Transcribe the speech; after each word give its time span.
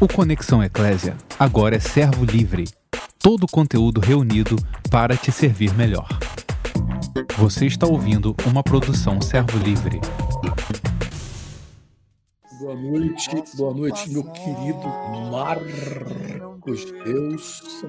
O 0.00 0.06
Conexão 0.06 0.62
Eclésia 0.62 1.16
agora 1.36 1.74
é 1.74 1.80
servo 1.80 2.24
livre. 2.24 2.66
Todo 3.18 3.42
o 3.42 3.48
conteúdo 3.48 4.00
reunido 4.00 4.54
para 4.92 5.16
te 5.16 5.32
servir 5.32 5.74
melhor. 5.74 6.06
Você 7.36 7.66
está 7.66 7.84
ouvindo 7.84 8.32
uma 8.46 8.62
produção 8.62 9.20
servo 9.20 9.58
livre. 9.58 10.00
Boa 12.60 12.76
noite, 12.76 13.28
boa 13.56 13.74
noite, 13.74 14.10
meu 14.12 14.22
querido 14.22 14.86
Marcos 15.32 16.84
Deus. 17.04 17.82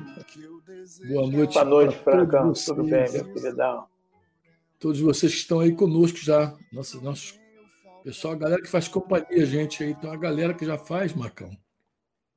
Boa 1.07 1.27
noite. 1.27 1.53
Boa 1.53 1.65
noite, 1.65 1.95
Francão. 1.97 2.53
Tudo 2.53 2.83
bem, 2.85 3.11
meu 3.11 3.33
queridão? 3.33 3.85
Todos 4.79 4.99
vocês 4.99 5.31
que 5.31 5.41
estão 5.41 5.59
aí 5.59 5.75
conosco 5.75 6.17
já. 6.17 6.55
Nossa, 6.73 6.99
nosso 7.01 7.35
pessoal, 8.03 8.33
a 8.33 8.37
galera 8.37 8.61
que 8.63 8.67
faz 8.67 8.87
companhia, 8.87 9.45
gente 9.45 9.83
aí. 9.83 9.93
Tem 9.93 10.09
uma 10.09 10.17
galera 10.17 10.55
que 10.55 10.65
já 10.65 10.75
faz, 10.75 11.13
Marcão. 11.13 11.55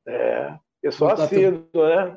É, 0.07 0.59
pessoal 0.81 1.13
assíduo, 1.13 1.69
né? 1.75 2.17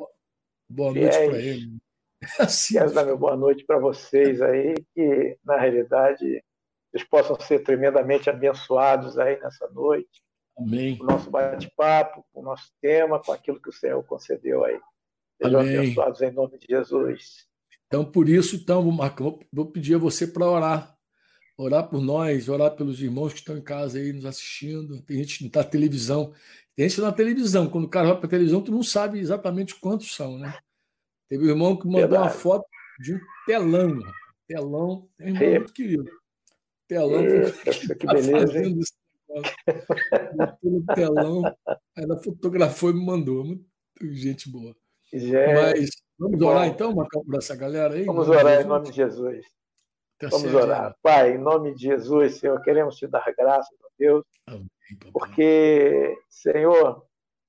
Boa 0.69 0.93
noite 0.93 1.17
para 1.17 1.37
ele. 1.37 1.77
Quero 2.71 2.93
dar 2.93 3.05
meu 3.05 3.17
boa 3.17 3.35
noite 3.35 3.63
para 3.65 3.77
vocês 3.77 4.41
aí, 4.41 4.73
que 4.93 5.37
na 5.43 5.57
realidade 5.57 6.43
vocês 6.91 7.07
possam 7.07 7.39
ser 7.39 7.59
tremendamente 7.59 8.29
abençoados 8.29 9.17
aí 9.17 9.39
nessa 9.39 9.67
noite. 9.69 10.23
Amém. 10.57 10.97
Com 10.97 11.03
o 11.03 11.07
nosso 11.07 11.29
bate-papo, 11.29 12.25
com 12.31 12.39
o 12.39 12.43
nosso 12.43 12.71
tema, 12.81 13.21
com 13.21 13.31
aquilo 13.31 13.61
que 13.61 13.69
o 13.69 13.73
Senhor 13.73 14.01
concedeu 14.03 14.63
aí. 14.63 14.79
Sejam 15.41 15.59
Amém. 15.59 15.77
abençoados 15.77 16.21
em 16.21 16.31
nome 16.31 16.57
de 16.57 16.67
Jesus. 16.69 17.45
Então, 17.87 18.03
por 18.03 18.29
isso, 18.29 18.55
então, 18.55 18.81
Marcão, 18.91 19.37
vou 19.51 19.65
pedir 19.65 19.95
a 19.95 19.99
você 19.99 20.25
para 20.25 20.49
orar. 20.49 20.95
Orar 21.57 21.87
por 21.87 22.01
nós, 22.01 22.49
orar 22.49 22.71
pelos 22.71 23.01
irmãos 23.01 23.31
que 23.31 23.39
estão 23.39 23.57
em 23.57 23.61
casa 23.61 23.97
aí 23.97 24.11
nos 24.11 24.25
assistindo. 24.25 25.01
Tem 25.03 25.17
gente 25.17 25.37
que 25.37 25.43
não 25.43 25.47
está 25.47 25.61
na 25.61 25.69
televisão. 25.69 26.33
Tem 26.75 26.89
na 26.99 27.11
televisão. 27.11 27.69
Quando 27.69 27.85
o 27.85 27.89
cara 27.89 28.07
vai 28.09 28.17
para 28.17 28.25
a 28.27 28.29
televisão, 28.29 28.61
tu 28.61 28.71
não 28.71 28.83
sabe 28.83 29.19
exatamente 29.19 29.75
quantos 29.75 30.13
são, 30.13 30.37
né? 30.37 30.57
Teve 31.29 31.45
um 31.45 31.49
irmão 31.49 31.77
que 31.77 31.85
mandou 31.85 32.01
Verdade. 32.01 32.23
uma 32.23 32.29
foto 32.29 32.65
de 32.99 33.15
um 33.15 33.19
telão. 33.45 33.99
Telão. 34.47 35.09
Tem 35.17 35.27
um 35.27 35.35
irmão 35.35 35.49
É. 35.49 35.59
muito 35.59 35.73
querido. 35.73 36.11
Telão. 36.87 37.23
Eita, 37.23 37.51
que 37.97 38.05
tá 38.05 38.13
beleza, 38.13 38.31
hein? 38.31 38.47
fazendo 38.47 38.79
esse 38.81 38.93
negócio. 39.29 39.55
Botou 40.35 40.71
no 40.71 40.85
telão. 40.93 41.55
Ela 41.95 42.21
fotografou 42.21 42.89
e 42.91 42.93
me 42.93 43.05
mandou. 43.05 43.43
Muito 43.45 43.65
gente 44.01 44.49
boa. 44.51 44.75
Gente, 45.13 45.53
Mas 45.53 45.89
vamos 46.19 46.37
bom. 46.39 46.47
orar 46.47 46.67
então, 46.67 46.93
Marcão, 46.93 47.23
por 47.23 47.35
essa 47.37 47.55
galera 47.55 47.93
aí? 47.93 48.03
vamos 48.03 48.27
orar 48.27 48.61
em 48.61 48.65
nome 48.65 48.89
de 48.89 48.95
Jesus. 48.95 49.45
Tá 50.19 50.27
Vamos 50.29 50.49
certo. 50.49 50.63
orar. 50.63 50.95
Pai, 51.01 51.35
em 51.35 51.37
nome 51.37 51.73
de 51.75 51.83
Jesus, 51.83 52.35
Senhor, 52.35 52.61
queremos 52.61 52.95
te 52.95 53.05
dar 53.07 53.25
graças 53.37 53.77
Deus, 53.97 54.25
porque, 55.11 56.17
Senhor, 56.29 57.05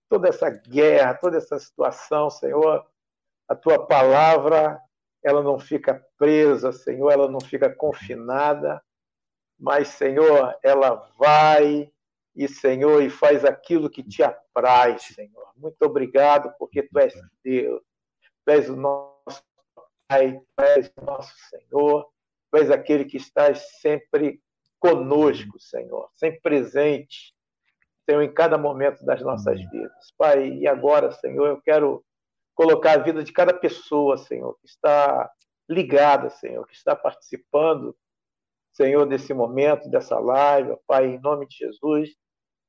toda 0.08 0.28
essa 0.28 0.50
guerra, 0.50 1.14
toda 1.14 1.36
essa 1.36 1.58
situação, 1.58 2.30
Senhor, 2.30 2.86
a 3.48 3.54
tua 3.54 3.86
palavra, 3.86 4.80
ela 5.22 5.42
não 5.42 5.58
fica 5.58 6.04
presa, 6.16 6.72
Senhor, 6.72 7.10
ela 7.10 7.28
não 7.28 7.40
fica 7.40 7.68
confinada, 7.74 8.82
mas, 9.58 9.88
Senhor, 9.88 10.56
ela 10.62 10.94
vai 11.18 11.90
e, 12.34 12.46
Senhor, 12.46 13.02
e 13.02 13.08
faz 13.08 13.44
aquilo 13.44 13.90
que 13.90 14.02
te 14.02 14.22
apraz, 14.22 15.02
Senhor. 15.02 15.50
Muito 15.56 15.82
obrigado, 15.82 16.54
porque 16.58 16.82
tu 16.82 16.98
és 16.98 17.14
Deus, 17.42 17.82
tu 18.44 18.50
és 18.50 18.68
o 18.68 18.76
nosso 18.76 19.42
Pai, 20.08 20.38
tu 20.38 20.62
és 20.62 20.92
o 20.96 21.04
nosso 21.04 21.34
Senhor, 21.48 22.08
tu 22.50 22.58
és 22.58 22.70
aquele 22.70 23.04
que 23.04 23.16
estás 23.16 23.80
sempre 23.80 24.40
conosco, 24.78 25.58
Senhor, 25.58 26.08
sempre 26.14 26.40
presente, 26.40 27.34
Senhor, 28.08 28.22
em 28.22 28.32
cada 28.32 28.56
momento 28.56 29.04
das 29.04 29.20
nossas 29.22 29.58
vidas. 29.70 30.12
Pai, 30.16 30.48
e 30.48 30.66
agora, 30.68 31.10
Senhor, 31.12 31.46
eu 31.48 31.60
quero 31.60 32.04
colocar 32.54 32.92
a 32.92 33.02
vida 33.02 33.22
de 33.22 33.32
cada 33.32 33.52
pessoa, 33.52 34.16
Senhor, 34.16 34.56
que 34.60 34.66
está 34.66 35.30
ligada, 35.68 36.30
Senhor, 36.30 36.66
que 36.66 36.74
está 36.74 36.94
participando, 36.94 37.96
Senhor, 38.72 39.06
desse 39.06 39.34
momento, 39.34 39.88
dessa 39.90 40.18
live, 40.18 40.76
Pai, 40.86 41.06
em 41.06 41.20
nome 41.20 41.46
de 41.46 41.56
Jesus. 41.56 42.10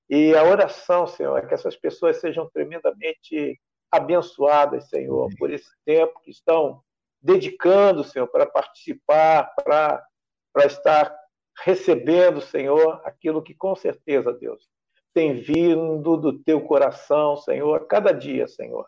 E 0.09 0.35
a 0.35 0.43
oração, 0.43 1.05
Senhor, 1.05 1.37
é 1.37 1.45
que 1.45 1.53
essas 1.53 1.75
pessoas 1.75 2.17
sejam 2.17 2.49
tremendamente 2.49 3.59
abençoadas, 3.91 4.89
Senhor, 4.89 5.29
por 5.37 5.51
esse 5.51 5.69
tempo 5.85 6.19
que 6.21 6.31
estão 6.31 6.81
dedicando, 7.21 8.03
Senhor, 8.03 8.27
para 8.27 8.45
participar, 8.45 9.53
para, 9.63 10.05
para 10.53 10.65
estar 10.65 11.17
recebendo, 11.63 12.41
Senhor, 12.41 13.01
aquilo 13.03 13.41
que 13.41 13.53
com 13.53 13.75
certeza, 13.75 14.33
Deus, 14.33 14.69
tem 15.13 15.33
vindo 15.33 16.17
do 16.17 16.37
teu 16.43 16.61
coração, 16.61 17.35
Senhor, 17.37 17.75
a 17.75 17.85
cada 17.85 18.11
dia, 18.11 18.47
Senhor, 18.47 18.87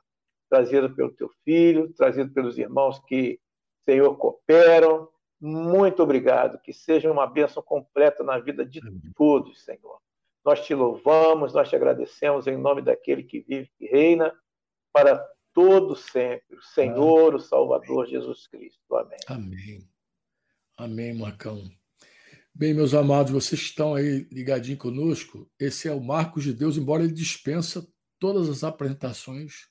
trazido 0.49 0.93
pelo 0.93 1.11
teu 1.11 1.29
filho, 1.43 1.91
trazido 1.93 2.31
pelos 2.31 2.57
irmãos 2.57 2.99
que, 3.07 3.39
Senhor, 3.83 4.15
cooperam. 4.15 5.09
Muito 5.41 6.03
obrigado, 6.03 6.59
que 6.61 6.73
seja 6.73 7.11
uma 7.11 7.25
bênção 7.25 7.63
completa 7.63 8.23
na 8.23 8.37
vida 8.37 8.65
de 8.65 8.81
todos, 9.15 9.63
Senhor. 9.63 9.99
Nós 10.45 10.65
te 10.65 10.75
louvamos, 10.75 11.53
nós 11.53 11.69
te 11.69 11.75
agradecemos 11.75 12.45
em 12.47 12.57
nome 12.57 12.81
daquele 12.81 13.23
que 13.23 13.41
vive 13.41 13.69
e 13.79 13.87
reina 13.87 14.33
para 14.93 15.17
todo 15.53 15.95
sempre, 15.95 16.55
o 16.55 16.61
Senhor, 16.61 17.35
o 17.35 17.39
Salvador 17.39 18.05
Jesus 18.07 18.47
Cristo. 18.47 18.95
Amém. 18.95 19.17
Amém. 19.27 19.89
Amém, 20.77 21.13
Marcão. 21.13 21.78
Bem, 22.59 22.73
meus 22.73 22.93
amados, 22.93 23.31
vocês 23.31 23.61
estão 23.61 23.95
aí 23.95 24.27
ligadinhos 24.29 24.81
conosco. 24.81 25.49
Esse 25.57 25.87
é 25.87 25.93
o 25.93 26.03
Marcos 26.03 26.43
de 26.43 26.51
Deus, 26.51 26.75
embora 26.75 27.05
ele 27.05 27.13
dispensa 27.13 27.87
todas 28.19 28.49
as 28.49 28.65
apresentações. 28.65 29.69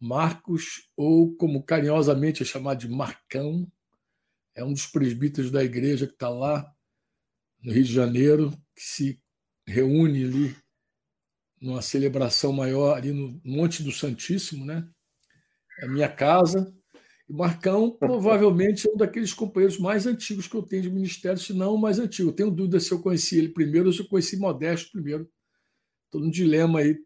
Marcos, 0.00 0.90
ou 0.96 1.36
como 1.36 1.62
carinhosamente 1.62 2.42
é 2.42 2.44
chamado 2.44 2.80
de 2.80 2.88
Marcão, 2.88 3.70
é 4.56 4.64
um 4.64 4.72
dos 4.72 4.86
presbíteros 4.86 5.52
da 5.52 5.62
igreja 5.62 6.04
que 6.04 6.14
está 6.14 6.28
lá 6.28 6.68
no 7.62 7.72
Rio 7.72 7.84
de 7.84 7.92
Janeiro, 7.92 8.50
que 8.74 8.82
se 8.82 9.22
reúne 9.64 10.24
ali 10.24 10.56
numa 11.60 11.80
celebração 11.80 12.52
maior 12.52 12.96
ali 12.96 13.12
no 13.12 13.40
Monte 13.44 13.84
do 13.84 13.92
Santíssimo, 13.92 14.64
né? 14.64 14.84
É 15.78 15.86
minha 15.86 16.08
casa. 16.08 16.76
E 17.30 17.32
Marcão 17.32 17.90
provavelmente 17.96 18.88
é 18.88 18.92
um 18.92 18.96
daqueles 18.96 19.32
companheiros 19.32 19.78
mais 19.78 20.04
antigos 20.04 20.48
que 20.48 20.56
eu 20.56 20.62
tenho 20.62 20.82
de 20.82 20.90
ministério, 20.90 21.38
se 21.38 21.54
não 21.54 21.76
o 21.76 21.80
mais 21.80 22.00
antigo. 22.00 22.30
Eu 22.30 22.34
tenho 22.34 22.50
dúvida 22.50 22.80
se 22.80 22.90
eu 22.90 23.00
conheci 23.00 23.38
ele 23.38 23.50
primeiro 23.50 23.86
ou 23.86 23.92
se 23.92 24.00
eu 24.00 24.08
conheci 24.08 24.36
Modesto 24.36 24.90
primeiro. 24.90 25.28
Estou 26.06 26.20
num 26.20 26.30
dilema 26.30 26.80
aí 26.80 26.98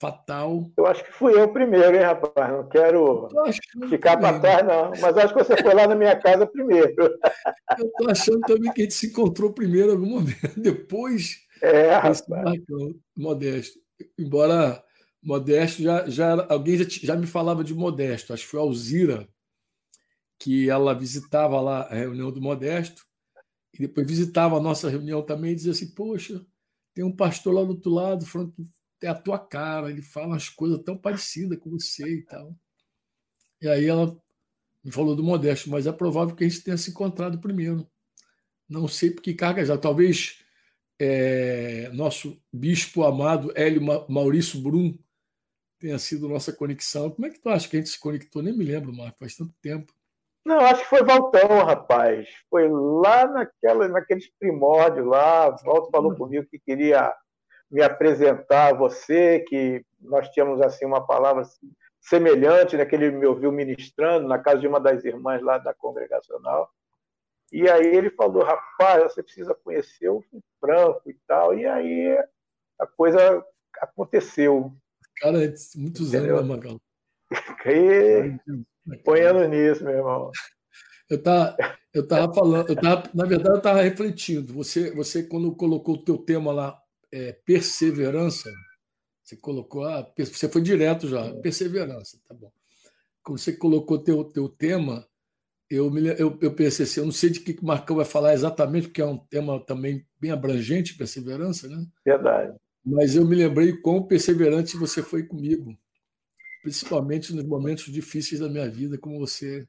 fatal. 0.00 0.68
Eu 0.76 0.86
acho 0.86 1.04
que 1.04 1.12
fui 1.12 1.32
eu 1.32 1.52
primeiro, 1.52 1.96
hein, 1.96 2.02
rapaz? 2.02 2.52
Não 2.52 2.68
quero 2.68 3.28
ficar 3.88 4.16
para 4.16 4.40
trás, 4.40 4.66
não. 4.66 4.90
Mas 5.00 5.16
acho 5.16 5.34
que 5.34 5.44
você 5.44 5.56
foi 5.56 5.74
lá 5.74 5.86
na 5.86 5.94
minha 5.94 6.16
casa 6.16 6.46
primeiro. 6.46 6.94
Eu 7.78 7.86
estou 7.86 8.10
achando 8.10 8.40
também 8.40 8.72
que 8.72 8.80
a 8.80 8.84
gente 8.84 8.94
se 8.94 9.08
encontrou 9.08 9.52
primeiro 9.52 9.90
em 9.90 9.92
algum 9.92 10.06
momento. 10.06 10.36
Depois 10.58 11.36
É, 11.60 11.92
rapaz. 11.92 12.24
Marcão, 12.26 12.94
Modesto. 13.14 13.78
Embora 14.18 14.82
Modesto 15.22 15.82
já, 15.82 16.08
já 16.08 16.46
alguém 16.48 16.78
já, 16.78 16.84
já 16.88 17.14
me 17.14 17.26
falava 17.26 17.62
de 17.62 17.74
Modesto, 17.74 18.32
acho 18.32 18.44
que 18.44 18.50
foi 18.50 18.60
Alzira, 18.60 19.28
que 20.38 20.68
ela 20.70 20.94
visitava 20.94 21.60
lá 21.60 21.82
a 21.82 21.94
reunião 21.94 22.32
do 22.32 22.40
Modesto, 22.40 23.02
e 23.74 23.80
depois 23.80 24.06
visitava 24.08 24.56
a 24.58 24.60
nossa 24.60 24.90
reunião 24.90 25.22
também 25.22 25.52
e 25.52 25.56
dizia 25.56 25.72
assim: 25.72 25.94
Poxa, 25.94 26.44
tem 26.94 27.04
um 27.04 27.16
pastor 27.16 27.54
lá 27.54 27.62
do 27.64 27.70
outro 27.70 27.90
lado, 27.92 28.26
falando 28.26 28.54
é 29.02 29.08
a 29.08 29.14
tua 29.14 29.38
cara, 29.38 29.90
ele 29.90 30.02
fala 30.02 30.28
umas 30.28 30.48
coisas 30.50 30.82
tão 30.84 30.96
parecidas 30.98 31.58
com 31.60 31.70
você 31.70 32.18
e 32.18 32.24
tal. 32.24 32.56
E 33.60 33.68
aí 33.68 33.86
ela 33.86 34.16
me 34.84 34.92
falou 34.92 35.16
do 35.16 35.24
Modesto, 35.24 35.70
mas 35.70 35.86
é 35.86 35.92
provável 35.92 36.36
que 36.36 36.44
a 36.44 36.48
gente 36.48 36.62
tenha 36.62 36.78
se 36.78 36.90
encontrado 36.90 37.40
primeiro. 37.40 37.88
Não 38.68 38.88
sei 38.88 39.10
por 39.10 39.22
que 39.22 39.34
carga 39.34 39.64
já. 39.64 39.78
Talvez 39.78 40.40
é, 41.00 41.90
nosso 41.92 42.40
bispo 42.52 43.04
amado 43.04 43.52
Hélio 43.56 43.82
Ma- 43.82 44.06
Maurício 44.08 44.60
Brum 44.62 44.98
tenha 45.78 45.98
sido 45.98 46.28
nossa 46.28 46.52
conexão. 46.52 47.10
Como 47.10 47.26
é 47.26 47.30
que 47.30 47.40
tu 47.40 47.50
acha 47.50 47.68
que 47.68 47.76
a 47.76 47.80
gente 47.80 47.90
se 47.92 48.00
conectou? 48.00 48.42
Nem 48.42 48.56
me 48.56 48.64
lembro, 48.64 48.94
Marco, 48.94 49.18
faz 49.20 49.36
tanto 49.36 49.54
tempo. 49.62 49.94
Não, 50.48 50.60
acho 50.60 50.80
que 50.80 50.88
foi 50.88 51.04
Valtão, 51.04 51.62
rapaz. 51.62 52.26
Foi 52.48 52.66
lá 52.70 53.26
naquela, 53.26 53.86
naqueles 53.86 54.30
primórdios 54.38 55.06
lá. 55.06 55.50
Valto 55.50 55.90
falou 55.90 56.16
comigo 56.16 56.46
que 56.50 56.58
queria 56.58 57.14
me 57.70 57.82
apresentar 57.82 58.68
a 58.68 58.72
você, 58.72 59.40
que 59.40 59.84
nós 60.00 60.26
tínhamos 60.30 60.62
assim 60.62 60.86
uma 60.86 61.06
palavra 61.06 61.42
semelhante, 62.00 62.78
né, 62.78 62.86
que 62.86 62.96
ele 62.96 63.10
me 63.10 63.26
ouviu 63.26 63.52
ministrando 63.52 64.26
na 64.26 64.38
casa 64.38 64.62
de 64.62 64.66
uma 64.66 64.80
das 64.80 65.04
irmãs 65.04 65.42
lá 65.42 65.58
da 65.58 65.74
congregacional. 65.74 66.72
E 67.52 67.68
aí 67.68 67.94
ele 67.94 68.08
falou, 68.08 68.42
rapaz, 68.42 69.02
você 69.02 69.22
precisa 69.22 69.54
conhecer 69.54 70.08
o 70.08 70.24
Franco 70.58 71.10
e 71.10 71.16
tal. 71.26 71.54
E 71.58 71.66
aí 71.66 72.18
a 72.80 72.86
coisa 72.86 73.44
aconteceu. 73.82 74.72
Cara, 75.18 75.44
é 75.44 75.52
muitos 75.76 76.14
anos, 76.14 76.26
né, 76.26 76.42
Magal? 76.42 76.80
E 77.66 78.38
põe 78.96 79.20
anos 79.20 79.48
nisso, 79.48 79.84
meu 79.84 79.94
irmão. 79.94 80.30
Eu 81.10 81.22
tava, 81.22 81.56
eu 81.92 82.06
tava 82.06 82.32
falando, 82.34 82.68
eu 82.68 82.76
tava, 82.76 83.10
na 83.14 83.24
verdade, 83.24 83.54
eu 83.54 83.58
estava 83.58 83.82
refletindo. 83.82 84.52
Você, 84.54 84.94
você, 84.94 85.22
quando 85.22 85.54
colocou 85.54 85.94
o 85.94 86.04
teu 86.04 86.18
tema 86.18 86.52
lá, 86.52 86.78
é, 87.10 87.32
perseverança, 87.32 88.50
Você 89.22 89.36
colocou 89.36 89.84
a. 89.84 90.06
Você 90.18 90.48
foi 90.48 90.62
direto 90.62 91.08
já, 91.08 91.34
perseverança, 91.36 92.18
tá 92.26 92.34
bom. 92.34 92.52
Quando 93.22 93.38
você 93.38 93.52
colocou 93.52 93.98
teu, 93.98 94.24
teu 94.24 94.48
tema, 94.48 95.06
eu, 95.70 95.90
me, 95.90 96.06
eu, 96.18 96.38
eu 96.40 96.54
pensei 96.54 96.84
assim, 96.84 97.00
eu 97.00 97.06
não 97.06 97.12
sei 97.12 97.30
de 97.30 97.40
que 97.40 97.52
o 97.60 97.66
Marcão 97.66 97.96
vai 97.96 98.06
falar 98.06 98.32
exatamente, 98.32 98.88
porque 98.88 99.02
é 99.02 99.06
um 99.06 99.18
tema 99.18 99.60
também 99.64 100.06
bem 100.18 100.30
abrangente, 100.30 100.96
perseverança, 100.96 101.68
né? 101.68 101.84
Verdade. 102.04 102.54
Mas 102.84 103.16
eu 103.16 103.26
me 103.26 103.36
lembrei 103.36 103.76
quão 103.76 104.02
perseverante 104.02 104.76
você 104.76 105.02
foi 105.02 105.24
comigo, 105.24 105.76
principalmente 106.62 107.34
nos 107.34 107.44
momentos 107.44 107.92
difíceis 107.92 108.40
da 108.40 108.48
minha 108.48 108.68
vida, 108.68 108.98
como 108.98 109.18
você 109.18 109.66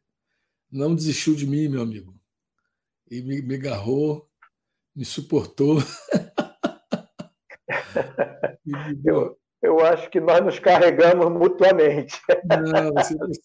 não 0.71 0.95
desistiu 0.95 1.35
de 1.35 1.47
mim, 1.47 1.67
meu 1.67 1.81
amigo, 1.81 2.15
e 3.09 3.21
me, 3.21 3.41
me 3.41 3.55
agarrou, 3.55 4.29
me 4.95 5.05
suportou. 5.05 5.77
eu, 9.05 9.37
eu 9.61 9.79
acho 9.79 10.09
que 10.09 10.19
nós 10.19 10.43
nos 10.43 10.59
carregamos 10.59 11.31
mutuamente. 11.31 12.19
Não, 12.45 12.93
você, 12.93 13.15
você, 13.17 13.41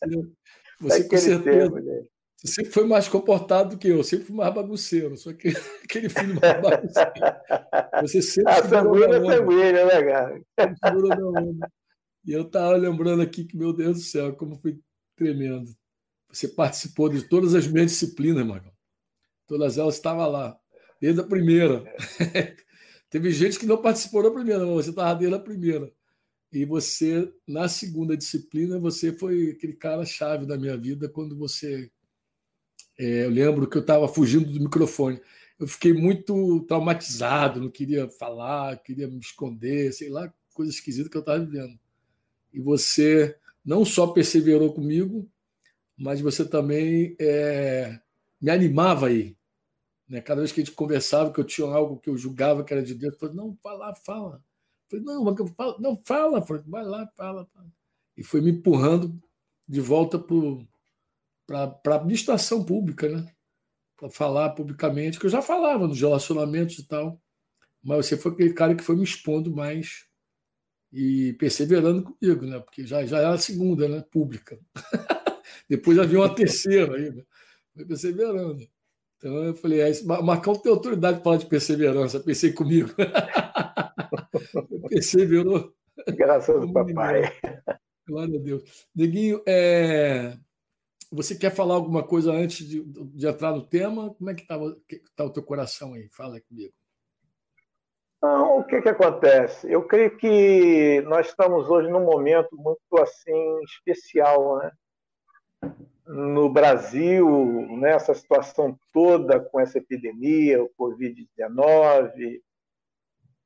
você 0.81 1.08
com 1.08 1.17
certeza. 1.17 1.70
Tempo, 1.70 2.08
você 2.44 2.56
sempre 2.56 2.73
foi 2.73 2.87
mais 2.87 3.08
comportado 3.08 3.70
do 3.70 3.79
que 3.79 3.88
eu, 3.88 4.05
sempre 4.05 4.26
fui 4.26 4.37
mais 4.37 4.52
bagunceiro, 4.52 5.17
só 5.17 5.32
que 5.32 5.49
aquele 5.82 6.11
filho 6.11 6.38
mais 6.38 6.61
bagunceiro. 6.61 7.12
Você 8.02 8.20
sempre 8.20 8.52
a 8.52 8.69
sanguínea 8.69 9.17
é 9.17 9.37
sanguínea, 9.37 9.87
né, 9.87 10.02
cara? 10.02 10.43
E 12.24 12.32
eu 12.32 12.42
estava 12.42 12.76
lembrando 12.76 13.22
aqui 13.22 13.44
que, 13.44 13.56
meu 13.56 13.72
Deus 13.72 13.98
do 13.98 14.02
céu, 14.02 14.34
como 14.34 14.56
foi 14.56 14.80
tremendo. 15.16 15.74
Você 16.30 16.48
participou 16.48 17.08
de 17.08 17.22
todas 17.28 17.54
as 17.54 17.66
minhas 17.66 17.92
disciplinas, 17.92 18.46
Marcão. 18.46 18.72
Todas 19.46 19.78
elas 19.78 19.96
estavam 19.96 20.28
lá, 20.30 20.58
desde 21.00 21.20
a 21.20 21.24
primeira. 21.24 21.84
Teve 23.10 23.30
gente 23.30 23.58
que 23.58 23.66
não 23.66 23.80
participou 23.80 24.22
da 24.22 24.30
primeira, 24.30 24.64
mas 24.64 24.86
você 24.86 24.90
estava 24.90 25.18
desde 25.18 25.36
a 25.36 25.40
primeira. 25.40 25.92
E 26.50 26.64
você, 26.64 27.32
na 27.46 27.68
segunda 27.68 28.16
disciplina, 28.16 28.78
você 28.78 29.12
foi 29.12 29.50
aquele 29.50 29.74
cara 29.74 30.04
chave 30.06 30.46
da 30.46 30.56
minha 30.56 30.76
vida 30.76 31.08
quando 31.08 31.36
você. 31.36 31.90
É, 32.98 33.24
eu 33.24 33.30
lembro 33.30 33.68
que 33.68 33.76
eu 33.76 33.82
estava 33.82 34.08
fugindo 34.08 34.50
do 34.52 34.60
microfone. 34.60 35.20
Eu 35.58 35.68
fiquei 35.68 35.92
muito 35.92 36.64
traumatizado, 36.66 37.60
não 37.60 37.70
queria 37.70 38.08
falar, 38.08 38.76
queria 38.82 39.08
me 39.08 39.18
esconder, 39.18 39.92
sei 39.92 40.08
lá, 40.08 40.32
coisa 40.52 40.72
esquisita 40.72 41.10
que 41.10 41.16
eu 41.16 41.20
estava 41.20 41.44
vivendo. 41.44 41.78
E 42.54 42.60
você 42.60 43.36
não 43.64 43.84
só 43.84 44.06
perseverou 44.06 44.72
comigo, 44.72 45.28
mas 45.98 46.20
você 46.20 46.44
também 46.44 47.16
é, 47.20 48.00
me 48.40 48.50
animava 48.50 49.08
aí. 49.08 49.36
Né? 50.08 50.20
Cada 50.20 50.40
vez 50.40 50.52
que 50.52 50.60
a 50.60 50.64
gente 50.64 50.74
conversava, 50.74 51.32
que 51.32 51.40
eu 51.40 51.44
tinha 51.44 51.66
algo 51.66 51.98
que 51.98 52.08
eu 52.08 52.16
julgava 52.16 52.62
que 52.62 52.72
era 52.72 52.82
de 52.82 52.94
Deus, 52.94 53.14
eu 53.14 53.18
falei, 53.18 53.34
não, 53.34 53.58
fala, 53.60 53.92
fala. 53.96 54.44
Falei, 54.88 55.04
não, 55.04 55.36
fala, 55.48 55.76
não, 55.80 56.02
fala, 56.04 56.42
falei, 56.42 56.62
vai 56.66 56.84
lá, 56.84 57.10
fala, 57.16 57.44
fala. 57.52 57.66
E 58.16 58.22
foi 58.22 58.40
me 58.40 58.52
empurrando 58.52 59.20
de 59.66 59.80
volta 59.80 60.16
para 60.16 61.58
a 61.86 61.94
administração 61.96 62.64
pública, 62.64 63.08
né? 63.08 63.34
Para 63.96 64.10
falar 64.10 64.50
publicamente, 64.50 65.18
que 65.18 65.26
eu 65.26 65.30
já 65.30 65.42
falava 65.42 65.88
nos 65.88 66.00
relacionamentos 66.00 66.78
e 66.78 66.86
tal, 66.86 67.20
mas 67.82 68.06
você 68.06 68.16
foi 68.16 68.32
aquele 68.32 68.52
cara 68.52 68.76
que 68.76 68.84
foi 68.84 68.94
me 68.94 69.02
expondo 69.02 69.54
mais 69.54 70.06
e 70.94 71.32
perseverando 71.32 72.05
comigo, 72.05 72.46
né? 72.46 72.61
Porque 72.61 72.87
já, 72.87 73.05
já 73.05 73.19
era 73.19 73.31
a 73.31 73.38
segunda, 73.38 73.88
né? 73.88 74.05
Pública. 74.12 74.56
Depois 75.69 75.99
havia 75.99 76.20
uma 76.20 76.32
terceira 76.32 76.96
ainda. 76.96 77.26
Foi 77.75 77.85
perseverando. 77.85 78.64
Então 79.17 79.35
eu 79.44 79.55
falei, 79.56 79.81
é, 79.81 79.91
Marcão 80.23 80.55
tem 80.55 80.70
autoridade 80.70 81.17
para 81.17 81.25
falar 81.25 81.37
de 81.38 81.46
perseverança, 81.46 82.20
pensei 82.20 82.52
comigo. 82.52 82.91
Perseverou. 84.88 85.75
Graças 86.14 86.55
ao 86.55 86.73
papai. 86.73 87.23
Glória 88.06 88.38
a 88.38 88.43
Deus. 88.43 88.87
Neguinho, 88.94 89.43
é... 89.49 90.37
você 91.11 91.35
quer 91.35 91.50
falar 91.52 91.75
alguma 91.75 92.06
coisa 92.06 92.31
antes 92.32 92.69
de, 92.69 92.85
de 92.85 93.26
entrar 93.26 93.52
no 93.52 93.67
tema? 93.67 94.14
Como 94.14 94.31
é 94.31 94.35
que 94.35 94.43
está 94.43 94.58
tá 95.17 95.25
o 95.25 95.31
teu 95.31 95.43
coração 95.43 95.94
aí? 95.94 96.08
Fala 96.11 96.41
comigo. 96.43 96.73
Não, 98.24 98.60
o 98.60 98.64
que, 98.64 98.80
que 98.80 98.88
acontece? 98.88 99.70
Eu 99.70 99.86
creio 99.86 100.16
que 100.16 101.02
nós 101.02 101.26
estamos 101.26 101.68
hoje 101.68 101.90
num 101.90 102.02
momento 102.02 102.56
muito 102.56 102.80
assim 102.98 103.60
especial, 103.64 104.56
né? 104.56 104.72
No 106.06 106.48
Brasil, 106.48 107.28
nessa 107.72 108.14
situação 108.14 108.78
toda 108.94 109.38
com 109.38 109.60
essa 109.60 109.76
epidemia, 109.76 110.64
o 110.64 110.70
Covid-19, 110.70 112.40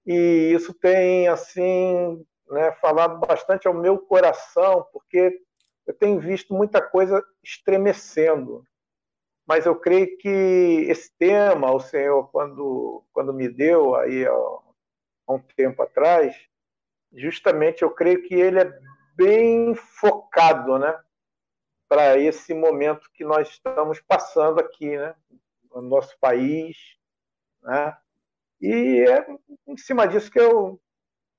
e 0.07 0.53
isso 0.55 0.73
tem 0.73 1.27
assim 1.27 2.25
né, 2.49 2.71
falado 2.81 3.19
bastante 3.19 3.67
ao 3.67 3.75
meu 3.75 3.99
coração, 3.99 4.87
porque 4.93 5.41
eu 5.89 5.95
tenho 5.95 6.21
visto 6.21 6.55
muita 6.55 6.81
coisa 6.81 7.21
estremecendo. 7.43 8.63
Mas 9.45 9.67
eu 9.67 9.75
creio 9.75 10.17
que 10.19 10.87
esse 10.89 11.11
tema, 11.19 11.73
o 11.73 11.81
Senhor, 11.81 12.29
quando, 12.31 13.03
quando 13.13 13.33
me 13.33 13.49
deu 13.49 13.97
aí 13.97 14.25
há 15.29 15.35
um 15.35 15.39
tempo 15.39 15.83
atrás, 15.83 16.35
justamente 17.13 17.83
eu 17.83 17.91
creio 17.91 18.23
que 18.23 18.35
ele 18.35 18.61
é 18.61 18.81
bem 19.15 19.75
focado 19.75 20.79
né, 20.79 20.99
para 21.89 22.19
esse 22.19 22.55
momento 22.55 23.11
que 23.13 23.25
nós 23.25 23.49
estamos 23.49 24.01
passando 24.01 24.59
aqui, 24.59 24.97
né, 24.97 25.15
no 25.71 25.83
nosso 25.83 26.19
país. 26.19 26.77
Né, 27.63 27.97
e 28.61 29.05
é 29.09 29.27
em 29.67 29.77
cima 29.77 30.09
disso 30.09 30.31
que 30.31 30.41
eu 30.41 30.81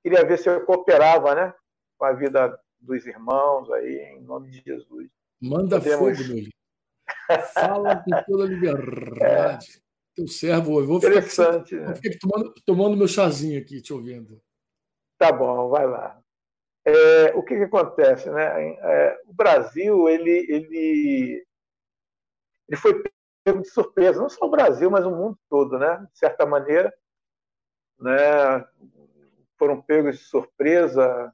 queria 0.04 0.24
ver 0.24 0.38
se 0.38 0.50
eu 0.50 0.66
cooperava 0.66 1.34
né, 1.34 1.54
com 1.98 2.06
a 2.06 2.14
vida 2.14 2.58
dos 2.80 3.06
irmãos 3.06 3.70
aí, 3.72 3.96
em 4.16 4.22
nome 4.22 4.52
de 4.52 4.62
Jesus. 4.62 5.10
Manda 5.42 5.80
Podemos... 5.80 6.18
fogo, 6.18 6.34
meu 6.34 6.50
Fala 7.54 8.04
com 8.04 8.24
toda 8.26 8.46
liberdade. 8.46 9.82
É. 9.86 9.89
Teu 10.20 10.28
servo, 10.28 10.82
eu 10.82 10.86
vou 10.86 11.00
ficar, 11.00 11.56
aqui, 11.56 11.76
né? 11.76 11.86
vou 11.86 11.96
ficar 11.96 12.10
aqui 12.10 12.20
tomando, 12.20 12.54
tomando 12.66 12.98
meu 12.98 13.08
chazinho 13.08 13.58
aqui, 13.62 13.82
te 13.82 13.94
ouvindo. 13.94 14.42
Tá 15.18 15.32
bom, 15.32 15.70
vai 15.70 15.88
lá. 15.88 16.22
É, 16.86 17.34
o 17.36 17.44
que, 17.44 17.56
que 17.56 17.64
acontece, 17.64 18.30
né? 18.30 18.74
É, 18.82 19.22
o 19.26 19.34
Brasil, 19.34 20.10
ele, 20.10 20.46
ele, 20.50 21.46
ele 22.68 22.78
foi 22.78 23.02
pego 23.46 23.62
de 23.62 23.70
surpresa, 23.70 24.20
não 24.20 24.28
só 24.28 24.46
o 24.46 24.52
Brasil, 24.52 24.92
mas 24.92 25.06
o 25.06 25.12
mundo 25.12 25.40
todo, 25.50 25.80
né? 25.80 26.06
De 26.12 26.20
certa 26.20 26.46
maneira, 26.46 26.94
né? 27.98 28.66
foram 29.58 29.82
pegos 29.82 30.18
de 30.18 30.26
surpresa. 30.26 31.34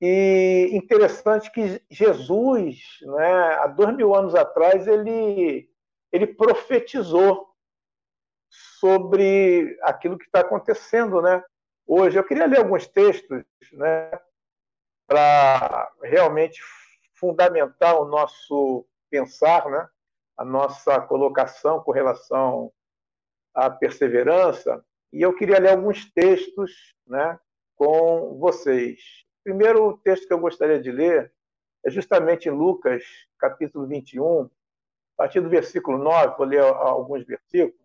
E 0.00 0.70
interessante 0.72 1.52
que 1.52 1.80
Jesus, 1.88 2.98
né, 3.02 3.32
há 3.60 3.68
dois 3.68 3.94
mil 3.94 4.14
anos 4.14 4.34
atrás, 4.34 4.88
ele, 4.88 5.68
ele 6.10 6.26
profetizou 6.26 7.49
sobre 8.50 9.78
aquilo 9.82 10.18
que 10.18 10.24
está 10.24 10.40
acontecendo 10.40 11.22
né, 11.22 11.42
hoje. 11.86 12.18
Eu 12.18 12.24
queria 12.24 12.46
ler 12.46 12.58
alguns 12.58 12.86
textos 12.86 13.44
né, 13.72 14.10
para 15.06 15.90
realmente 16.02 16.60
fundamentar 17.14 18.00
o 18.00 18.06
nosso 18.06 18.86
pensar, 19.10 19.68
né, 19.70 19.88
a 20.36 20.44
nossa 20.44 21.00
colocação 21.00 21.80
com 21.82 21.92
relação 21.92 22.72
à 23.54 23.70
perseverança. 23.70 24.84
E 25.12 25.22
eu 25.22 25.34
queria 25.34 25.58
ler 25.58 25.70
alguns 25.70 26.10
textos 26.12 26.94
né, 27.06 27.38
com 27.76 28.38
vocês. 28.38 29.00
O 29.40 29.44
primeiro 29.44 29.98
texto 30.04 30.26
que 30.26 30.32
eu 30.32 30.38
gostaria 30.38 30.80
de 30.80 30.90
ler 30.92 31.32
é 31.84 31.90
justamente 31.90 32.48
em 32.48 32.52
Lucas, 32.52 33.02
capítulo 33.38 33.86
21, 33.86 34.44
a 34.44 34.48
partir 35.16 35.40
do 35.40 35.48
versículo 35.48 35.98
9, 35.98 36.36
vou 36.36 36.46
ler 36.46 36.60
alguns 36.60 37.24
versículos. 37.24 37.79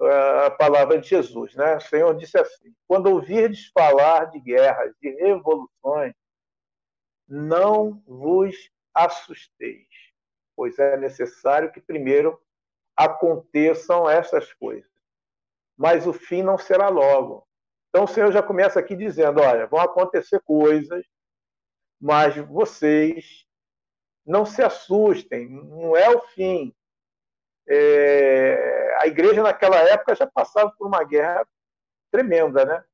A 0.00 0.50
palavra 0.50 0.98
de 0.98 1.08
Jesus, 1.08 1.54
né? 1.54 1.76
O 1.76 1.80
Senhor 1.80 2.16
disse 2.16 2.38
assim: 2.38 2.72
Quando 2.86 3.08
ouvirdes 3.08 3.66
falar 3.74 4.26
de 4.26 4.38
guerras, 4.38 4.94
de 5.02 5.10
revoluções, 5.10 6.14
não 7.26 8.02
vos 8.06 8.70
assusteis, 8.94 9.88
pois 10.54 10.78
é 10.78 10.96
necessário 10.96 11.72
que 11.72 11.80
primeiro 11.80 12.40
aconteçam 12.96 14.08
essas 14.08 14.52
coisas 14.54 14.88
mas 15.78 16.08
o 16.08 16.12
fim 16.12 16.42
não 16.42 16.58
será 16.58 16.88
logo. 16.88 17.46
Então 17.88 18.04
o 18.04 18.08
Senhor 18.08 18.32
já 18.32 18.42
começa 18.42 18.80
aqui 18.80 18.96
dizendo: 18.96 19.40
olha, 19.40 19.68
vão 19.68 19.80
acontecer 19.80 20.40
coisas, 20.40 21.06
mas 22.00 22.36
vocês 22.36 23.46
não 24.26 24.44
se 24.44 24.60
assustem, 24.60 25.48
não 25.48 25.96
é 25.96 26.10
o 26.10 26.20
fim. 26.20 26.74
É... 27.68 28.77
a 29.00 29.06
igreja 29.06 29.42
naquela 29.42 29.76
época 29.76 30.14
já 30.14 30.26
passava 30.26 30.70
por 30.76 30.86
uma 30.86 31.04
guerra 31.04 31.46
tremenda, 32.10 32.64
né? 32.64 32.84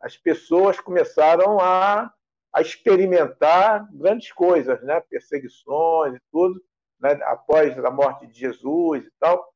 As 0.00 0.16
pessoas 0.16 0.78
começaram 0.80 1.58
a, 1.60 2.12
a 2.52 2.60
experimentar 2.60 3.88
grandes 3.92 4.32
coisas, 4.32 4.82
né? 4.82 5.00
Perseguições 5.00 6.16
e 6.16 6.20
tudo, 6.30 6.62
né? 7.00 7.12
após 7.24 7.76
a 7.78 7.90
morte 7.90 8.26
de 8.26 8.38
Jesus 8.38 9.04
e 9.04 9.10
tal. 9.18 9.52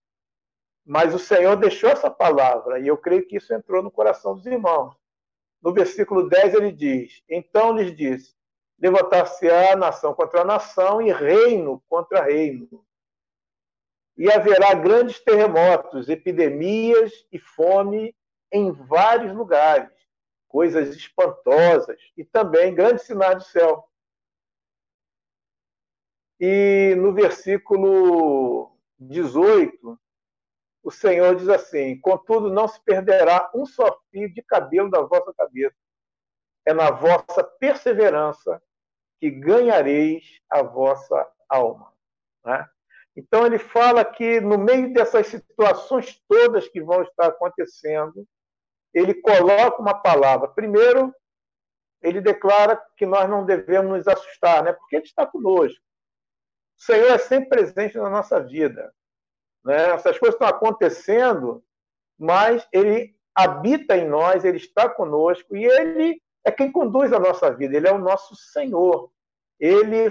Mas 0.84 1.14
o 1.14 1.18
Senhor 1.18 1.54
deixou 1.56 1.90
essa 1.90 2.10
palavra, 2.10 2.80
e 2.80 2.86
eu 2.86 2.96
creio 2.96 3.26
que 3.26 3.36
isso 3.36 3.52
entrou 3.52 3.82
no 3.82 3.90
coração 3.90 4.34
dos 4.34 4.46
irmãos. 4.46 4.96
no 5.62 5.72
versículo 5.72 6.28
10 6.28 6.54
ele 6.54 6.72
diz: 6.72 7.22
Então 7.28 7.76
lhes 7.76 7.94
disse: 7.94 8.34
Levantar-se-á 8.80 9.76
nação 9.76 10.14
contra 10.14 10.44
nação 10.44 11.02
e 11.02 11.12
reino 11.12 11.82
contra 11.88 12.22
reino. 12.22 12.84
E 14.18 14.28
haverá 14.30 14.74
grandes 14.74 15.20
terremotos, 15.20 16.08
epidemias 16.08 17.12
e 17.30 17.38
fome 17.38 18.12
em 18.50 18.72
vários 18.72 19.32
lugares, 19.32 19.92
coisas 20.48 20.96
espantosas 20.96 22.00
e 22.16 22.24
também 22.24 22.74
grandes 22.74 23.04
sinais 23.04 23.36
do 23.36 23.44
céu. 23.44 23.88
E 26.40 26.96
no 26.96 27.12
versículo 27.14 28.76
18, 28.98 29.98
o 30.82 30.90
Senhor 30.90 31.36
diz 31.36 31.48
assim: 31.48 32.00
Contudo, 32.00 32.50
não 32.50 32.66
se 32.66 32.80
perderá 32.80 33.50
um 33.54 33.64
só 33.66 34.00
fio 34.10 34.32
de 34.32 34.42
cabelo 34.42 34.90
da 34.90 35.00
vossa 35.00 35.32
cabeça. 35.34 35.76
É 36.66 36.74
na 36.74 36.90
vossa 36.90 37.44
perseverança 37.44 38.60
que 39.20 39.30
ganhareis 39.30 40.40
a 40.50 40.62
vossa 40.62 41.30
alma. 41.48 41.92
Né? 42.44 42.68
Então, 43.18 43.44
ele 43.44 43.58
fala 43.58 44.04
que 44.04 44.40
no 44.40 44.56
meio 44.56 44.92
dessas 44.92 45.26
situações 45.26 46.22
todas 46.28 46.68
que 46.68 46.80
vão 46.80 47.02
estar 47.02 47.26
acontecendo, 47.26 48.24
ele 48.94 49.12
coloca 49.12 49.82
uma 49.82 50.00
palavra. 50.00 50.46
Primeiro, 50.46 51.12
ele 52.00 52.20
declara 52.20 52.80
que 52.96 53.04
nós 53.04 53.28
não 53.28 53.44
devemos 53.44 53.98
nos 53.98 54.06
assustar, 54.06 54.62
né? 54.62 54.72
porque 54.72 54.94
ele 54.94 55.04
está 55.04 55.26
conosco. 55.26 55.82
O 56.78 56.82
Senhor 56.82 57.10
é 57.10 57.18
sempre 57.18 57.48
presente 57.48 57.98
na 57.98 58.08
nossa 58.08 58.38
vida. 58.38 58.94
Né? 59.64 59.90
Essas 59.90 60.16
coisas 60.16 60.36
estão 60.36 60.46
acontecendo, 60.46 61.64
mas 62.16 62.68
ele 62.72 63.16
habita 63.34 63.96
em 63.96 64.06
nós, 64.06 64.44
ele 64.44 64.58
está 64.58 64.88
conosco 64.88 65.56
e 65.56 65.64
ele 65.64 66.22
é 66.44 66.52
quem 66.52 66.70
conduz 66.70 67.12
a 67.12 67.18
nossa 67.18 67.50
vida, 67.50 67.76
ele 67.76 67.88
é 67.88 67.92
o 67.92 67.98
nosso 67.98 68.36
Senhor. 68.36 69.10
Ele 69.58 70.08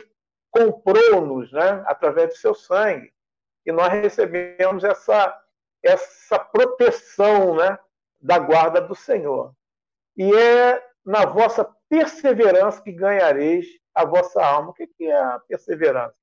comprou-nos 0.58 1.52
né, 1.52 1.84
através 1.86 2.30
do 2.30 2.36
seu 2.36 2.56
sangue 2.56 3.14
e 3.66 3.72
nós 3.72 3.90
recebemos 3.90 4.84
essa, 4.84 5.40
essa 5.84 6.40
proteção 6.40 7.56
né, 7.56 7.78
da 8.20 8.40
guarda 8.40 8.82
do 8.82 8.96
Senhor. 8.96 9.54
E 10.16 10.34
é 10.34 10.84
na 11.06 11.26
vossa 11.26 11.64
perseverança 11.90 12.82
que 12.82 12.92
ganhareis 12.92 13.66
a 13.94 14.06
vossa 14.06 14.44
alma. 14.44 14.70
O 14.70 14.74
que 14.74 14.88
é 15.02 15.16
a 15.16 15.40
perseverança? 15.40 16.16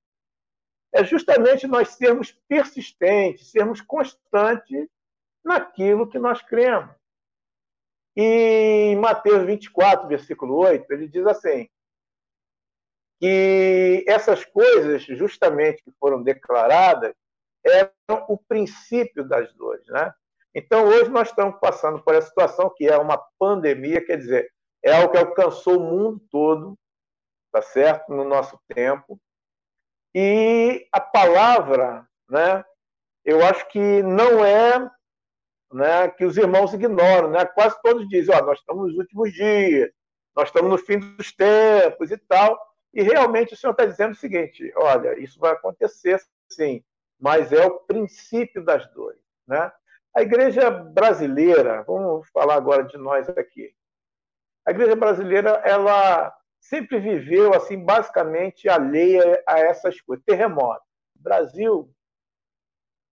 é 0.95 1.03
justamente 1.05 1.67
nós 1.67 1.88
sermos 1.88 2.31
persistentes, 2.49 3.50
sermos 3.50 3.81
constantes 3.81 4.88
naquilo 5.45 6.09
que 6.09 6.21
nós 6.21 6.41
cremos. 6.41 6.95
E 8.17 8.93
em 8.93 8.97
Mateus 8.97 9.45
24, 9.45 10.07
versículo 10.07 10.55
8, 10.57 10.91
ele 10.93 11.09
diz 11.09 11.26
assim: 11.26 11.69
que 13.25 14.04
essas 14.07 14.45
coisas, 14.45 15.02
justamente 15.02 15.83
que 15.83 15.90
foram 15.99 16.23
declaradas, 16.23 17.14
eram 17.64 17.90
o 18.28 18.37
princípio 18.37 19.26
das 19.26 19.50
dores. 19.54 19.87
Né? 19.87 20.12
Então, 20.54 20.85
hoje 20.85 21.09
nós 21.09 21.28
estamos 21.28 21.59
passando 21.59 22.02
por 22.02 22.14
essa 22.14 22.28
situação 22.28 22.69
que 22.76 22.87
é 22.87 22.99
uma 22.99 23.16
pandemia, 23.38 24.04
quer 24.04 24.19
dizer, 24.19 24.52
é 24.83 24.95
algo 24.95 25.11
que 25.11 25.16
alcançou 25.16 25.78
o 25.78 25.81
mundo 25.81 26.21
todo, 26.31 26.78
tá 27.50 27.62
certo? 27.62 28.12
No 28.12 28.25
nosso 28.25 28.61
tempo. 28.69 29.19
E 30.14 30.87
a 30.93 31.00
palavra, 31.00 32.07
né, 32.28 32.62
eu 33.25 33.43
acho 33.43 33.66
que 33.69 34.02
não 34.02 34.45
é 34.45 34.87
né, 35.73 36.11
que 36.11 36.26
os 36.26 36.37
irmãos 36.37 36.75
ignoram. 36.75 37.31
Né? 37.31 37.47
Quase 37.47 37.81
todos 37.83 38.07
dizem: 38.07 38.35
ó, 38.37 38.45
nós 38.45 38.59
estamos 38.59 38.88
nos 38.88 38.99
últimos 38.99 39.33
dias, 39.33 39.90
nós 40.37 40.49
estamos 40.49 40.71
no 40.71 40.76
fim 40.76 40.99
dos 40.99 41.33
tempos 41.33 42.11
e 42.11 42.19
tal. 42.19 42.74
E 42.95 43.03
realmente 43.03 43.53
o 43.53 43.57
Senhor 43.57 43.73
está 43.73 43.85
dizendo 43.85 44.13
o 44.13 44.17
seguinte: 44.17 44.73
olha, 44.77 45.19
isso 45.19 45.39
vai 45.41 45.53
acontecer 45.53 46.23
sim, 46.49 46.83
mas 47.19 47.53
é 47.53 47.67
o 47.67 47.81
princípio 47.81 48.65
das 48.65 48.87
dores. 48.93 49.21
Né? 49.47 49.71
A 50.15 50.23
igreja 50.23 50.71
brasileira, 50.71 51.83
vamos 51.83 52.29
falar 52.31 52.55
agora 52.55 52.85
de 52.85 52.97
nós 52.97 53.29
aqui. 53.31 53.75
A 54.65 54.71
igreja 54.71 54.95
brasileira, 54.95 55.61
ela 55.65 56.33
sempre 56.61 56.99
viveu 57.01 57.53
assim 57.53 57.85
basicamente 57.85 58.69
alheia 58.69 59.43
a 59.47 59.59
essas 59.59 60.01
coisas. 60.01 60.25
Terremoto. 60.25 60.85
Brasil, 61.17 61.93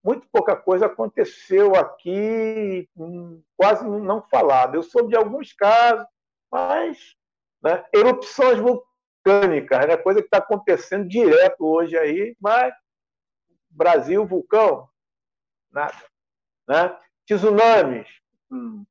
muito 0.03 0.27
pouca 0.31 0.55
coisa 0.55 0.85
aconteceu 0.85 1.75
aqui, 1.75 2.87
hum, 2.95 3.41
quase 3.57 3.85
não 3.85 4.21
falado. 4.21 4.75
Eu 4.75 4.83
soube 4.83 5.09
de 5.09 5.15
alguns 5.17 5.51
casos, 5.51 6.05
mas 6.49 7.15
né, 7.61 7.83
erupções 7.93 8.59
vulcânicas, 9.23 9.87
né, 9.87 9.97
coisa 9.97 10.19
que 10.19 10.27
está 10.27 10.37
acontecendo 10.37 11.07
direto 11.07 11.65
hoje 11.65 11.97
aí, 11.97 12.35
mas 12.39 12.73
Brasil, 13.69 14.25
vulcão, 14.25 14.87
nada. 15.71 15.95
Né? 16.67 16.97
Tsunamis, 17.25 18.07
hum, 18.51 18.85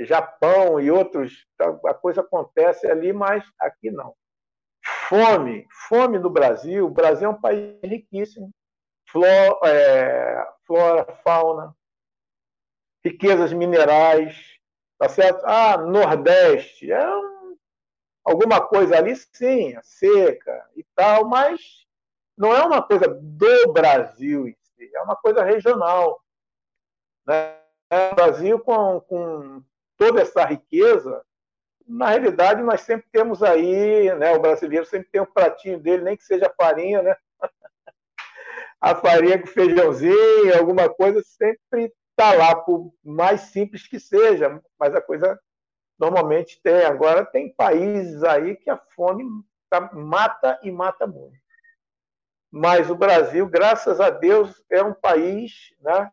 Japão 0.00 0.80
e 0.80 0.90
outros, 0.90 1.46
a 1.86 1.94
coisa 1.94 2.22
acontece 2.22 2.90
ali, 2.90 3.12
mas 3.12 3.44
aqui 3.60 3.90
não. 3.90 4.14
Fome, 5.08 5.66
fome 5.88 6.18
no 6.18 6.30
Brasil. 6.30 6.86
O 6.86 6.90
Brasil 6.90 7.28
é 7.28 7.30
um 7.30 7.40
país 7.40 7.78
riquíssimo. 7.84 8.50
Flora, 9.08 9.58
é, 9.64 10.44
flora 10.66 11.04
fauna, 11.22 11.76
riquezas 13.04 13.52
minerais, 13.52 14.34
tá 14.98 15.08
certo? 15.08 15.44
Ah, 15.44 15.76
Nordeste, 15.76 16.90
é 16.90 17.16
um, 17.16 17.31
alguma 18.24 18.60
coisa 18.60 18.96
ali, 18.96 19.14
sim, 19.16 19.74
é 19.74 19.80
seca 19.82 20.68
e 20.76 20.84
tal, 20.94 21.28
mas 21.28 21.86
não 22.36 22.54
é 22.54 22.64
uma 22.64 22.82
coisa 22.82 23.08
do 23.08 23.72
Brasil 23.72 24.48
em 24.48 24.56
si, 24.62 24.90
é 24.94 25.00
uma 25.02 25.16
coisa 25.16 25.44
regional. 25.44 26.20
Né? 27.26 27.56
O 28.10 28.14
Brasil 28.14 28.58
com, 28.60 29.00
com 29.00 29.62
toda 29.96 30.22
essa 30.22 30.44
riqueza, 30.44 31.24
na 31.86 32.08
realidade 32.08 32.62
nós 32.62 32.80
sempre 32.80 33.06
temos 33.12 33.42
aí, 33.42 34.12
né, 34.14 34.32
o 34.32 34.40
brasileiro 34.40 34.86
sempre 34.86 35.08
tem 35.10 35.20
um 35.20 35.26
pratinho 35.26 35.78
dele, 35.78 36.02
nem 36.02 36.16
que 36.16 36.24
seja 36.24 36.52
farinha, 36.56 37.02
né? 37.02 37.16
A 38.80 38.96
farinha 38.96 39.40
com 39.40 39.46
feijãozinho, 39.46 40.58
alguma 40.58 40.88
coisa, 40.88 41.22
sempre 41.22 41.92
está 42.10 42.32
lá, 42.32 42.56
por 42.56 42.92
mais 43.04 43.42
simples 43.42 43.86
que 43.86 44.00
seja, 44.00 44.60
mas 44.78 44.92
a 44.94 45.00
coisa 45.00 45.38
normalmente 46.02 46.60
tem. 46.60 46.84
Agora 46.84 47.24
tem 47.24 47.48
países 47.48 48.24
aí 48.24 48.56
que 48.56 48.68
a 48.68 48.76
fome 48.76 49.24
tá, 49.70 49.80
mata 49.92 50.58
e 50.64 50.70
mata 50.70 51.06
muito. 51.06 51.40
Mas 52.50 52.90
o 52.90 52.96
Brasil, 52.96 53.46
graças 53.46 54.00
a 54.00 54.10
Deus, 54.10 54.62
é 54.68 54.82
um 54.82 54.92
país 54.92 55.72
né, 55.80 56.10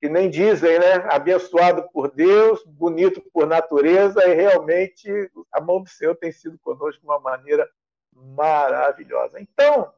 que 0.00 0.08
nem 0.08 0.30
dizem, 0.30 0.78
né? 0.78 0.94
Abençoado 1.10 1.88
por 1.90 2.10
Deus, 2.10 2.64
bonito 2.64 3.20
por 3.32 3.46
natureza, 3.46 4.26
e 4.26 4.34
realmente 4.34 5.30
a 5.52 5.60
mão 5.60 5.82
do 5.82 5.88
Senhor 5.88 6.16
tem 6.16 6.32
sido 6.32 6.58
conosco 6.58 7.00
de 7.00 7.06
uma 7.06 7.20
maneira 7.20 7.68
maravilhosa. 8.10 9.38
Então, 9.38 9.92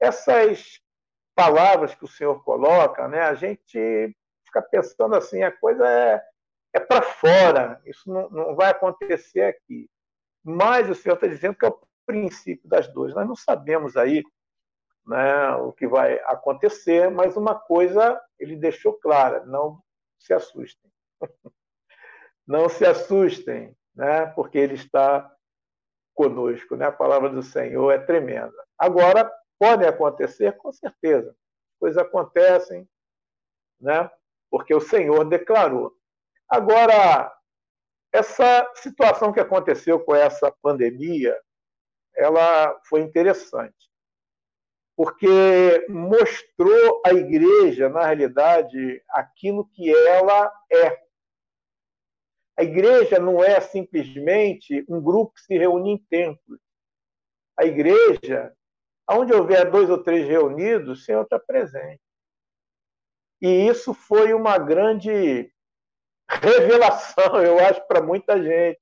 essas 0.00 0.80
palavras 1.36 1.94
que 1.94 2.04
o 2.04 2.08
Senhor 2.08 2.42
coloca, 2.42 3.06
né? 3.06 3.22
A 3.22 3.34
gente 3.34 4.14
fica 4.44 4.60
pensando 4.60 5.14
assim, 5.14 5.42
a 5.42 5.52
coisa 5.52 5.88
é, 5.88 6.22
é 6.72 6.80
para 6.80 7.02
fora, 7.02 7.80
isso 7.84 8.10
não, 8.12 8.28
não 8.30 8.54
vai 8.54 8.70
acontecer 8.70 9.42
aqui. 9.42 9.88
Mas 10.42 10.88
o 10.88 10.94
Senhor 10.94 11.14
está 11.14 11.26
dizendo 11.26 11.56
que 11.56 11.64
é 11.64 11.68
o 11.68 11.80
princípio 12.06 12.68
das 12.68 12.88
dores. 12.92 13.14
Nós 13.14 13.26
não 13.26 13.36
sabemos 13.36 13.96
aí 13.96 14.22
né, 15.06 15.54
o 15.56 15.72
que 15.72 15.86
vai 15.86 16.18
acontecer, 16.24 17.10
mas 17.10 17.36
uma 17.36 17.54
coisa 17.54 18.20
ele 18.38 18.56
deixou 18.56 18.94
clara: 18.94 19.44
não 19.46 19.82
se 20.18 20.32
assustem. 20.32 20.90
não 22.46 22.68
se 22.68 22.84
assustem, 22.84 23.76
né, 23.94 24.26
porque 24.26 24.58
ele 24.58 24.74
está 24.74 25.30
conosco. 26.14 26.76
Né? 26.76 26.86
A 26.86 26.92
palavra 26.92 27.28
do 27.30 27.42
Senhor 27.42 27.90
é 27.90 27.98
tremenda. 27.98 28.54
Agora, 28.78 29.30
podem 29.58 29.88
acontecer, 29.88 30.56
com 30.56 30.72
certeza. 30.72 31.34
Coisas 31.78 32.02
acontecem, 32.02 32.88
né, 33.80 34.10
porque 34.50 34.74
o 34.74 34.80
Senhor 34.80 35.24
declarou. 35.24 35.99
Agora, 36.50 37.32
essa 38.12 38.70
situação 38.74 39.32
que 39.32 39.40
aconteceu 39.40 40.00
com 40.00 40.14
essa 40.14 40.50
pandemia, 40.60 41.38
ela 42.16 42.78
foi 42.84 43.00
interessante 43.00 43.90
porque 45.02 45.86
mostrou 45.88 47.00
à 47.06 47.14
igreja, 47.14 47.88
na 47.88 48.04
realidade, 48.04 49.02
aquilo 49.08 49.66
que 49.70 49.90
ela 49.90 50.52
é. 50.70 51.02
A 52.58 52.62
igreja 52.62 53.18
não 53.18 53.42
é 53.42 53.58
simplesmente 53.62 54.84
um 54.86 55.00
grupo 55.00 55.32
que 55.32 55.40
se 55.40 55.56
reúne 55.56 55.92
em 55.92 55.98
templos. 56.10 56.60
A 57.56 57.64
igreja, 57.64 58.54
onde 59.10 59.32
houver 59.32 59.70
dois 59.70 59.88
ou 59.88 60.02
três 60.02 60.28
reunidos, 60.28 61.00
o 61.00 61.02
Senhor 61.02 61.22
está 61.22 61.38
presente. 61.38 62.02
E 63.40 63.48
isso 63.70 63.94
foi 63.94 64.34
uma 64.34 64.58
grande 64.58 65.50
revelação, 66.40 67.42
eu 67.42 67.58
acho, 67.58 67.86
para 67.86 68.00
muita 68.00 68.40
gente. 68.42 68.78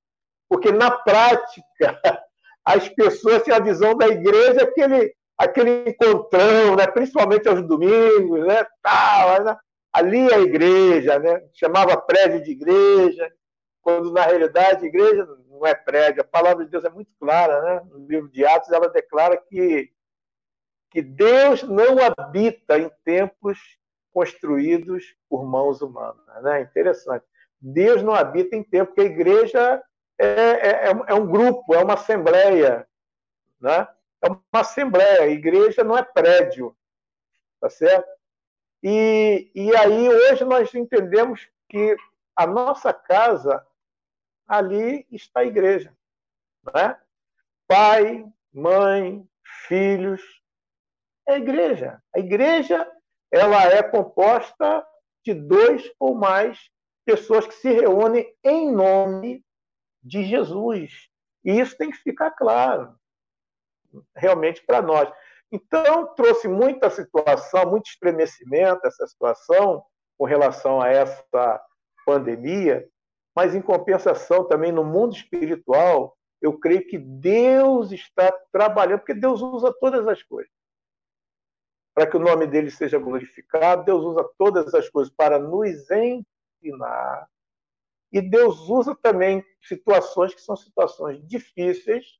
Porque 0.48 0.70
na 0.70 0.90
prática, 0.90 2.00
as 2.64 2.88
pessoas 2.88 3.42
têm 3.42 3.54
a 3.54 3.60
visão 3.60 3.96
da 3.96 4.06
igreja 4.06 4.62
aquele, 4.62 5.14
aquele 5.36 5.90
encontrão, 5.90 6.76
né? 6.76 6.86
principalmente 6.86 7.48
aos 7.48 7.66
domingos, 7.66 8.46
né? 8.46 8.66
Tal, 8.82 9.44
né? 9.44 9.56
ali 9.92 10.28
é 10.28 10.34
a 10.34 10.40
igreja, 10.40 11.18
né? 11.18 11.42
chamava 11.54 11.96
prédio 11.96 12.42
de 12.42 12.50
igreja, 12.52 13.32
quando 13.80 14.12
na 14.12 14.22
realidade 14.22 14.84
a 14.84 14.88
igreja 14.88 15.26
não 15.48 15.66
é 15.66 15.74
prédio. 15.74 16.22
A 16.22 16.26
palavra 16.26 16.64
de 16.64 16.70
Deus 16.70 16.84
é 16.84 16.90
muito 16.90 17.10
clara, 17.18 17.62
né? 17.62 17.82
no 17.90 18.06
livro 18.06 18.28
de 18.28 18.44
Atos 18.44 18.70
ela 18.70 18.88
declara 18.88 19.36
que, 19.36 19.90
que 20.90 21.00
Deus 21.02 21.62
não 21.62 21.96
habita 22.02 22.78
em 22.78 22.90
templos 23.04 23.58
construídos 24.12 25.14
por 25.28 25.44
mãos 25.46 25.80
humanas. 25.80 26.42
Né? 26.42 26.62
Interessante. 26.62 27.24
Deus 27.60 28.02
não 28.02 28.14
habita 28.14 28.54
em 28.54 28.62
templo, 28.62 28.94
porque 28.94 29.08
a 29.08 29.12
igreja 29.12 29.82
é, 30.18 30.26
é, 30.26 30.90
é 31.08 31.14
um 31.14 31.26
grupo, 31.26 31.74
é 31.74 31.82
uma 31.82 31.94
assembleia. 31.94 32.86
Né? 33.60 33.88
É 34.22 34.28
uma 34.28 34.60
assembleia, 34.60 35.22
a 35.22 35.28
igreja 35.28 35.84
não 35.84 35.96
é 35.96 36.02
prédio. 36.02 36.76
Tá 37.60 37.68
certo? 37.68 38.08
E, 38.82 39.50
e 39.54 39.76
aí 39.76 40.08
hoje 40.08 40.44
nós 40.44 40.72
entendemos 40.74 41.48
que 41.68 41.96
a 42.36 42.46
nossa 42.46 42.92
casa, 42.92 43.66
ali 44.46 45.06
está 45.10 45.40
a 45.40 45.44
igreja. 45.44 45.92
Né? 46.72 46.96
Pai, 47.66 48.24
mãe, 48.52 49.28
filhos, 49.66 50.22
é 51.28 51.34
a 51.34 51.38
igreja. 51.38 52.02
A 52.14 52.18
igreja 52.20 52.90
ela 53.30 53.64
é 53.64 53.82
composta 53.82 54.86
de 55.24 55.34
dois 55.34 55.92
ou 55.98 56.14
mais 56.14 56.70
pessoas 57.08 57.46
que 57.46 57.54
se 57.54 57.72
reúnem 57.72 58.30
em 58.44 58.70
nome 58.70 59.42
de 60.02 60.24
Jesus. 60.24 61.08
E 61.42 61.58
isso 61.58 61.74
tem 61.78 61.90
que 61.90 61.96
ficar 61.96 62.32
claro, 62.32 62.94
realmente, 64.14 64.62
para 64.62 64.82
nós. 64.82 65.10
Então, 65.50 66.14
trouxe 66.14 66.46
muita 66.46 66.90
situação, 66.90 67.70
muito 67.70 67.86
estremecimento 67.86 68.86
essa 68.86 69.06
situação 69.06 69.82
com 70.18 70.26
relação 70.26 70.82
a 70.82 70.90
essa 70.90 71.62
pandemia, 72.04 72.86
mas, 73.34 73.54
em 73.54 73.62
compensação, 73.62 74.44
também 74.44 74.70
no 74.70 74.84
mundo 74.84 75.16
espiritual, 75.16 76.14
eu 76.42 76.58
creio 76.58 76.86
que 76.86 76.98
Deus 76.98 77.90
está 77.90 78.30
trabalhando, 78.52 78.98
porque 78.98 79.14
Deus 79.14 79.40
usa 79.40 79.74
todas 79.80 80.06
as 80.06 80.22
coisas 80.22 80.52
para 81.94 82.06
que 82.06 82.18
o 82.18 82.20
nome 82.20 82.46
dele 82.46 82.70
seja 82.70 82.98
glorificado. 82.98 83.84
Deus 83.84 84.04
usa 84.04 84.28
todas 84.36 84.74
as 84.74 84.90
coisas 84.90 85.12
para 85.12 85.38
nos 85.38 85.90
E 88.12 88.20
Deus 88.20 88.68
usa 88.68 88.96
também 88.96 89.44
situações 89.62 90.34
que 90.34 90.40
são 90.40 90.56
situações 90.56 91.22
difíceis 91.26 92.18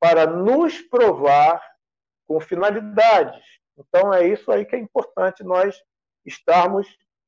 para 0.00 0.26
nos 0.26 0.80
provar 0.82 1.62
com 2.26 2.40
finalidades. 2.40 3.44
Então 3.76 4.12
é 4.12 4.26
isso 4.26 4.50
aí 4.52 4.64
que 4.64 4.76
é 4.76 4.78
importante 4.78 5.42
nós 5.42 5.82
estarmos 6.26 6.86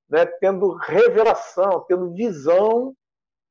né, 0.09 0.27
tendo 0.27 0.75
revelação, 0.75 1.85
tendo 1.89 2.13
visão 2.13 2.95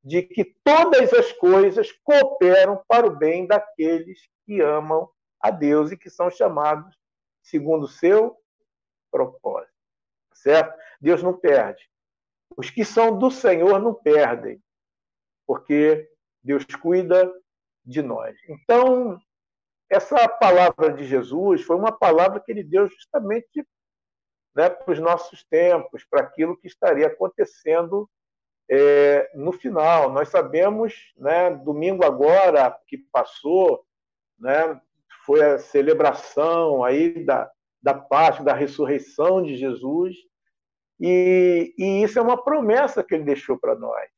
de 0.04 0.22
que 0.22 0.46
todas 0.64 1.14
as 1.14 1.32
coisas 1.34 1.92
cooperam 2.04 2.84
para 2.88 3.08
o 3.08 3.16
bem 3.16 3.48
daqueles 3.48 4.20
que 4.46 4.62
amam 4.62 5.10
a 5.42 5.50
Deus 5.50 5.92
e 5.92 5.98
que 5.98 6.10
são 6.10 6.30
chamados 6.30 6.96
segundo 7.42 7.84
o 7.84 7.88
seu 7.88 8.38
propósito. 9.12 9.74
Certo? 10.34 10.78
Deus 11.02 11.24
não 11.24 11.38
perde. 11.38 11.90
Os 12.58 12.70
que 12.70 12.84
são 12.84 13.18
do 13.18 13.30
Senhor 13.30 13.80
não 13.80 13.94
perdem, 13.94 14.62
porque 15.48 16.10
Deus 16.44 16.66
cuida 16.66 17.32
de 17.86 18.02
nós. 18.02 18.38
Então, 18.48 19.20
essa 19.90 20.28
palavra 20.28 20.94
de 20.94 21.06
Jesus 21.06 21.64
foi 21.64 21.76
uma 21.76 21.92
palavra 21.92 22.40
que 22.40 22.52
ele 22.52 22.64
deu 22.64 22.88
justamente 22.88 23.66
né, 24.56 24.70
para 24.70 24.92
os 24.92 25.00
nossos 25.00 25.44
tempos, 25.44 26.04
para 26.06 26.22
aquilo 26.22 26.58
que 26.58 26.68
estaria 26.68 27.08
acontecendo 27.08 28.10
é, 28.70 29.30
no 29.34 29.52
final. 29.52 30.12
Nós 30.12 30.30
sabemos, 30.30 30.94
né, 31.18 31.50
domingo 31.52 32.06
agora 32.06 32.78
que 32.88 32.98
passou, 32.98 33.84
né, 34.38 34.80
foi 35.26 35.44
a 35.44 35.58
celebração 35.58 36.84
aí 36.84 37.24
da, 37.26 37.52
da 37.82 37.94
Páscoa, 37.94 38.46
da 38.46 38.54
ressurreição 38.54 39.42
de 39.42 39.56
Jesus, 39.56 40.16
e, 41.00 41.74
e, 41.78 42.04
isso 42.04 42.20
é 42.20 42.22
uma 42.22 42.42
promessa 42.42 43.04
que 43.04 43.16
ele 43.16 43.24
deixou 43.24 43.58
para 43.58 43.76
nós. 43.76 44.10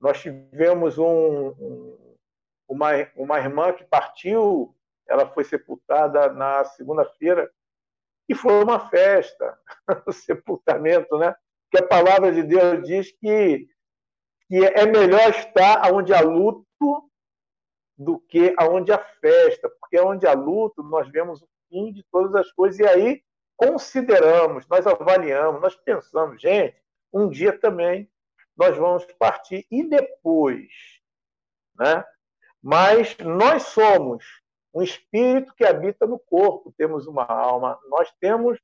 Nós 0.00 0.20
tivemos 0.20 0.98
um, 0.98 1.48
um, 1.48 2.16
uma, 2.68 2.90
uma 3.16 3.38
irmã 3.38 3.72
que 3.72 3.84
partiu, 3.84 4.74
ela 5.08 5.26
foi 5.28 5.44
sepultada 5.44 6.32
na 6.32 6.64
segunda-feira, 6.64 7.50
e 8.28 8.34
foi 8.34 8.62
uma 8.62 8.88
festa, 8.88 9.58
o 10.06 10.12
sepultamento, 10.12 11.16
né? 11.18 11.34
Que 11.70 11.78
a 11.78 11.86
palavra 11.86 12.32
de 12.32 12.42
Deus 12.42 12.86
diz 12.86 13.12
que, 13.12 13.68
que 14.48 14.64
é 14.64 14.86
melhor 14.86 15.30
estar 15.30 15.92
onde 15.92 16.12
há 16.12 16.20
luto 16.20 17.10
do 17.98 18.18
que 18.20 18.54
aonde 18.58 18.92
há 18.92 18.98
festa, 18.98 19.68
porque 19.80 19.98
onde 20.00 20.26
há 20.26 20.34
luto 20.34 20.82
nós 20.82 21.08
vemos 21.08 21.42
o 21.42 21.48
fim 21.68 21.92
de 21.92 22.04
todas 22.10 22.34
as 22.34 22.52
coisas 22.52 22.78
e 22.78 22.86
aí 22.86 23.22
consideramos, 23.56 24.66
nós 24.66 24.86
avaliamos, 24.86 25.60
nós 25.60 25.74
pensamos, 25.76 26.40
gente, 26.40 26.76
um 27.12 27.28
dia 27.28 27.58
também 27.58 28.10
nós 28.56 28.76
vamos 28.76 29.04
partir 29.18 29.66
e 29.70 29.84
depois, 29.84 30.70
né? 31.78 32.04
Mas 32.62 33.16
nós 33.18 33.64
somos 33.64 34.24
um 34.74 34.82
espírito 34.82 35.54
que 35.54 35.64
habita 35.64 36.06
no 36.06 36.18
corpo, 36.18 36.74
temos 36.76 37.06
uma 37.06 37.24
alma, 37.24 37.78
nós 37.88 38.12
temos 38.20 38.58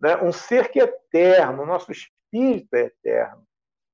né, 0.00 0.16
um 0.16 0.32
ser 0.32 0.70
que 0.70 0.80
é 0.80 0.84
eterno, 0.84 1.64
nosso 1.64 1.92
espírito 1.92 2.74
é 2.74 2.82
eterno. 2.82 3.46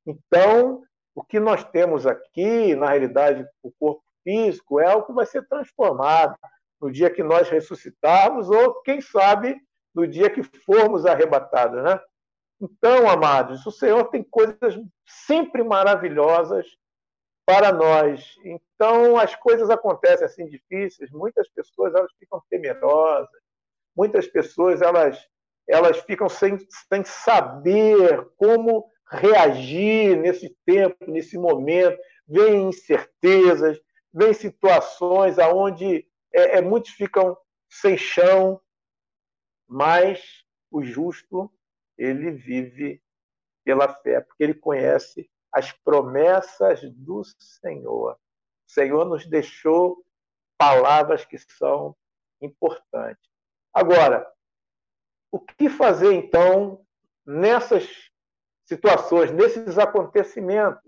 Então, 0.06 0.82
o 1.14 1.22
que 1.22 1.38
nós 1.38 1.62
temos 1.64 2.06
aqui, 2.06 2.74
na 2.74 2.88
realidade, 2.88 3.46
o 3.62 3.70
corpo 3.72 4.02
físico, 4.24 4.80
é 4.80 4.86
algo 4.86 5.06
que 5.06 5.12
vai 5.12 5.26
ser 5.26 5.46
transformado 5.46 6.36
no 6.80 6.90
dia 6.90 7.10
que 7.10 7.22
nós 7.22 7.48
ressuscitarmos, 7.48 8.50
ou, 8.50 8.82
quem 8.82 9.00
sabe, 9.00 9.60
no 9.94 10.06
dia 10.06 10.30
que 10.30 10.42
formos 10.42 11.06
arrebatados. 11.06 11.82
Né? 11.82 12.00
Então, 12.60 13.08
amados, 13.08 13.66
o 13.66 13.70
Senhor 13.70 14.04
tem 14.04 14.22
coisas 14.22 14.78
sempre 15.26 15.62
maravilhosas 15.62 16.66
para 17.44 17.72
nós. 17.72 18.34
Então, 18.44 19.18
as 19.18 19.34
coisas 19.34 19.68
acontecem 19.68 20.24
assim 20.24 20.46
difíceis, 20.46 21.10
muitas 21.10 21.48
pessoas 21.48 21.94
elas 21.94 22.12
ficam 22.18 22.42
temerosas, 22.48 23.28
muitas 23.96 24.26
pessoas 24.26 24.80
elas, 24.80 25.18
elas 25.68 25.98
ficam 25.98 26.28
sem, 26.28 26.58
sem 26.88 27.04
saber 27.04 28.26
como 28.36 28.90
reagir 29.10 30.16
nesse 30.16 30.56
tempo, 30.64 30.96
nesse 31.06 31.36
momento, 31.36 31.98
vêm 32.26 32.68
incertezas, 32.68 33.78
vem 34.12 34.32
situações 34.32 35.38
aonde 35.38 36.06
é, 36.32 36.58
é, 36.58 36.60
muitos 36.60 36.92
ficam 36.92 37.36
sem 37.68 37.96
chão, 37.96 38.60
mas 39.72 40.44
o 40.70 40.82
justo 40.82 41.50
ele 41.96 42.30
vive 42.30 43.02
pela 43.64 43.88
fé, 43.88 44.20
porque 44.20 44.44
ele 44.44 44.54
conhece 44.54 45.30
as 45.50 45.72
promessas 45.72 46.82
do 46.92 47.22
Senhor. 47.24 48.12
O 48.12 48.70
Senhor 48.70 49.06
nos 49.06 49.26
deixou 49.26 50.04
palavras 50.58 51.24
que 51.24 51.38
são 51.38 51.96
importantes. 52.40 53.30
Agora, 53.72 54.30
o 55.30 55.40
que 55.40 55.70
fazer 55.70 56.12
então 56.12 56.84
nessas 57.24 58.10
situações, 58.66 59.30
nesses 59.30 59.78
acontecimentos 59.78 60.82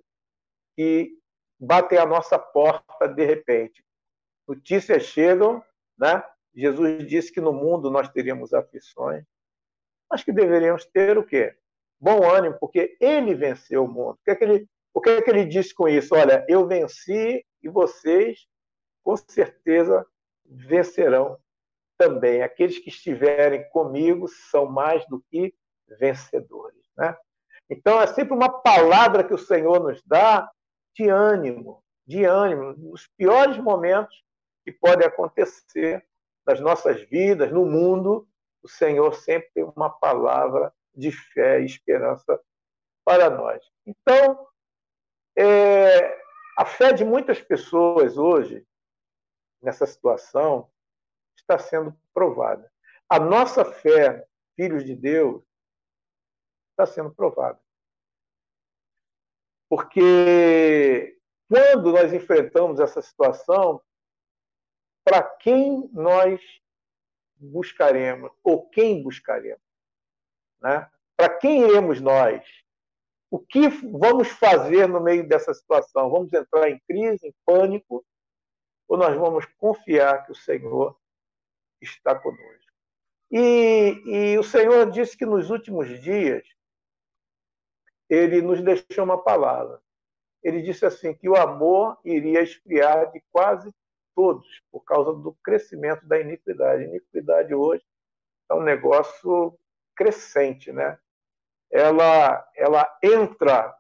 que 0.77 1.19
batem 1.59 1.99
a 1.99 2.05
nossa 2.05 2.39
porta 2.39 3.09
de 3.09 3.25
repente. 3.25 3.83
Notícias 4.47 5.05
chegam, 5.05 5.65
né? 5.97 6.23
Jesus 6.55 7.07
disse 7.07 7.33
que 7.33 7.41
no 7.41 7.53
mundo 7.53 7.91
nós 7.91 8.09
teríamos 8.09 8.55
aflições, 8.55 9.25
mas 10.11 10.23
que 10.23 10.33
deveríamos 10.33 10.85
ter 10.87 11.19
o 11.19 11.25
quê? 11.25 11.57
Bom 11.99 12.29
ânimo, 12.29 12.57
porque 12.61 12.97
ele 13.01 13.35
venceu 13.35 13.85
o 13.85 13.89
mundo. 13.89 14.13
O 14.13 14.25
que 14.25 14.31
é 14.31 14.35
que 14.37 14.45
ele, 14.45 14.69
o 14.93 15.01
que 15.01 15.11
é 15.11 15.23
que 15.23 15.31
ele 15.31 15.45
disse 15.45 15.75
com 15.75 15.89
isso? 15.89 16.15
Olha, 16.15 16.45
eu 16.49 16.67
venci 16.67 17.45
e 17.63 17.69
vocês, 17.69 18.47
com 19.03 19.17
certeza, 19.17 20.07
vencerão 20.45 21.39
também. 21.99 22.43
Aqueles 22.43 22.79
que 22.79 22.89
estiverem 22.89 23.69
comigo 23.71 24.29
são 24.29 24.67
mais 24.67 25.07
do 25.09 25.21
que 25.31 25.55
vencedores. 25.99 26.85
Né? 26.97 27.17
Então, 27.69 28.01
é 28.01 28.07
sempre 28.07 28.35
uma 28.35 28.61
palavra 28.61 29.25
que 29.25 29.35
o 29.35 29.39
Senhor 29.39 29.81
nos 29.81 30.03
dá 30.05 30.51
de 30.95 31.09
ânimo, 31.09 31.83
de 32.07 32.25
ânimo, 32.25 32.75
nos 32.75 33.09
piores 33.17 33.57
momentos 33.59 34.23
que 34.65 34.73
podem 34.73 35.07
acontecer 35.07 36.05
nas 36.47 36.61
nossas 36.61 37.03
vidas, 37.03 37.51
no 37.51 37.65
mundo, 37.65 38.29
o 38.63 38.69
Senhor 38.69 39.15
sempre 39.15 39.51
tem 39.55 39.65
uma 39.65 39.91
palavra 39.91 40.73
de 40.95 41.11
fé 41.11 41.61
e 41.61 41.67
esperança 41.67 42.41
para 43.05 43.29
nós. 43.29 43.63
Então, 43.87 44.47
é, 45.37 46.19
a 46.57 46.65
fé 46.65 46.93
de 46.93 47.05
muitas 47.05 47.41
pessoas 47.41 48.17
hoje, 48.17 48.67
nessa 49.61 49.87
situação, 49.87 50.71
está 51.37 51.59
sendo 51.59 51.95
provada. 52.13 52.71
A 53.09 53.19
nossa 53.19 53.65
fé, 53.65 54.27
filhos 54.57 54.85
de 54.85 54.95
Deus, 54.95 55.43
está 56.71 56.87
sendo 56.87 57.15
provada. 57.15 57.61
Porque 59.69 61.19
quando 61.49 61.93
nós 61.93 62.13
enfrentamos 62.13 62.81
essa 62.81 63.03
situação, 63.03 63.83
para 65.05 65.23
quem 65.23 65.89
nós 65.93 66.41
buscaremos, 67.37 68.33
ou 68.43 68.69
quem 68.71 69.03
buscaremos? 69.03 69.61
Né? 70.61 70.91
Para 71.17 71.29
quem 71.29 71.63
iremos 71.63 72.01
nós? 72.01 72.43
O 73.31 73.39
que 73.39 73.69
vamos 73.69 74.29
fazer 74.29 74.89
no 74.89 75.01
meio 75.01 75.29
dessa 75.29 75.53
situação? 75.53 76.11
Vamos 76.11 76.33
entrar 76.33 76.71
em 76.71 76.81
crise, 76.89 77.29
em 77.29 77.35
pânico, 77.45 78.05
ou 78.89 78.97
nós 78.97 79.15
vamos 79.17 79.45
confiar 79.59 80.25
que 80.25 80.33
o 80.33 80.37
Senhor 80.37 80.97
está 81.81 82.15
conosco? 82.19 82.73
E, 83.31 84.03
e 84.07 84.39
o 84.39 84.43
Senhor 84.43 84.91
disse 84.91 85.17
que 85.17 85.27
nos 85.27 85.51
últimos 85.51 85.89
dias 86.01 86.47
ele 88.09 88.41
nos 88.41 88.63
deixou 88.63 89.05
uma 89.05 89.23
palavra. 89.23 89.81
Ele 90.43 90.63
disse 90.63 90.85
assim 90.87 91.15
que 91.15 91.29
o 91.29 91.37
amor 91.37 91.99
iria 92.05 92.43
esfriar 92.43 93.11
de 93.11 93.23
quase 93.33 93.75
todos 94.15 94.47
por 94.71 94.81
causa 94.85 95.13
do 95.13 95.33
crescimento 95.43 96.07
da 96.07 96.21
iniquidade. 96.21 96.85
A 96.85 96.87
iniquidade 96.87 97.55
hoje 97.55 97.85
é 98.51 98.55
um 98.55 98.63
negócio 98.63 99.59
crescente, 99.97 100.73
né? 100.73 100.99
ela, 101.75 102.49
ela 102.55 102.99
entra 103.03 103.77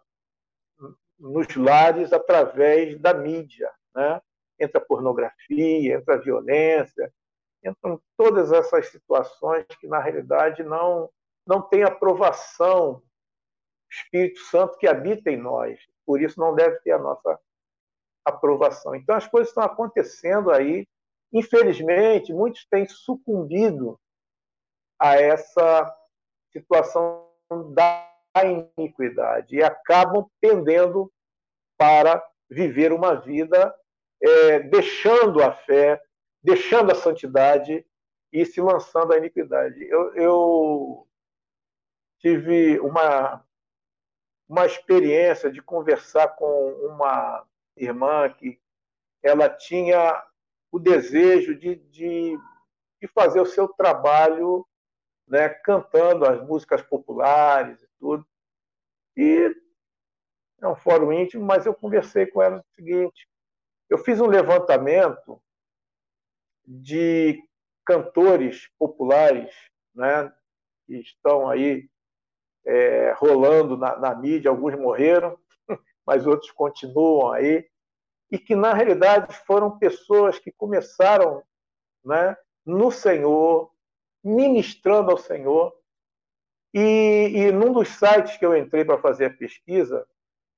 nos 1.17 1.55
lares 1.55 2.13
através 2.13 3.01
da 3.01 3.15
mídia, 3.15 3.71
né? 3.95 4.21
Entra 4.59 4.81
pornografia, 4.81 5.95
entra 5.95 6.21
violência, 6.21 7.13
entram 7.65 8.01
todas 8.17 8.51
essas 8.51 8.89
situações 8.89 9.65
que 9.79 9.87
na 9.87 10.01
realidade 10.01 10.65
não 10.65 11.09
não 11.47 11.61
tem 11.61 11.83
aprovação 11.83 13.03
Espírito 13.91 14.41
Santo 14.41 14.79
que 14.79 14.89
habita 14.89 15.31
em 15.31 15.37
nós. 15.37 15.79
Por 16.07 16.21
isso 16.21 16.41
não 16.41 16.55
deve 16.55 16.81
ter 16.81 16.93
a 16.93 16.99
nossa 16.99 17.39
aprovação. 18.25 18.95
Então 18.95 19.15
as 19.15 19.27
coisas 19.27 19.49
estão 19.49 19.63
acontecendo 19.63 20.51
aí. 20.51 20.87
Infelizmente, 21.33 22.33
muitos 22.33 22.65
têm 22.67 22.87
sucumbido 22.87 23.99
a 24.99 25.17
essa 25.17 25.95
situação 26.53 27.29
da 27.73 28.11
iniquidade 28.77 29.57
e 29.57 29.63
acabam 29.63 30.27
tendendo 30.41 31.13
para 31.77 32.25
viver 32.49 32.93
uma 32.93 33.15
vida 33.15 33.75
é, 34.23 34.61
deixando 34.61 35.43
a 35.43 35.53
fé, 35.53 36.01
deixando 36.43 36.93
a 36.93 36.95
santidade 36.95 37.85
e 38.33 38.45
se 38.47 38.61
lançando 38.61 39.13
à 39.13 39.19
iniquidade. 39.19 39.83
Eu, 39.85 40.15
eu 40.15 41.09
tive 42.21 42.81
uma, 42.81 43.45
uma 44.49 44.67
experiência 44.67 45.51
de 45.51 45.61
conversar 45.61 46.29
com 46.37 46.71
uma 46.87 47.47
irmã 47.77 48.29
que 48.29 48.61
ela 49.23 49.49
tinha 49.49 50.23
o 50.71 50.79
desejo 50.79 51.55
de, 51.55 51.77
de, 51.77 52.39
de 53.01 53.09
fazer 53.09 53.41
o 53.41 53.47
seu 53.47 53.69
trabalho 53.69 54.67
né, 55.27 55.49
cantando 55.49 56.25
as 56.27 56.41
músicas 56.47 56.83
populares 56.83 57.83
e 57.83 57.89
tudo. 57.99 58.27
E 59.17 59.55
é 60.61 60.69
um 60.69 60.77
fórum 60.77 61.13
íntimo, 61.13 61.45
mas 61.45 61.67
eu 61.67 61.75
conversei 61.75 62.27
com 62.27 62.43
ela 62.43 62.59
o 62.59 62.75
seguinte: 62.75 63.29
eu 63.89 63.99
fiz 63.99 64.21
um 64.21 64.27
levantamento 64.27 65.41
de 66.67 67.43
cantores 67.85 68.69
populares, 68.79 69.55
né, 69.95 70.33
que 70.87 70.97
estão 70.97 71.49
aí 71.49 71.89
é, 72.65 73.13
rolando 73.13 73.77
na, 73.77 73.97
na 73.99 74.15
mídia, 74.15 74.51
alguns 74.51 74.75
morreram, 74.75 75.39
mas 76.07 76.27
outros 76.27 76.51
continuam 76.51 77.33
aí, 77.33 77.67
e 78.31 78.39
que 78.39 78.55
na 78.55 78.75
realidade 78.75 79.35
foram 79.47 79.79
pessoas 79.79 80.39
que 80.39 80.51
começaram 80.51 81.43
né, 82.05 82.37
no 82.65 82.91
Senhor, 82.91 83.71
ministrando 84.23 85.11
ao 85.11 85.19
Senhor. 85.19 85.73
E, 86.73 87.31
e 87.35 87.53
num 87.53 87.73
dos 87.73 87.89
sites 87.89 88.37
que 88.37 88.45
eu 88.45 88.57
entrei 88.57 88.85
para 88.85 89.01
fazer 89.01 89.27
a 89.27 89.35
pesquisa, 89.35 90.07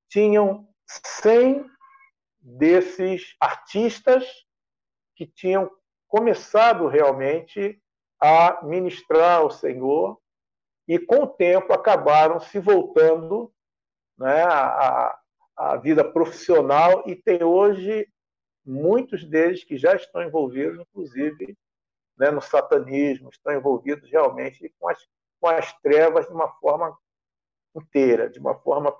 tinham 0.08 0.66
100 0.86 1.68
desses 2.40 3.36
artistas 3.40 4.24
que 5.14 5.26
tinham 5.26 5.70
começado 6.08 6.86
realmente 6.86 7.80
a 8.20 8.64
ministrar 8.64 9.40
ao 9.40 9.50
Senhor 9.50 10.18
e 10.88 10.98
com 10.98 11.24
o 11.24 11.26
tempo 11.26 11.72
acabaram 11.72 12.38
se 12.38 12.58
voltando 12.58 13.52
né, 14.16 14.44
à, 14.44 15.18
à 15.56 15.76
vida 15.76 16.04
profissional 16.04 17.02
e 17.06 17.16
tem 17.16 17.42
hoje 17.42 18.06
muitos 18.64 19.24
deles 19.24 19.64
que 19.64 19.76
já 19.76 19.94
estão 19.94 20.22
envolvidos, 20.22 20.80
inclusive 20.80 21.56
né, 22.18 22.30
no 22.30 22.40
satanismo, 22.40 23.30
estão 23.30 23.54
envolvidos 23.54 24.10
realmente 24.10 24.72
com 24.78 24.88
as, 24.88 24.98
com 25.40 25.48
as 25.48 25.72
trevas 25.80 26.26
de 26.26 26.32
uma 26.32 26.48
forma 26.58 26.96
inteira, 27.74 28.28
de 28.28 28.38
uma 28.38 28.54
forma 28.54 28.94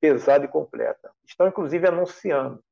pesada 0.00 0.44
e 0.44 0.48
completa. 0.48 1.10
Estão, 1.24 1.48
inclusive, 1.48 1.88
anunciando. 1.88 2.62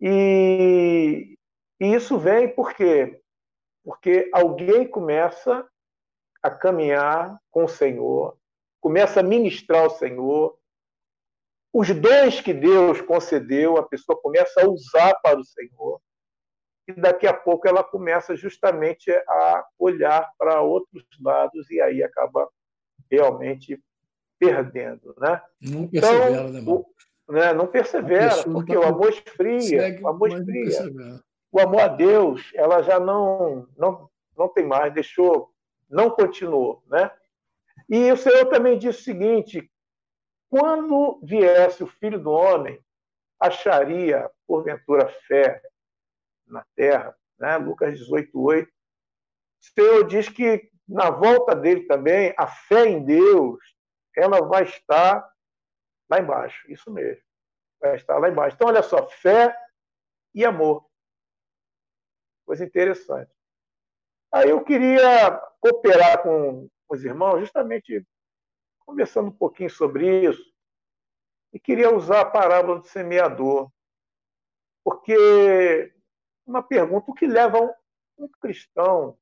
E, 0.00 1.38
e 1.80 1.94
isso 1.94 2.18
vem 2.18 2.52
por 2.52 2.74
quê? 2.74 3.20
Porque 3.84 4.28
alguém 4.32 4.86
começa 4.86 5.66
a 6.42 6.50
caminhar 6.50 7.40
com 7.50 7.64
o 7.64 7.68
Senhor, 7.68 8.36
começa 8.80 9.20
a 9.20 9.22
ministrar 9.22 9.86
o 9.86 9.90
Senhor, 9.90 10.57
os 11.72 11.88
dons 11.90 12.40
que 12.40 12.52
Deus 12.52 13.00
concedeu, 13.00 13.76
a 13.76 13.82
pessoa 13.82 14.20
começa 14.20 14.62
a 14.62 14.68
usar 14.68 15.14
para 15.22 15.38
o 15.38 15.44
Senhor 15.44 16.00
e 16.88 16.92
daqui 16.92 17.26
a 17.26 17.34
pouco 17.34 17.68
ela 17.68 17.84
começa 17.84 18.34
justamente 18.34 19.10
a 19.10 19.64
olhar 19.78 20.30
para 20.38 20.62
outros 20.62 21.04
lados 21.20 21.70
e 21.70 21.80
aí 21.80 22.02
acaba 22.02 22.48
realmente 23.10 23.78
perdendo, 24.38 25.14
né? 25.18 25.42
Não 25.60 25.88
então, 25.92 26.00
persevera, 26.00 26.48
então, 26.48 26.52
né, 26.52 26.62
o, 26.66 27.32
né, 27.32 27.52
Não 27.52 27.66
persevera, 27.66 28.42
porque 28.44 28.72
tá 28.72 28.80
o 28.80 28.84
amor 28.84 29.10
esfria, 29.10 30.00
o 30.00 30.08
amor 30.08 30.28
esfria. 30.32 31.20
O 31.50 31.60
amor 31.60 31.80
a 31.80 31.88
Deus, 31.88 32.50
ela 32.54 32.82
já 32.82 33.00
não, 33.00 33.66
não, 33.76 34.08
não 34.36 34.48
tem 34.48 34.66
mais, 34.66 34.92
deixou, 34.92 35.50
não 35.88 36.10
continuou, 36.10 36.82
né? 36.86 37.10
E 37.88 38.10
o 38.12 38.16
Senhor 38.16 38.46
também 38.46 38.78
disse 38.78 39.00
o 39.00 39.04
seguinte: 39.04 39.70
quando 40.48 41.20
viesse 41.22 41.82
o 41.82 41.86
Filho 41.86 42.18
do 42.18 42.30
Homem, 42.30 42.82
acharia 43.40 44.30
porventura 44.46 45.08
fé 45.26 45.62
na 46.46 46.64
terra, 46.74 47.16
né? 47.38 47.56
Lucas 47.56 47.98
18, 47.98 48.38
8. 48.40 48.68
O 48.68 48.72
Senhor 49.74 50.06
diz 50.06 50.28
que 50.28 50.70
na 50.88 51.10
volta 51.10 51.54
dele 51.54 51.86
também, 51.86 52.34
a 52.36 52.46
fé 52.46 52.86
em 52.86 53.04
Deus, 53.04 53.58
ela 54.16 54.40
vai 54.40 54.64
estar 54.64 55.30
lá 56.10 56.18
embaixo, 56.18 56.70
isso 56.70 56.90
mesmo, 56.90 57.22
vai 57.78 57.96
estar 57.96 58.18
lá 58.18 58.28
embaixo. 58.28 58.56
Então, 58.56 58.68
olha 58.68 58.82
só, 58.82 59.06
fé 59.06 59.54
e 60.34 60.44
amor. 60.44 60.88
Coisa 62.46 62.64
interessante. 62.64 63.30
Aí 64.32 64.48
eu 64.48 64.64
queria 64.64 65.30
cooperar 65.60 66.22
com 66.22 66.68
os 66.88 67.04
irmãos, 67.04 67.40
justamente 67.40 68.06
conversando 68.88 69.28
um 69.28 69.36
pouquinho 69.36 69.68
sobre 69.68 70.24
isso, 70.24 70.42
e 71.52 71.60
queria 71.60 71.94
usar 71.94 72.22
a 72.22 72.30
parábola 72.30 72.80
do 72.80 72.86
semeador, 72.86 73.70
porque 74.82 75.94
uma 76.46 76.62
pergunta: 76.62 77.10
o 77.10 77.14
que 77.14 77.26
leva 77.26 77.60
um, 78.16 78.28
cristão 78.40 79.18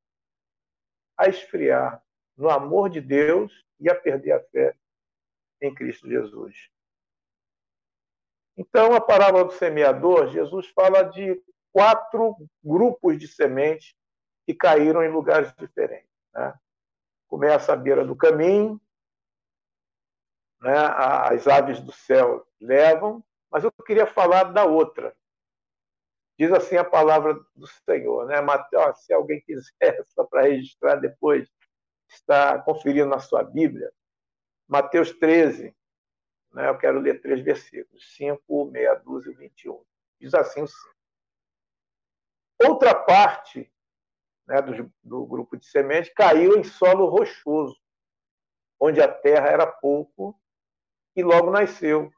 a 1.18 1.28
esfriar 1.28 2.00
no 2.36 2.48
amor 2.48 2.88
de 2.88 3.00
Deus 3.00 3.66
e 3.80 3.90
a 3.90 3.94
perder 3.94 4.32
a 4.32 4.40
fé 4.44 4.76
em 5.60 5.74
Cristo 5.74 6.08
Jesus? 6.08 6.70
Então, 8.56 8.94
a 8.94 9.00
parábola 9.00 9.46
do 9.46 9.52
semeador, 9.52 10.28
Jesus 10.28 10.68
fala 10.68 11.02
de 11.02 11.42
quatro 11.72 12.36
grupos 12.62 13.18
de 13.18 13.26
sementes 13.26 13.96
que 14.46 14.54
caíram 14.54 15.02
em 15.02 15.10
lugares 15.10 15.52
diferentes. 15.56 16.08
Né? 16.32 16.54
Começa 17.26 17.72
à 17.72 17.76
beira 17.76 18.04
do 18.04 18.14
caminho, 18.14 18.80
né? 20.66 20.76
as 20.76 21.46
aves 21.46 21.80
do 21.80 21.92
céu 21.92 22.46
levam, 22.60 23.24
mas 23.50 23.64
eu 23.64 23.72
queria 23.84 24.06
falar 24.06 24.44
da 24.44 24.64
outra, 24.64 25.14
Diz 26.38 26.52
assim 26.52 26.76
a 26.76 26.84
palavra 26.84 27.34
do 27.54 27.66
Senhor, 27.66 28.26
né? 28.26 28.42
Mateus, 28.42 29.04
se 29.04 29.12
alguém 29.12 29.40
quiser, 29.40 29.70
só 30.08 30.24
para 30.24 30.42
registrar 30.42 30.96
depois, 30.96 31.48
está 32.08 32.60
conferindo 32.60 33.08
na 33.08 33.18
sua 33.18 33.42
Bíblia, 33.42 33.90
Mateus 34.68 35.12
13, 35.12 35.74
né, 36.52 36.68
eu 36.68 36.78
quero 36.78 37.00
ler 37.00 37.20
três 37.22 37.40
versículos: 37.40 38.14
5, 38.16 38.66
meia 38.66 38.94
dúzia 38.94 39.30
e 39.30 39.34
21. 39.34 39.82
Diz 40.20 40.34
assim 40.34 40.62
o 40.62 40.66
5. 40.66 40.78
Outra 42.64 42.94
parte 42.94 43.70
né, 44.46 44.60
do, 44.60 44.92
do 45.02 45.26
grupo 45.26 45.56
de 45.56 45.66
semente 45.66 46.12
caiu 46.14 46.58
em 46.58 46.64
solo 46.64 47.06
rochoso, 47.06 47.78
onde 48.78 49.00
a 49.00 49.10
terra 49.10 49.48
era 49.48 49.66
pouco 49.66 50.38
e 51.16 51.22
logo 51.22 51.50
nasceu, 51.50 52.12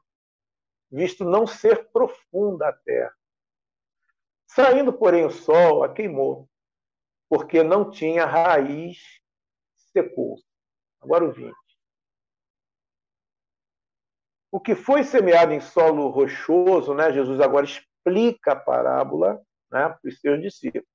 visto 0.91 1.23
não 1.23 1.47
ser 1.47 1.89
profunda 1.91 2.67
a 2.67 2.73
terra. 2.73 3.15
Saindo, 4.47 4.91
porém, 4.91 5.25
o 5.25 5.31
sol 5.31 5.83
a 5.83 5.93
queimou, 5.93 6.49
porque 7.29 7.63
não 7.63 7.89
tinha 7.89 8.25
raiz, 8.25 8.99
secou. 9.93 10.37
Agora 10.99 11.23
o 11.23 11.31
20. 11.31 11.53
O 14.51 14.59
que 14.59 14.75
foi 14.75 15.03
semeado 15.03 15.53
em 15.53 15.61
solo 15.61 16.09
rochoso, 16.09 16.93
né, 16.93 17.13
Jesus 17.13 17.39
agora 17.39 17.65
explica 17.65 18.53
a 18.53 18.59
parábola 18.59 19.41
né, 19.71 19.89
para 19.89 19.99
os 20.03 20.19
seus 20.19 20.41
discípulos. 20.41 20.87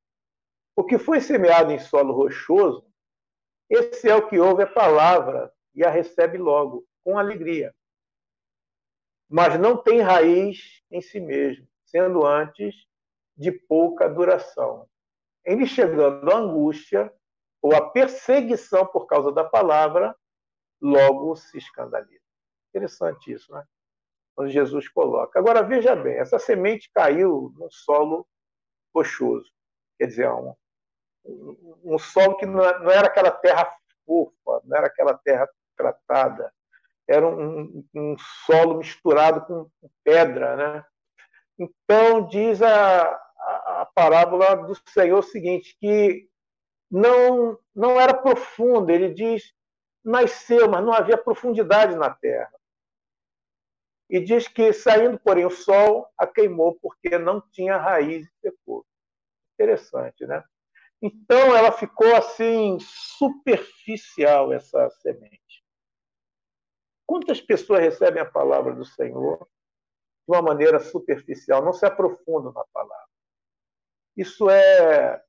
O 0.77 0.85
que 0.85 0.99
foi 0.99 1.21
semeado 1.21 1.71
em 1.71 1.79
solo 1.79 2.13
rochoso, 2.13 2.85
esse 3.71 4.09
é 4.09 4.15
o 4.15 4.29
que 4.29 4.41
ouve 4.41 4.65
a 4.65 4.67
palavra 4.67 5.53
e 5.73 5.85
a 5.85 5.91
recebe 5.91 6.37
logo, 6.37 6.85
com 7.05 7.17
alegria. 7.17 7.73
Mas 9.29 9.59
não 9.59 9.77
tem 9.77 10.01
raiz 10.01 10.83
em 10.91 11.01
si 11.01 11.21
mesmo, 11.21 11.67
sendo 11.85 12.27
antes 12.27 12.75
de 13.37 13.51
pouca 13.51 14.09
duração. 14.09 14.89
Em 15.47 15.57
lhe 15.57 15.67
chegando 15.67 16.31
a 16.31 16.37
angústia 16.37 17.13
ou 17.61 17.75
a 17.75 17.91
perseguição 17.91 18.87
por 18.87 19.07
causa 19.07 19.33
da 19.33 19.45
palavra, 19.45 20.15
logo 20.81 21.35
se 21.37 21.59
escandaliza. 21.59 22.23
Interessante 22.71 23.33
isso, 23.33 23.53
né? 23.53 23.65
Quando 24.35 24.51
Jesus 24.51 24.89
coloca. 24.89 25.39
Agora, 25.39 25.63
veja 25.63 25.95
bem, 25.95 26.17
essa 26.19 26.39
semente 26.39 26.91
caiu 26.93 27.53
num 27.57 27.71
solo 27.71 28.27
rochoso. 28.95 29.51
Quer 29.99 30.07
dizer, 30.07 30.29
um, 30.29 30.55
um 31.85 31.99
solo 31.99 32.37
que 32.37 32.47
não 32.47 32.63
era 32.63 33.07
aquela 33.07 33.31
terra 33.31 33.65
fofa, 34.05 34.61
não 34.65 34.77
era 34.77 34.87
aquela 34.87 35.17
terra 35.19 35.49
tratada. 35.77 36.53
Era 37.09 37.27
um, 37.27 37.85
um 37.95 38.17
solo 38.47 38.79
misturado 38.79 39.45
com 39.47 39.71
pedra, 40.03 40.57
né? 40.57 40.85
Então, 41.59 42.27
diz 42.27 42.63
a, 42.63 43.03
a, 43.03 43.83
a 43.83 43.87
parábola 43.95 44.57
do 44.57 44.75
Senhor 44.91 45.19
o 45.19 45.23
seguinte, 45.23 45.77
que 45.79 46.29
não, 46.91 47.59
não 47.75 48.01
era 48.01 48.15
profunda. 48.15 48.93
Ele 48.93 49.13
diz, 49.13 49.53
nasceu, 50.05 50.69
mas 50.69 50.85
não 50.85 50.93
havia 50.93 51.17
profundidade 51.17 51.97
na 51.97 52.11
terra. 52.11 52.53
E 54.09 54.21
diz 54.21 54.47
que, 54.47 54.73
saindo, 54.73 55.19
porém, 55.19 55.47
o 55.47 55.51
sol 55.51 56.07
a 56.19 56.27
queimou, 56.27 56.79
porque 56.81 57.19
não 57.19 57.41
tinha 57.53 57.77
raiz 57.77 58.27
e 58.27 58.33
secou. 58.41 58.85
Interessante, 59.55 60.27
né? 60.27 60.43
Então, 61.01 61.55
ela 61.55 61.73
ficou 61.73 62.15
assim, 62.15 62.79
superficial, 62.81 64.53
essa 64.53 64.89
semente. 65.03 65.44
Quantas 67.07 67.41
pessoas 67.41 67.81
recebem 67.81 68.23
a 68.23 68.31
palavra 68.31 68.75
do 68.75 68.85
Senhor 68.85 69.47
de 70.27 70.35
uma 70.35 70.43
maneira 70.43 70.81
superficial, 70.81 71.63
não 71.63 71.73
se 71.73 71.85
aprofundam 71.85 72.53
na 72.53 72.65
palavra. 72.73 73.07
Isso 74.17 74.49
é 74.49 75.23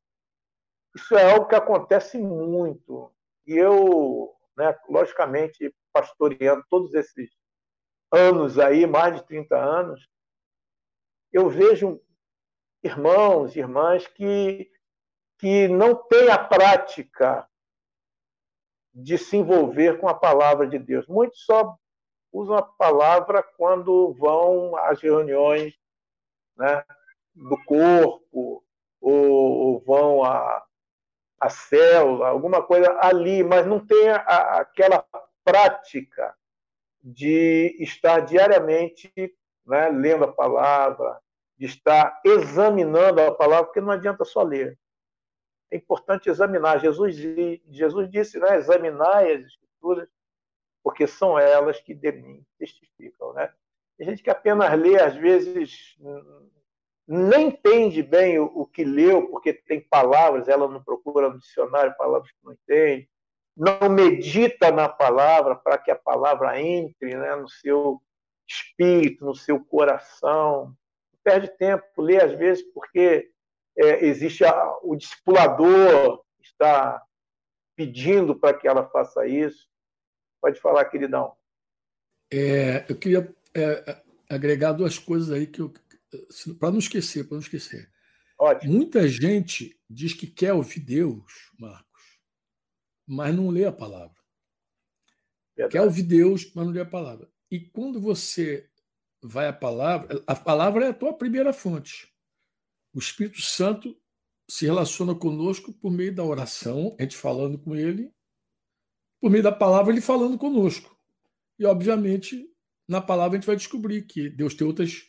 isso 0.95 1.17
é 1.17 1.29
algo 1.33 1.47
que 1.47 1.55
acontece 1.55 2.17
muito. 2.17 3.11
E 3.45 3.53
eu, 3.57 4.33
né, 4.55 4.73
logicamente, 4.87 5.75
pastoreando 5.91 6.63
todos 6.69 6.93
esses 6.93 7.29
anos 8.11 8.57
aí, 8.57 8.87
mais 8.87 9.15
de 9.15 9.27
30 9.27 9.57
anos, 9.57 10.07
eu 11.33 11.49
vejo 11.49 12.01
irmãos, 12.81 13.55
irmãs 13.57 14.07
que, 14.07 14.71
que 15.37 15.67
não 15.67 15.95
têm 16.07 16.29
a 16.29 16.37
prática 16.37 17.45
de 18.95 19.17
se 19.17 19.35
envolver 19.35 19.99
com 19.99 20.07
a 20.07 20.13
palavra 20.13 20.65
de 20.65 20.79
Deus. 20.79 21.05
Muitos 21.07 21.43
só 21.43 21.75
usam 22.31 22.55
a 22.55 22.61
palavra 22.61 23.43
quando 23.43 24.13
vão 24.13 24.75
às 24.77 25.01
reuniões 25.01 25.77
né, 26.57 26.83
do 27.33 27.57
corpo, 27.65 28.63
ou, 29.01 29.13
ou 29.13 29.79
vão 29.81 30.23
à, 30.23 30.63
à 31.39 31.49
célula, 31.49 32.29
alguma 32.29 32.63
coisa 32.63 32.97
ali, 33.01 33.43
mas 33.43 33.65
não 33.65 33.85
tem 33.85 34.09
a, 34.09 34.59
aquela 34.59 35.05
prática 35.43 36.33
de 37.03 37.75
estar 37.79 38.21
diariamente 38.21 39.11
né, 39.65 39.89
lendo 39.89 40.23
a 40.23 40.31
palavra, 40.31 41.19
de 41.57 41.65
estar 41.65 42.19
examinando 42.23 43.21
a 43.21 43.33
palavra, 43.33 43.65
porque 43.65 43.81
não 43.81 43.91
adianta 43.91 44.25
só 44.25 44.41
ler. 44.41 44.77
É 45.75 45.77
importante 45.77 46.29
examinar. 46.29 46.79
Jesus, 46.79 47.17
Jesus 47.69 48.09
disse, 48.09 48.39
né, 48.39 48.55
examinai 48.55 49.33
as 49.33 49.45
escrituras 49.45 50.07
porque 50.81 51.05
são 51.05 51.37
elas 51.37 51.81
que 51.81 51.93
de 51.93 52.11
mim 52.13 52.45
testificam. 52.57 53.33
Né? 53.33 53.51
Tem 53.97 54.07
gente 54.07 54.23
que 54.23 54.29
apenas 54.29 54.71
lê, 54.79 54.97
às 55.01 55.15
vezes, 55.15 55.97
nem 57.05 57.47
entende 57.47 58.01
bem 58.01 58.39
o, 58.39 58.45
o, 58.45 58.65
que 58.65 58.85
leu, 58.85 59.27
porque 59.27 59.51
tem 59.51 59.81
palavras, 59.81 60.47
ela 60.47 60.67
não 60.67 60.81
procura 60.81 61.29
no 61.29 61.39
dicionário 61.39 61.97
palavras 61.97 62.31
que 62.31 62.37
não 62.45 62.53
entende, 62.53 63.09
não 63.57 63.89
medita 63.89 64.71
na 64.71 64.87
palavra 64.87 65.55
para 65.55 65.77
que 65.77 65.91
a 65.91 65.95
palavra 65.95 66.61
entre 66.61 67.15
né, 67.15 67.35
no 67.35 67.49
seu 67.49 68.01
espírito, 68.47 69.25
no 69.25 69.35
seu 69.35 69.59
coração. 69.59 70.73
Perde 71.21 71.49
tempo, 71.57 72.01
lê 72.01 72.23
às 72.23 72.31
vezes 72.31 72.63
porque 72.73 73.29
é, 73.77 74.05
existe 74.05 74.43
a, 74.43 74.77
o 74.81 74.95
discipulador 74.95 76.23
está 76.41 77.01
pedindo 77.75 78.35
para 78.35 78.57
que 78.57 78.67
ela 78.67 78.87
faça 78.89 79.27
isso. 79.27 79.67
Pode 80.41 80.59
falar, 80.59 80.85
queridão. 80.85 81.35
É, 82.31 82.85
eu 82.89 82.97
queria 82.97 83.35
é, 83.53 84.01
agregar 84.29 84.73
duas 84.73 84.97
coisas 84.97 85.31
aí 85.31 85.47
que 85.47 85.61
para 86.59 86.71
não 86.71 86.79
esquecer, 86.79 87.25
para 87.25 87.35
não 87.35 87.41
esquecer. 87.41 87.91
Ótimo. 88.37 88.73
Muita 88.73 89.07
gente 89.07 89.79
diz 89.89 90.13
que 90.13 90.27
quer 90.27 90.53
ouvir 90.53 90.79
Deus, 90.79 91.51
Marcos, 91.59 92.19
mas 93.07 93.35
não 93.35 93.49
lê 93.49 93.65
a 93.65 93.71
palavra. 93.71 94.15
Verdade. 95.55 95.71
Quer 95.71 95.81
ouvir 95.81 96.03
Deus, 96.03 96.51
mas 96.53 96.65
não 96.65 96.73
lê 96.73 96.81
a 96.81 96.85
palavra. 96.85 97.29
E 97.49 97.59
quando 97.59 97.99
você 97.99 98.69
vai 99.21 99.47
à 99.47 99.53
palavra, 99.53 100.21
a 100.27 100.35
palavra 100.35 100.85
é 100.85 100.89
a 100.89 100.93
tua 100.93 101.13
primeira 101.13 101.53
fonte. 101.53 102.13
O 102.95 102.99
Espírito 102.99 103.41
Santo 103.41 103.93
se 104.49 104.65
relaciona 104.65 105.13
conosco 105.13 105.73
por 105.73 105.91
meio 105.91 106.15
da 106.15 106.23
oração, 106.23 106.95
a 106.97 107.03
gente 107.03 107.17
falando 107.17 107.59
com 107.59 107.75
ele, 107.75 108.09
por 109.19 109.29
meio 109.29 109.43
da 109.43 109.51
palavra, 109.51 109.91
ele 109.91 109.99
falando 109.99 110.37
conosco. 110.37 110.97
E, 111.59 111.65
obviamente, 111.65 112.49
na 112.87 113.01
palavra 113.01 113.37
a 113.37 113.41
gente 113.41 113.47
vai 113.47 113.57
descobrir 113.57 114.03
que 114.03 114.29
Deus 114.29 114.53
tem 114.53 114.65
outras, 114.65 115.03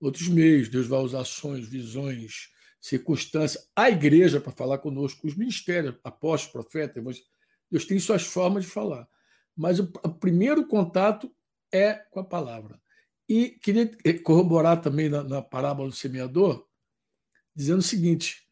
outros 0.00 0.26
meios, 0.28 0.70
Deus 0.70 0.86
vai 0.86 1.00
usar 1.00 1.20
ações, 1.20 1.68
visões, 1.68 2.48
circunstâncias, 2.80 3.68
a 3.76 3.90
igreja 3.90 4.40
para 4.40 4.52
falar 4.52 4.78
conosco, 4.78 5.26
os 5.26 5.36
ministérios, 5.36 5.96
apóstolos, 6.02 6.52
profetas, 6.52 7.18
Deus 7.70 7.84
tem 7.84 7.98
suas 7.98 8.22
formas 8.22 8.64
de 8.64 8.70
falar. 8.70 9.06
Mas 9.54 9.78
o, 9.78 9.92
o 10.02 10.14
primeiro 10.14 10.66
contato 10.66 11.30
é 11.70 11.92
com 11.92 12.20
a 12.20 12.24
palavra. 12.24 12.80
E 13.28 13.50
queria 13.50 13.90
corroborar 14.22 14.80
também 14.80 15.10
na, 15.10 15.22
na 15.22 15.42
parábola 15.42 15.90
do 15.90 15.94
semeador, 15.94 16.67
dizendo 17.58 17.80
o 17.80 17.82
seguinte: 17.82 18.46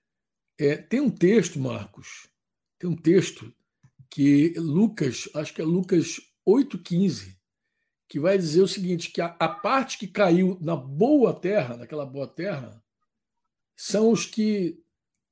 é, 0.58 0.76
tem 0.76 1.00
um 1.00 1.10
texto, 1.10 1.60
Marcos, 1.60 2.28
tem 2.76 2.90
um 2.90 2.96
texto 2.96 3.54
que 4.10 4.52
Lucas, 4.56 5.28
acho 5.32 5.54
que 5.54 5.62
é 5.62 5.64
Lucas 5.64 6.20
8,15, 6.46 7.36
que 8.08 8.18
vai 8.18 8.36
dizer 8.36 8.62
o 8.62 8.68
seguinte: 8.68 9.12
que 9.12 9.20
a, 9.20 9.36
a, 9.38 9.48
parte 9.48 9.96
que 9.96 10.08
caiu 10.08 10.58
na 10.60 10.74
boa 10.74 11.32
terra, 11.32 11.76
naquela 11.76 12.04
boa 12.04 12.26
terra, 12.26 12.82
são 13.76 14.10
os 14.10 14.26
que, 14.26 14.82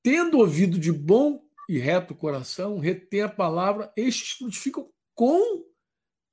tendo 0.04 0.38
ouvido 0.38 0.78
de 0.78 0.92
bom 0.92 1.44
e 1.68 1.76
reto 1.78 2.14
coração, 2.14 2.78
retém 2.78 3.22
a 3.22 3.28
palavra, 3.28 3.92
estes 3.96 4.32
frutificam 4.32 4.88
com 5.14 5.64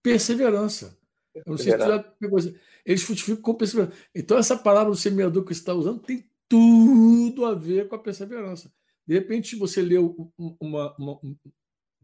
perseverança. 0.03 0.95
Eu 1.33 1.43
não 1.47 1.57
sei 1.57 1.71
se 1.71 1.77
já 1.79 1.99
pegou 2.19 2.37
Eles 2.85 3.01
frutificam 3.01 3.41
com 3.41 3.55
perseverança. 3.55 3.97
Então, 4.13 4.37
essa 4.37 4.57
palavra 4.57 4.91
do 4.91 4.97
semeador 4.97 5.43
que 5.43 5.53
você 5.53 5.61
está 5.61 5.73
usando 5.73 6.01
tem 6.01 6.29
tudo 6.51 7.45
a 7.45 7.55
ver 7.55 7.87
com 7.87 7.95
a 7.95 7.99
perseverança. 7.99 8.71
De 9.07 9.13
repente, 9.13 9.55
você 9.55 9.81
leu 9.81 10.31
uma, 10.59 10.95
uma, 10.97 11.19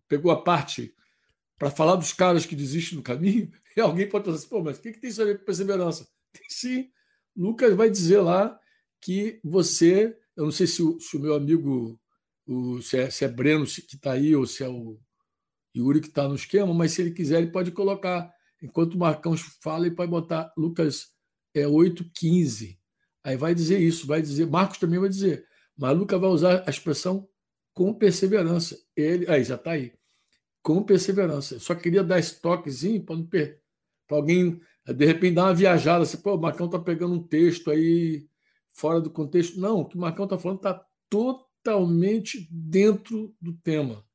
pegou 0.07 0.31
a 0.31 0.41
parte 0.41 0.93
para 1.57 1.69
falar 1.69 1.95
dos 1.95 2.13
caras 2.13 2.45
que 2.45 2.55
desistem 2.55 2.97
no 2.97 3.03
caminho, 3.03 3.51
e 3.75 3.81
alguém 3.81 4.07
pode 4.07 4.25
pensar 4.25 4.37
assim, 4.37 4.49
pô, 4.49 4.63
mas 4.63 4.77
o 4.77 4.81
que, 4.81 4.91
que 4.91 4.99
tem 4.99 5.09
isso 5.09 5.21
a 5.21 5.25
ver 5.25 5.39
com 5.39 5.45
perseverança? 5.45 6.07
Tem 6.31 6.45
sim. 6.49 6.89
Lucas 7.35 7.75
vai 7.75 7.89
dizer 7.89 8.21
lá 8.21 8.59
que 9.01 9.39
você, 9.43 10.17
eu 10.35 10.45
não 10.45 10.51
sei 10.51 10.65
se 10.65 10.81
o, 10.81 10.99
se 10.99 11.17
o 11.17 11.19
meu 11.19 11.35
amigo, 11.35 11.99
o, 12.45 12.81
se, 12.81 12.97
é, 12.97 13.09
se 13.09 13.25
é 13.25 13.27
Breno 13.27 13.65
que 13.65 13.95
está 13.95 14.13
aí, 14.13 14.35
ou 14.35 14.47
se 14.47 14.63
é 14.63 14.69
o 14.69 14.99
Yuri 15.75 16.01
que 16.01 16.07
está 16.07 16.27
no 16.27 16.35
esquema, 16.35 16.73
mas 16.73 16.93
se 16.93 17.01
ele 17.01 17.11
quiser, 17.11 17.41
ele 17.41 17.51
pode 17.51 17.71
colocar 17.71 18.33
Enquanto 18.61 18.95
o 18.95 18.99
Marcão 18.99 19.35
fala, 19.61 19.85
ele 19.85 19.95
pode 19.95 20.09
botar 20.09 20.51
Lucas 20.57 21.09
é, 21.53 21.63
8,15. 21.63 22.76
Aí 23.27 23.35
vai 23.35 23.53
dizer 23.53 23.77
isso, 23.77 24.07
vai 24.07 24.21
dizer, 24.21 24.47
Marcos 24.47 24.77
também 24.77 24.97
vai 24.97 25.09
dizer, 25.09 25.45
mas 25.77 25.97
Lucas 25.97 26.17
vai 26.17 26.29
usar 26.29 26.63
a 26.65 26.69
expressão 26.69 27.27
com 27.73 27.93
perseverança. 27.93 28.79
Ele, 28.95 29.29
aí 29.29 29.43
já 29.43 29.55
está 29.55 29.71
aí. 29.71 29.91
Com 30.63 30.81
perseverança. 30.81 31.59
Só 31.59 31.75
queria 31.75 32.05
dar 32.05 32.19
esse 32.19 32.39
toquezinho 32.39 33.03
para 33.03 34.15
alguém 34.15 34.61
de 34.85 35.05
repente 35.05 35.35
dar 35.35 35.43
uma 35.43 35.53
viajada, 35.53 36.03
assim, 36.03 36.15
pô, 36.21 36.35
o 36.35 36.39
Marcão 36.39 36.67
está 36.67 36.79
pegando 36.79 37.15
um 37.15 37.21
texto 37.21 37.69
aí 37.69 38.25
fora 38.71 39.01
do 39.01 39.09
contexto. 39.09 39.59
Não, 39.59 39.81
o 39.81 39.85
que 39.85 39.97
o 39.97 39.99
Marcão 39.99 40.23
está 40.23 40.37
falando 40.37 40.59
está 40.59 40.85
totalmente 41.09 42.47
dentro 42.49 43.35
do 43.41 43.51
tema. 43.57 44.05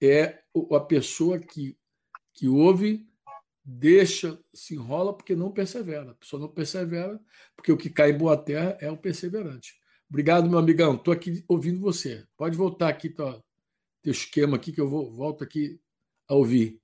É 0.00 0.38
a 0.70 0.78
pessoa 0.78 1.36
que, 1.36 1.76
que 2.32 2.46
ouve, 2.46 3.08
deixa, 3.64 4.38
se 4.52 4.74
enrola 4.74 5.16
porque 5.16 5.36
não 5.36 5.52
persevera. 5.52 6.10
A 6.10 6.14
pessoa 6.14 6.40
não 6.40 6.48
persevera, 6.48 7.20
porque 7.56 7.72
o 7.72 7.76
que 7.76 7.90
cai 7.90 8.10
em 8.10 8.18
boa 8.18 8.36
terra 8.36 8.76
é 8.80 8.90
o 8.90 8.96
perseverante. 8.96 9.74
Obrigado, 10.08 10.48
meu 10.48 10.58
amigão. 10.58 10.96
Estou 10.96 11.12
aqui 11.12 11.44
ouvindo 11.48 11.80
você. 11.80 12.26
Pode 12.36 12.56
voltar 12.56 12.88
aqui, 12.88 13.08
tá, 13.08 13.40
teu 14.02 14.12
esquema 14.12 14.56
aqui, 14.56 14.72
que 14.72 14.80
eu 14.80 14.88
vou, 14.88 15.10
volto 15.10 15.44
aqui 15.44 15.80
a 16.28 16.34
ouvir. 16.34 16.80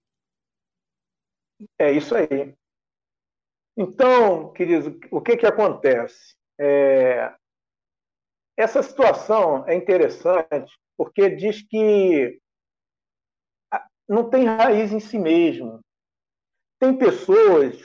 É 1.79 1.93
isso 1.93 2.15
aí. 2.15 2.55
Então, 3.77 4.53
queridos, 4.53 4.93
o 5.11 5.21
que, 5.21 5.37
que 5.37 5.47
acontece? 5.47 6.35
É... 6.59 7.35
Essa 8.57 8.83
situação 8.83 9.67
é 9.69 9.75
interessante 9.75 10.73
porque 10.97 11.31
diz 11.31 11.63
que 11.63 12.41
não 14.09 14.29
tem 14.29 14.47
raiz 14.47 14.91
em 14.91 14.99
si 14.99 15.19
mesmo. 15.19 15.81
Tem 16.79 16.97
pessoas 16.97 17.77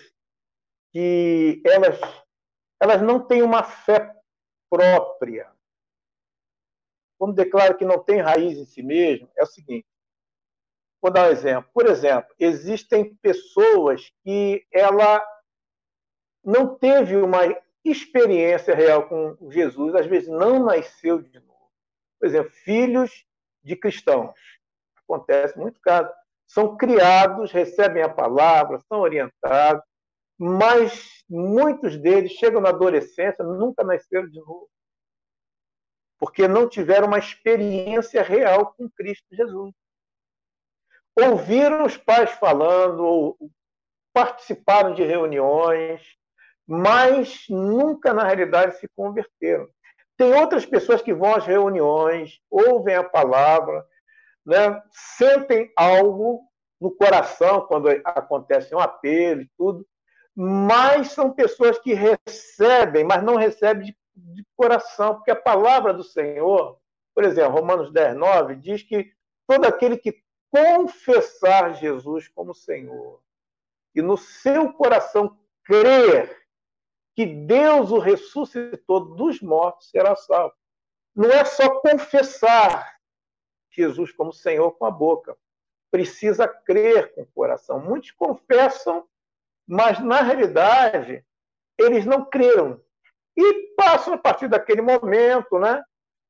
que 0.91 1.61
elas, 1.65 1.99
elas 2.79 3.01
não 3.01 3.25
têm 3.25 3.41
uma 3.41 3.63
fé 3.63 4.15
própria. 4.69 5.51
Quando 7.17 7.35
declara 7.35 7.73
que 7.73 7.85
não 7.85 8.03
tem 8.03 8.21
raiz 8.21 8.57
em 8.57 8.65
si 8.65 8.83
mesmo, 8.83 9.29
é 9.35 9.43
o 9.43 9.47
seguinte. 9.47 9.87
Vou 11.01 11.11
dar 11.11 11.27
um 11.27 11.31
exemplo. 11.31 11.69
Por 11.73 11.87
exemplo, 11.87 12.33
existem 12.39 13.15
pessoas 13.15 14.11
que 14.23 14.65
ela 14.71 15.25
não 16.43 16.77
teve 16.77 17.17
uma 17.17 17.41
experiência 17.83 18.73
real 18.75 19.07
com 19.07 19.37
Jesus, 19.51 19.95
às 19.95 20.05
vezes 20.05 20.29
não 20.29 20.63
nasceu 20.63 21.21
de 21.21 21.39
novo. 21.39 21.71
Por 22.19 22.27
exemplo, 22.27 22.51
filhos 22.51 23.25
de 23.61 23.75
cristãos. 23.75 24.39
Acontece 24.97 25.57
muito 25.57 25.79
caso. 25.81 26.09
São 26.53 26.77
criados, 26.77 27.51
recebem 27.51 28.03
a 28.03 28.09
palavra, 28.09 28.79
são 28.87 28.99
orientados, 28.99 29.83
mas 30.37 31.23
muitos 31.27 31.97
deles 31.97 32.33
chegam 32.33 32.61
na 32.61 32.69
adolescência, 32.69 33.43
nunca 33.43 33.83
nasceram 33.83 34.29
de 34.29 34.39
novo. 34.39 34.69
Porque 36.19 36.47
não 36.47 36.69
tiveram 36.69 37.07
uma 37.07 37.17
experiência 37.17 38.21
real 38.21 38.71
com 38.77 38.87
Cristo 38.91 39.25
Jesus. 39.31 39.73
Ouviram 41.19 41.85
os 41.85 41.97
pais 41.97 42.29
falando, 42.33 43.35
participaram 44.13 44.93
de 44.93 45.03
reuniões, 45.03 46.03
mas 46.67 47.45
nunca 47.49 48.13
na 48.13 48.25
realidade 48.25 48.77
se 48.77 48.87
converteram. 48.95 49.67
Tem 50.15 50.31
outras 50.35 50.67
pessoas 50.67 51.01
que 51.01 51.15
vão 51.15 51.33
às 51.33 51.47
reuniões, 51.47 52.39
ouvem 52.47 52.93
a 52.93 53.03
palavra, 53.03 53.83
né, 54.45 54.81
sentem 54.91 55.71
algo 55.75 56.41
no 56.79 56.91
coração 56.91 57.61
quando 57.61 57.87
acontece 58.03 58.75
um 58.75 58.79
apelo 58.79 59.41
e 59.41 59.49
tudo, 59.57 59.87
mas 60.35 61.11
são 61.11 61.31
pessoas 61.31 61.79
que 61.79 61.93
recebem, 61.93 63.03
mas 63.03 63.23
não 63.23 63.35
recebem 63.35 63.85
de, 63.85 63.97
de 64.15 64.45
coração, 64.55 65.15
porque 65.15 65.31
a 65.31 65.35
palavra 65.35 65.93
do 65.93 66.03
Senhor, 66.03 66.77
por 67.13 67.23
exemplo, 67.23 67.53
Romanos 67.53 67.91
10, 67.91 68.15
9, 68.15 68.55
diz 68.55 68.83
que 68.83 69.11
todo 69.47 69.65
aquele 69.65 69.97
que 69.97 70.21
confessar 70.51 71.75
Jesus 71.75 72.27
como 72.27 72.53
Senhor 72.53 73.21
e 73.95 74.01
no 74.01 74.17
seu 74.17 74.73
coração 74.73 75.37
crer 75.63 76.43
que 77.15 77.25
Deus 77.25 77.91
o 77.91 77.99
ressuscitou 77.99 79.15
dos 79.15 79.41
mortos, 79.41 79.89
será 79.89 80.15
salvo. 80.15 80.53
Não 81.15 81.29
é 81.29 81.45
só 81.45 81.79
confessar 81.79 82.92
Jesus 83.75 84.11
como 84.11 84.31
Senhor 84.31 84.71
com 84.71 84.85
a 84.85 84.91
boca. 84.91 85.35
Precisa 85.91 86.47
crer 86.47 87.13
com 87.13 87.21
o 87.21 87.31
coração. 87.33 87.79
Muitos 87.79 88.11
confessam, 88.11 89.05
mas 89.67 89.99
na 89.99 90.21
realidade 90.21 91.23
eles 91.77 92.05
não 92.05 92.25
creram. 92.25 92.81
E 93.35 93.73
passam 93.75 94.13
a 94.13 94.17
partir 94.17 94.47
daquele 94.47 94.81
momento, 94.81 95.57
né? 95.57 95.83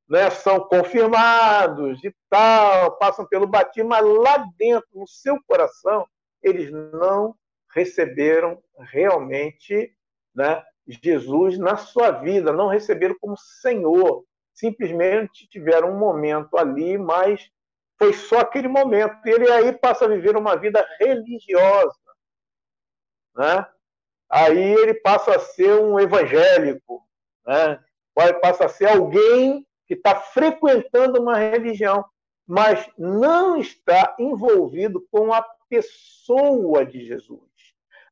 né? 0.07 0.29
São 0.29 0.59
confirmados 0.61 2.03
e 2.03 2.15
tal, 2.29 2.97
passam 2.97 3.25
pelo 3.25 3.47
batismo, 3.47 3.89
mas 3.89 4.05
lá 4.05 4.45
dentro, 4.57 4.87
no 4.93 5.07
seu 5.07 5.37
coração, 5.45 6.07
eles 6.41 6.71
não 6.71 7.35
receberam 7.73 8.61
realmente 8.77 9.95
né, 10.35 10.63
Jesus 10.87 11.57
na 11.57 11.77
sua 11.77 12.11
vida, 12.11 12.51
não 12.51 12.67
receberam 12.67 13.15
como 13.19 13.35
Senhor. 13.37 14.23
Simplesmente 14.53 15.47
tiveram 15.47 15.91
um 15.91 15.99
momento 15.99 16.57
ali, 16.57 16.97
mas 16.97 17.49
foi 17.97 18.13
só 18.13 18.39
aquele 18.39 18.67
momento. 18.67 19.15
Ele 19.25 19.49
aí 19.51 19.71
passa 19.73 20.05
a 20.05 20.07
viver 20.07 20.35
uma 20.37 20.55
vida 20.55 20.85
religiosa. 20.99 21.97
Né? 23.35 23.65
Aí 24.29 24.73
ele 24.73 24.93
passa 24.95 25.35
a 25.35 25.39
ser 25.39 25.73
um 25.75 25.99
evangélico. 25.99 27.05
Né? 27.45 27.79
Passa 28.41 28.65
a 28.65 28.69
ser 28.69 28.89
alguém 28.89 29.65
que 29.87 29.95
está 29.95 30.15
frequentando 30.15 31.21
uma 31.21 31.37
religião, 31.37 32.05
mas 32.47 32.87
não 32.97 33.57
está 33.57 34.15
envolvido 34.19 35.05
com 35.11 35.33
a 35.33 35.41
pessoa 35.67 36.85
de 36.85 37.05
Jesus 37.05 37.53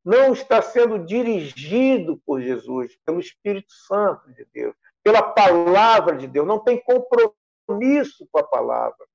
não 0.03 0.33
está 0.33 0.61
sendo 0.61 0.99
dirigido 1.05 2.17
por 2.25 2.41
Jesus, 2.41 2.97
pelo 3.05 3.19
Espírito 3.19 3.71
Santo 3.71 4.31
de 4.33 4.45
Deus, 4.51 4.75
pela 5.03 5.21
palavra 5.21 6.15
de 6.15 6.27
Deus, 6.27 6.47
não 6.47 6.59
tem 6.59 6.81
compromisso 6.81 8.27
com 8.31 8.39
a 8.39 8.43
palavra. 8.43 9.05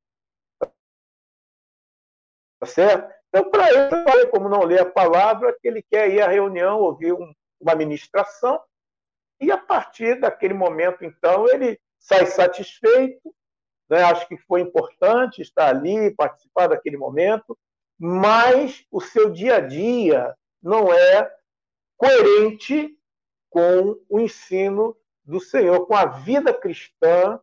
Tá 2.59 2.67
certo? 2.67 3.15
Então, 3.29 3.51
para 3.51 3.69
ele, 3.71 4.27
como 4.29 4.49
não 4.49 4.63
lê 4.65 4.79
a 4.79 4.91
palavra, 4.91 5.57
que 5.61 5.69
ele 5.69 5.83
quer 5.83 6.11
ir 6.11 6.23
à 6.23 6.29
reunião, 6.29 6.81
ouvir 6.81 7.13
um, 7.13 7.33
uma 7.61 7.75
ministração, 7.75 8.61
e 9.41 9.51
a 9.53 9.59
partir 9.59 10.19
daquele 10.21 10.55
momento, 10.55 11.05
então, 11.05 11.47
ele 11.49 11.79
sai 11.99 12.27
satisfeito, 12.27 13.35
né? 13.91 14.03
acho 14.05 14.27
que 14.27 14.37
foi 14.39 14.61
importante 14.61 15.43
estar 15.43 15.69
ali, 15.69 16.15
participar 16.15 16.69
daquele 16.69 16.97
momento, 16.97 17.57
mas 17.99 18.85
o 18.91 19.01
seu 19.01 19.31
dia 19.31 19.57
a 19.57 19.61
dia 19.61 20.35
não 20.63 20.93
é 20.93 21.31
coerente 21.97 22.97
com 23.51 23.99
o 24.09 24.21
ensino 24.21 24.97
do 25.27 25.41
Senhor, 25.41 25.87
com 25.87 25.95
a 25.95 26.07
vida 26.07 26.53
cristã 26.55 27.41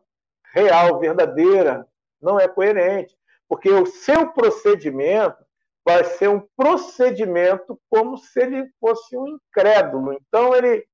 real, 0.52 0.98
verdadeira. 0.98 1.86
Não 2.20 2.40
é 2.40 2.48
coerente, 2.48 3.14
porque 3.48 3.68
o 3.70 3.84
seu 3.84 4.32
procedimento 4.32 5.44
vai 5.84 6.02
ser 6.02 6.28
um 6.28 6.40
procedimento 6.56 7.78
como 7.90 8.16
se 8.16 8.40
ele 8.40 8.66
fosse 8.80 9.16
um 9.16 9.28
incrédulo. 9.28 10.14
Então 10.14 10.54
ele 10.54 10.86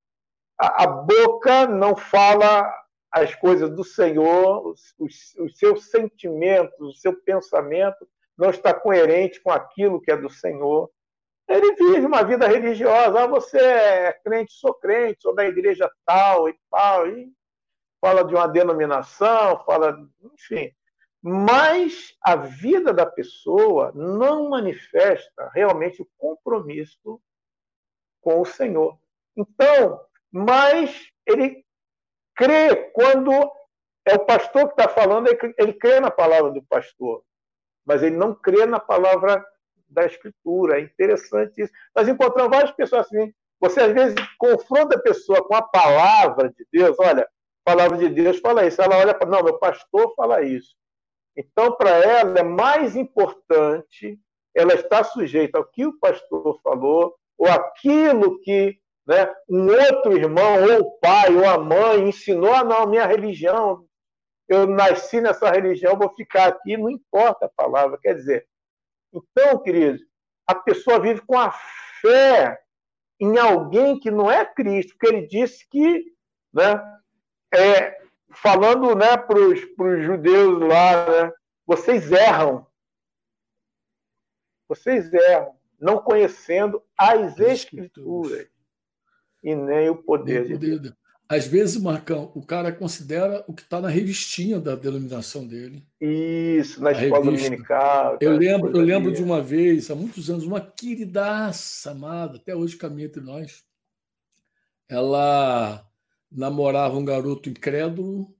a, 0.61 0.85
a 0.85 0.87
boca 0.87 1.67
não 1.67 1.97
fala 1.97 2.71
as 3.11 3.35
coisas 3.35 3.71
do 3.71 3.83
Senhor, 3.83 4.67
os, 4.67 4.95
os, 4.99 5.35
os 5.39 5.59
seus 5.59 5.91
sentimentos, 5.91 6.79
o 6.81 6.93
seu 6.93 7.19
pensamento 7.23 8.07
não 8.37 8.51
está 8.51 8.75
coerente 8.75 9.41
com 9.41 9.51
aquilo 9.51 10.01
que 10.01 10.11
é 10.11 10.17
do 10.17 10.29
Senhor. 10.29 10.91
Ele 11.51 11.75
vive 11.75 12.07
uma 12.07 12.23
vida 12.23 12.47
religiosa. 12.47 13.25
Ah, 13.25 13.27
você 13.27 13.59
é 13.59 14.13
crente, 14.13 14.53
sou 14.53 14.73
crente, 14.73 15.21
sou 15.21 15.35
da 15.35 15.45
igreja 15.45 15.91
tal 16.07 16.49
e 16.49 16.57
tal. 16.71 17.09
E 17.09 17.29
fala 18.01 18.25
de 18.25 18.33
uma 18.33 18.47
denominação, 18.47 19.59
fala, 19.65 19.99
enfim. 20.33 20.73
Mas 21.21 22.15
a 22.23 22.37
vida 22.37 22.95
da 22.95 23.05
pessoa 23.05 23.91
não 23.97 24.49
manifesta 24.49 25.51
realmente 25.53 26.01
o 26.01 26.09
compromisso 26.17 27.21
com 28.21 28.41
o 28.41 28.45
Senhor. 28.45 28.97
Então, 29.37 30.01
mas 30.31 31.09
ele 31.27 31.67
crê 32.37 32.77
quando 32.93 33.33
é 34.07 34.15
o 34.15 34.25
pastor 34.25 34.69
que 34.69 34.81
está 34.81 34.89
falando, 34.89 35.29
ele 35.59 35.73
crê 35.73 35.99
na 35.99 36.13
palavra 36.13 36.53
do 36.53 36.63
pastor, 36.63 37.25
mas 37.85 38.05
ele 38.05 38.17
não 38.17 38.35
crê 38.35 38.67
na 38.67 38.79
palavra 38.79 39.45
da 39.91 40.07
Escritura. 40.07 40.79
É 40.79 40.83
interessante 40.83 41.63
isso. 41.63 41.73
Nós 41.95 42.09
encontramos 42.09 42.51
várias 42.51 42.73
pessoas 42.73 43.07
assim. 43.07 43.33
Você, 43.61 43.81
às 43.81 43.93
vezes, 43.93 44.17
confronta 44.39 44.97
a 44.97 45.03
pessoa 45.03 45.47
com 45.47 45.55
a 45.55 45.63
palavra 45.63 46.49
de 46.51 46.67
Deus. 46.73 46.97
Olha, 46.99 47.23
a 47.23 47.73
palavra 47.73 47.99
de 47.99 48.09
Deus 48.09 48.39
fala 48.39 48.67
isso. 48.67 48.81
Ela 48.81 48.97
olha 48.99 49.15
para. 49.15 49.29
Não, 49.29 49.43
meu 49.43 49.59
pastor 49.59 50.15
fala 50.15 50.43
isso. 50.43 50.75
Então, 51.37 51.73
para 51.77 51.91
ela, 51.91 52.39
é 52.39 52.43
mais 52.43 52.97
importante 52.97 54.19
ela 54.55 54.75
estar 54.75 55.05
sujeita 55.05 55.59
ao 55.59 55.65
que 55.65 55.87
o 55.87 55.99
pastor 55.99 56.61
falou 56.63 57.15
ou 57.39 57.49
aquilo 57.49 58.39
que 58.41 58.79
né, 59.07 59.27
um 59.49 59.67
outro 59.67 60.17
irmão, 60.17 60.63
ou 60.63 60.81
o 60.83 60.91
pai, 61.01 61.35
ou 61.35 61.49
a 61.49 61.59
mãe 61.59 62.09
ensinou, 62.09 62.53
ah, 62.53 62.63
não, 62.63 62.87
minha 62.87 63.07
religião, 63.07 63.85
eu 64.47 64.67
nasci 64.67 65.21
nessa 65.21 65.51
religião, 65.51 65.97
vou 65.97 66.11
ficar 66.11 66.49
aqui, 66.49 66.77
não 66.77 66.91
importa 66.91 67.47
a 67.47 67.49
palavra. 67.49 67.99
Quer 68.01 68.15
dizer, 68.15 68.47
então, 69.13 69.63
queridos, 69.63 70.03
a 70.47 70.55
pessoa 70.55 71.01
vive 71.01 71.21
com 71.23 71.39
a 71.39 71.53
fé 72.01 72.61
em 73.21 73.39
alguém 73.39 73.99
que 73.99 74.11
não 74.11 74.31
é 74.31 74.45
Cristo, 74.45 74.93
porque 74.93 75.15
ele 75.15 75.27
disse 75.27 75.69
que, 75.69 76.13
né, 76.53 77.01
é, 77.55 78.01
falando 78.31 78.95
né, 78.95 79.17
para 79.17 79.39
os 79.39 80.05
judeus 80.05 80.61
lá, 80.61 81.07
né, 81.07 81.33
vocês 81.67 82.11
erram. 82.11 82.67
Vocês 84.69 85.13
erram, 85.13 85.57
não 85.79 86.01
conhecendo 86.01 86.83
as 86.97 87.39
Escrituras 87.39 88.49
e 89.43 89.55
nem 89.55 89.89
o 89.91 89.97
poder, 89.97 90.49
nem 90.49 90.51
o 90.51 90.55
poder 90.55 90.59
de 90.59 90.79
Deus. 90.81 91.00
Às 91.31 91.47
vezes, 91.47 91.81
Marcão, 91.81 92.33
o 92.35 92.45
cara 92.45 92.73
considera 92.73 93.45
o 93.47 93.55
que 93.55 93.63
está 93.63 93.81
na 93.81 93.89
revistinha 93.89 94.59
da 94.59 94.75
denominação 94.75 95.47
dele. 95.47 95.87
Isso, 96.01 96.83
na 96.83 96.91
escola 96.91 97.25
dominical. 97.25 98.19
Eu 98.21 98.37
lembro, 98.37 98.77
eu 98.77 98.83
lembro 98.83 99.13
de 99.13 99.23
uma 99.23 99.41
vez, 99.41 99.93
há 99.93 99.95
muitos 99.95 100.29
anos, 100.29 100.43
uma 100.45 100.61
queridaça 100.61 101.93
amada, 101.93 102.37
até 102.37 102.53
hoje 102.53 102.77
caminha 102.77 103.07
entre 103.07 103.21
nós. 103.23 103.63
Ela 104.89 105.89
namorava 106.29 106.99
um 106.99 107.05
garoto 107.05 107.49
incrédulo 107.49 108.35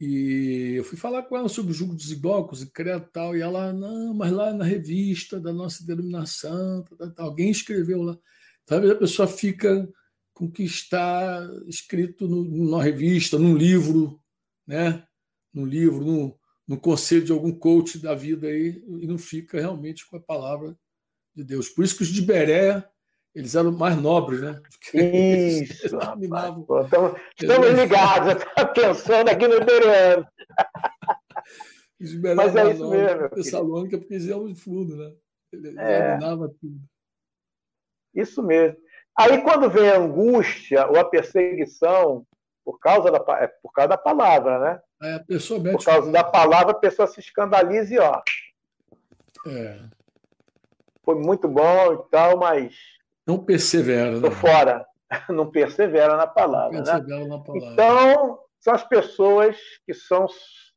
e 0.00 0.72
eu 0.76 0.84
fui 0.84 0.96
falar 0.96 1.22
com 1.24 1.36
ela 1.36 1.50
sobre 1.50 1.72
o 1.72 1.74
jugo 1.74 1.94
desigual, 1.94 2.46
com 2.46 2.54
os 2.54 2.62
incrédulos 2.62 3.08
e 3.08 3.12
tal, 3.12 3.36
e 3.36 3.42
ela, 3.42 3.74
não, 3.74 4.14
mas 4.14 4.32
lá 4.32 4.54
na 4.54 4.64
revista 4.64 5.38
da 5.38 5.52
nossa 5.52 5.84
denominação, 5.86 6.82
tal, 6.82 7.10
tal, 7.12 7.26
alguém 7.26 7.50
escreveu 7.50 8.00
lá. 8.00 8.18
Talvez 8.64 8.92
a 8.92 8.96
pessoa 8.96 9.28
fica 9.28 9.86
com 10.36 10.44
o 10.44 10.50
que 10.52 10.64
está 10.64 11.48
escrito 11.66 12.28
no, 12.28 12.44
numa 12.44 12.82
revista, 12.82 13.38
num 13.38 13.56
livro, 13.56 14.20
né? 14.66 15.02
num 15.52 15.64
livro, 15.64 16.04
num, 16.04 16.36
no 16.68 16.78
conselho 16.78 17.24
de 17.24 17.32
algum 17.32 17.50
coach 17.50 17.98
da 17.98 18.14
vida 18.14 18.46
aí, 18.46 18.84
e 19.00 19.06
não 19.06 19.16
fica 19.16 19.58
realmente 19.58 20.06
com 20.06 20.18
a 20.18 20.20
palavra 20.20 20.76
de 21.34 21.42
Deus. 21.42 21.70
Por 21.70 21.82
isso 21.82 21.96
que 21.96 22.02
os 22.02 22.10
de 22.10 22.20
Berea, 22.20 22.86
eles 23.34 23.54
eram 23.54 23.72
mais 23.72 23.96
nobres, 23.96 24.42
né? 24.42 24.60
Isso, 24.92 25.86
estamos, 25.86 27.18
estamos 27.40 27.70
ligados, 27.70 28.44
pensando 28.74 29.30
aqui 29.30 29.48
no 29.48 29.64
Bereano. 29.64 30.26
Os 31.98 32.10
de 32.10 32.18
Berea 32.18 32.36
Mas 32.36 32.54
é 32.54 32.72
isso 32.74 32.90
mesmo. 32.90 33.30
Tessalônica, 33.30 33.96
porque 33.96 34.12
eles 34.12 34.26
iam 34.26 34.46
de 34.46 34.54
fundo, 34.54 34.96
né? 34.96 35.14
Ele 35.50 35.74
é. 35.78 36.18
tudo. 36.60 36.78
Isso 38.14 38.42
mesmo. 38.42 38.76
Aí, 39.18 39.40
quando 39.42 39.70
vem 39.70 39.88
a 39.90 39.96
angústia 39.96 40.86
ou 40.86 40.98
a 40.98 41.04
perseguição 41.04 42.26
por 42.64 42.78
causa 42.78 43.10
da, 43.10 43.18
é 43.40 43.46
por 43.62 43.72
causa 43.72 43.90
da 43.90 43.96
palavra, 43.96 44.58
né? 44.58 45.16
A 45.16 45.20
pessoa 45.20 45.60
mete 45.60 45.76
por 45.76 45.84
causa 45.84 46.10
da 46.10 46.24
palavra, 46.24 46.72
a 46.72 46.78
pessoa 46.78 47.06
se 47.06 47.20
escandaliza 47.20 47.94
e 47.94 47.98
ó. 47.98 48.20
É. 49.46 49.78
Foi 51.04 51.14
muito 51.14 51.48
bom 51.48 51.94
e 51.94 52.10
tal, 52.10 52.36
mas. 52.38 52.74
Não 53.26 53.38
persevera. 53.38 54.18
Né? 54.18 54.30
fora. 54.30 54.86
Não 55.30 55.48
persevera 55.48 56.16
na 56.16 56.26
palavra. 56.26 56.78
Não 56.78 56.84
né? 56.84 56.92
persevera 56.92 57.22
né? 57.22 57.28
na 57.28 57.38
palavra. 57.38 57.72
Então, 57.72 58.38
são 58.58 58.74
as 58.74 58.82
pessoas 58.82 59.56
que 59.86 59.94
são 59.94 60.26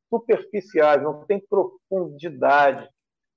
superficiais, 0.07 1.01
não 1.01 1.25
têm 1.25 1.39
profundidade, 1.39 2.87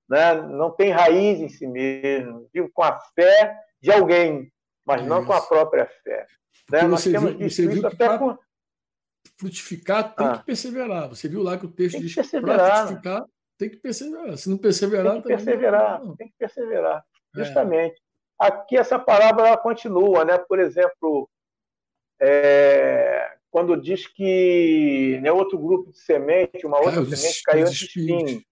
né? 0.09 0.35
não 0.35 0.71
têm 0.71 0.91
raiz 0.91 1.41
em 1.41 1.49
si 1.49 1.67
mesmo, 1.67 2.49
vivem 2.53 2.71
com 2.71 2.83
a 2.83 2.99
fé 3.15 3.57
de 3.81 3.91
alguém, 3.91 4.51
mas 4.85 5.05
não 5.07 5.25
com 5.25 5.33
a 5.33 5.41
própria 5.41 5.87
fé. 5.87 6.27
Né? 6.71 6.83
Nós 6.83 7.05
temos 7.05 7.35
viu, 7.35 7.51
você 7.51 7.67
viu 7.67 7.87
até 7.87 8.19
com... 8.19 8.37
frutificar 9.39 10.15
tem 10.15 10.27
ah. 10.27 10.39
que 10.39 10.45
perseverar. 10.45 11.09
Você 11.09 11.29
viu 11.29 11.43
lá 11.43 11.59
que 11.59 11.67
o 11.67 11.71
texto 11.73 12.01
diz 12.01 12.15
que 12.15 12.41
para 12.41 12.77
frutificar 12.77 13.25
tem 13.59 13.71
que 13.71 13.77
perseverar. 13.77 14.37
Se 14.37 14.51
não 14.51 14.59
perseverar, 14.59 15.13
tem 15.13 15.23
que 15.23 15.29
perseverar. 15.29 16.05
Não. 16.05 16.17
Tem 16.17 16.29
que 16.29 16.35
perseverar. 16.39 17.05
É. 17.37 17.39
Justamente. 17.39 18.01
Aqui 18.39 18.77
essa 18.77 18.99
palavra 18.99 19.47
ela 19.47 19.57
continua, 19.57 20.25
né? 20.25 20.37
Por 20.37 20.59
exemplo, 20.59 21.31
é... 22.21 23.37
quando 23.51 23.81
diz 23.81 24.07
que 24.07 25.21
né, 25.23 25.31
outro 25.31 25.59
grupo 25.59 25.91
de 25.91 25.99
semente, 25.99 26.67
uma 26.67 26.79
outra 26.79 26.95
Caiu 26.95 27.17
semente 27.17 27.43
caiu 27.45 27.67
entre 27.67 27.75
espinhos. 27.75 28.43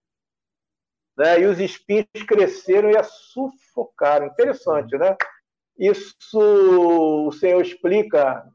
Né? 1.17 1.41
E 1.41 1.47
os 1.47 1.59
espinhos 1.59 2.07
cresceram 2.27 2.91
e 2.91 2.97
a 2.97 3.03
sufocaram. 3.03 4.27
Interessante, 4.27 4.97
né? 4.97 5.17
Isso 5.81 6.39
o 6.39 7.33
Senhor 7.33 7.63
explica 7.63 8.47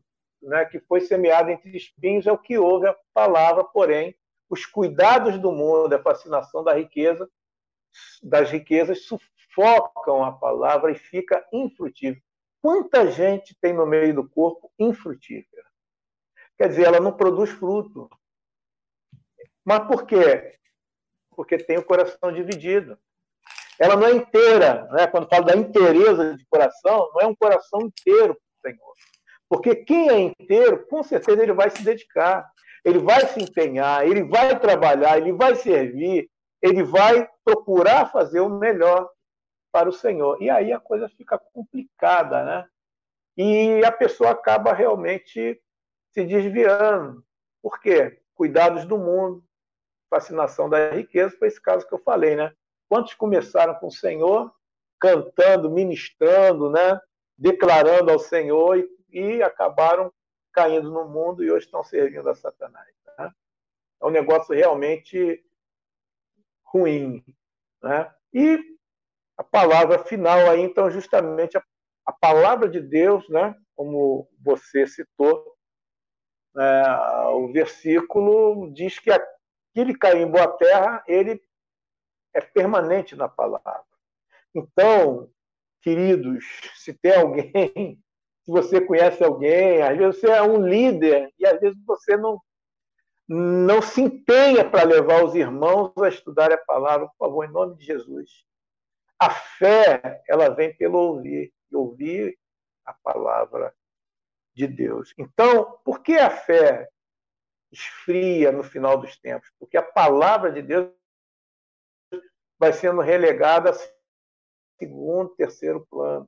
né, 0.43 0.63
que 0.65 0.79
foi 0.79 1.01
semeado 1.01 1.49
entre 1.49 1.75
espinhos, 1.75 2.27
é 2.27 2.31
o 2.31 2.37
que 2.37 2.55
houve 2.55 2.87
a 2.87 2.95
palavra, 3.15 3.63
porém, 3.63 4.15
os 4.47 4.63
cuidados 4.63 5.39
do 5.39 5.51
mundo, 5.51 5.91
a 5.91 6.03
fascinação 6.03 6.63
da 6.63 6.73
riqueza, 6.73 7.27
das 8.21 8.51
riquezas 8.51 9.07
sufocam 9.07 10.23
a 10.23 10.33
palavra 10.33 10.91
e 10.91 10.95
fica 10.95 11.43
infrutífera. 11.51 12.23
Quanta 12.61 13.09
gente 13.09 13.57
tem 13.59 13.73
no 13.73 13.87
meio 13.87 14.13
do 14.13 14.29
corpo 14.29 14.71
infrutífera? 14.77 15.65
Quer 16.59 16.69
dizer, 16.69 16.85
ela 16.85 16.99
não 16.99 17.17
produz 17.17 17.49
fruto. 17.49 18.07
Mas 19.63 19.87
por 19.87 20.05
quê? 20.05 20.59
Porque 21.31 21.57
tem 21.57 21.79
o 21.79 21.85
coração 21.85 22.31
dividido 22.31 22.99
ela 23.79 23.95
não 23.95 24.07
é 24.07 24.11
inteira. 24.11 24.87
Né? 24.91 25.07
Quando 25.07 25.29
falo 25.29 25.45
da 25.45 25.55
inteireza 25.55 26.35
de 26.35 26.45
coração, 26.47 27.09
não 27.13 27.21
é 27.21 27.27
um 27.27 27.35
coração 27.35 27.81
inteiro 27.81 28.35
para 28.35 28.71
o 28.71 28.73
Senhor. 28.73 28.93
Porque 29.49 29.75
quem 29.75 30.09
é 30.09 30.19
inteiro, 30.19 30.85
com 30.87 31.03
certeza 31.03 31.43
ele 31.43 31.53
vai 31.53 31.69
se 31.69 31.83
dedicar, 31.83 32.49
ele 32.83 32.99
vai 32.99 33.25
se 33.27 33.41
empenhar, 33.41 34.05
ele 34.05 34.23
vai 34.23 34.59
trabalhar, 34.59 35.17
ele 35.17 35.33
vai 35.33 35.55
servir, 35.55 36.29
ele 36.61 36.83
vai 36.83 37.27
procurar 37.43 38.11
fazer 38.11 38.39
o 38.39 38.49
melhor 38.49 39.09
para 39.71 39.89
o 39.89 39.93
Senhor. 39.93 40.41
E 40.41 40.49
aí 40.49 40.71
a 40.71 40.79
coisa 40.79 41.09
fica 41.09 41.37
complicada, 41.37 42.43
né? 42.43 42.65
E 43.37 43.83
a 43.83 43.91
pessoa 43.91 44.31
acaba 44.31 44.73
realmente 44.73 45.61
se 46.13 46.23
desviando. 46.23 47.23
Por 47.61 47.79
quê? 47.81 48.21
Cuidados 48.33 48.85
do 48.85 48.97
mundo, 48.97 49.43
fascinação 50.09 50.69
da 50.69 50.91
riqueza, 50.91 51.35
foi 51.37 51.49
esse 51.49 51.61
caso 51.61 51.87
que 51.87 51.93
eu 51.93 51.99
falei, 51.99 52.35
né? 52.35 52.53
Quantos 52.87 53.13
começaram 53.13 53.75
com 53.75 53.87
o 53.87 53.91
Senhor, 53.91 54.53
cantando, 54.99 55.69
ministrando, 55.69 56.69
né? 56.69 56.99
declarando 57.37 58.11
ao 58.11 58.19
Senhor 58.19 58.77
e, 58.77 58.89
e 59.09 59.43
acabaram 59.43 60.11
caindo 60.53 60.89
no 60.91 61.07
mundo 61.07 61.43
e 61.43 61.51
hoje 61.51 61.65
estão 61.65 61.83
servindo 61.83 62.29
a 62.29 62.35
Satanás. 62.35 62.93
Né? 63.17 63.31
É 64.01 64.05
um 64.05 64.11
negócio 64.11 64.55
realmente 64.55 65.43
ruim. 66.63 67.23
Né? 67.81 68.13
E 68.33 68.59
a 69.37 69.43
palavra 69.43 69.99
final 69.99 70.39
aí, 70.49 70.61
então, 70.61 70.89
justamente 70.89 71.57
a, 71.57 71.63
a 72.05 72.13
palavra 72.13 72.69
de 72.69 72.79
Deus, 72.79 73.27
né? 73.27 73.55
como 73.75 74.29
você 74.39 74.87
citou, 74.87 75.55
é, 76.57 76.83
o 77.33 77.51
versículo 77.51 78.71
diz 78.73 78.97
que 78.97 79.11
aquele 79.11 79.97
caiu 79.97 80.21
em 80.25 80.31
boa 80.31 80.47
terra, 80.47 81.03
ele 81.05 81.41
é 82.35 82.41
permanente 82.41 83.15
na 83.15 83.29
palavra. 83.29 83.85
Então, 84.53 85.29
queridos, 85.81 86.43
se 86.75 86.93
tem 86.93 87.15
alguém, 87.15 87.51
se 88.43 88.51
você 88.51 88.81
conhece 88.81 89.23
alguém, 89.23 89.81
às 89.81 89.97
vezes 89.97 90.19
você 90.19 90.27
é 90.29 90.41
um 90.41 90.67
líder 90.67 91.33
e 91.39 91.47
às 91.47 91.59
vezes 91.59 91.81
você 91.85 92.15
não 92.17 92.39
não 93.27 93.81
se 93.81 94.01
empenha 94.01 94.69
para 94.69 94.83
levar 94.83 95.23
os 95.23 95.33
irmãos 95.33 95.91
a 95.97 96.09
estudar 96.09 96.51
a 96.51 96.59
palavra, 96.59 97.07
por 97.07 97.17
favor, 97.17 97.43
em 97.43 97.51
nome 97.51 97.75
de 97.75 97.83
Jesus. 97.83 98.29
A 99.17 99.31
fé, 99.31 100.21
ela 100.29 100.49
vem 100.49 100.75
pelo 100.77 100.99
ouvir, 100.99 101.51
e 101.71 101.75
ouvir 101.75 102.37
a 102.85 102.93
palavra 102.93 103.73
de 104.53 104.67
Deus. 104.67 105.11
Então, 105.17 105.79
por 105.83 106.03
que 106.03 106.13
a 106.13 106.29
fé 106.29 106.87
esfria 107.71 108.51
no 108.51 108.63
final 108.63 108.95
dos 108.99 109.17
tempos? 109.17 109.51
Porque 109.57 109.75
a 109.75 109.81
palavra 109.81 110.51
de 110.51 110.61
Deus 110.61 110.91
vai 112.65 112.73
sendo 112.73 112.99
relegada 112.99 113.69
a 113.69 113.73
segundo, 114.79 115.35
terceiro 115.35 115.85
plano. 115.87 116.27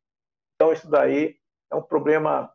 Então, 0.55 0.71
isso 0.71 0.87
daí 0.87 1.35
é 1.71 1.75
um 1.75 1.81
problema 1.81 2.53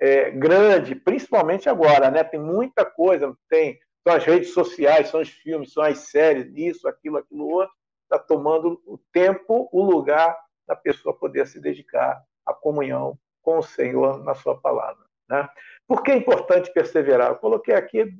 é, 0.00 0.32
grande, 0.32 0.96
principalmente 0.96 1.68
agora, 1.68 2.10
né? 2.10 2.24
Tem 2.24 2.40
muita 2.40 2.84
coisa, 2.84 3.36
tem 3.48 3.78
são 4.06 4.16
as 4.16 4.24
redes 4.24 4.52
sociais, 4.52 5.08
são 5.08 5.20
os 5.20 5.30
filmes, 5.30 5.72
são 5.72 5.82
as 5.82 5.98
séries, 6.10 6.52
isso, 6.54 6.86
aquilo, 6.86 7.16
aquilo 7.16 7.48
outro, 7.48 7.74
está 8.02 8.18
tomando 8.18 8.82
o 8.84 8.98
tempo, 9.12 9.66
o 9.72 9.82
lugar 9.82 10.36
da 10.66 10.76
pessoa 10.76 11.16
poder 11.16 11.46
se 11.46 11.58
dedicar 11.58 12.22
à 12.44 12.52
comunhão 12.52 13.18
com 13.40 13.58
o 13.58 13.62
Senhor 13.62 14.22
na 14.22 14.34
sua 14.34 14.60
palavra. 14.60 15.04
Né? 15.26 15.48
Por 15.86 16.02
que 16.02 16.10
é 16.10 16.16
importante 16.16 16.70
perseverar? 16.70 17.30
Eu 17.30 17.36
coloquei 17.36 17.74
aqui 17.74 18.12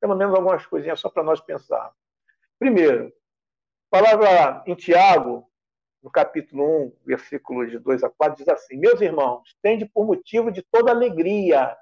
pelo 0.00 0.14
menos 0.14 0.34
algumas 0.34 0.64
coisinhas 0.66 1.00
só 1.00 1.08
para 1.08 1.24
nós 1.24 1.40
pensar. 1.40 1.92
Primeiro, 2.58 3.12
palavra 3.92 4.64
em 4.66 4.74
Tiago, 4.74 5.46
no 6.02 6.10
capítulo 6.10 6.86
1, 6.86 6.96
versículo 7.04 7.66
de 7.66 7.78
2 7.78 8.02
a 8.02 8.08
4, 8.08 8.38
diz 8.38 8.48
assim: 8.48 8.78
Meus 8.78 9.02
irmãos, 9.02 9.54
tende 9.62 9.84
por 9.84 10.06
motivo 10.06 10.50
de 10.50 10.62
toda 10.62 10.90
alegria 10.90 11.76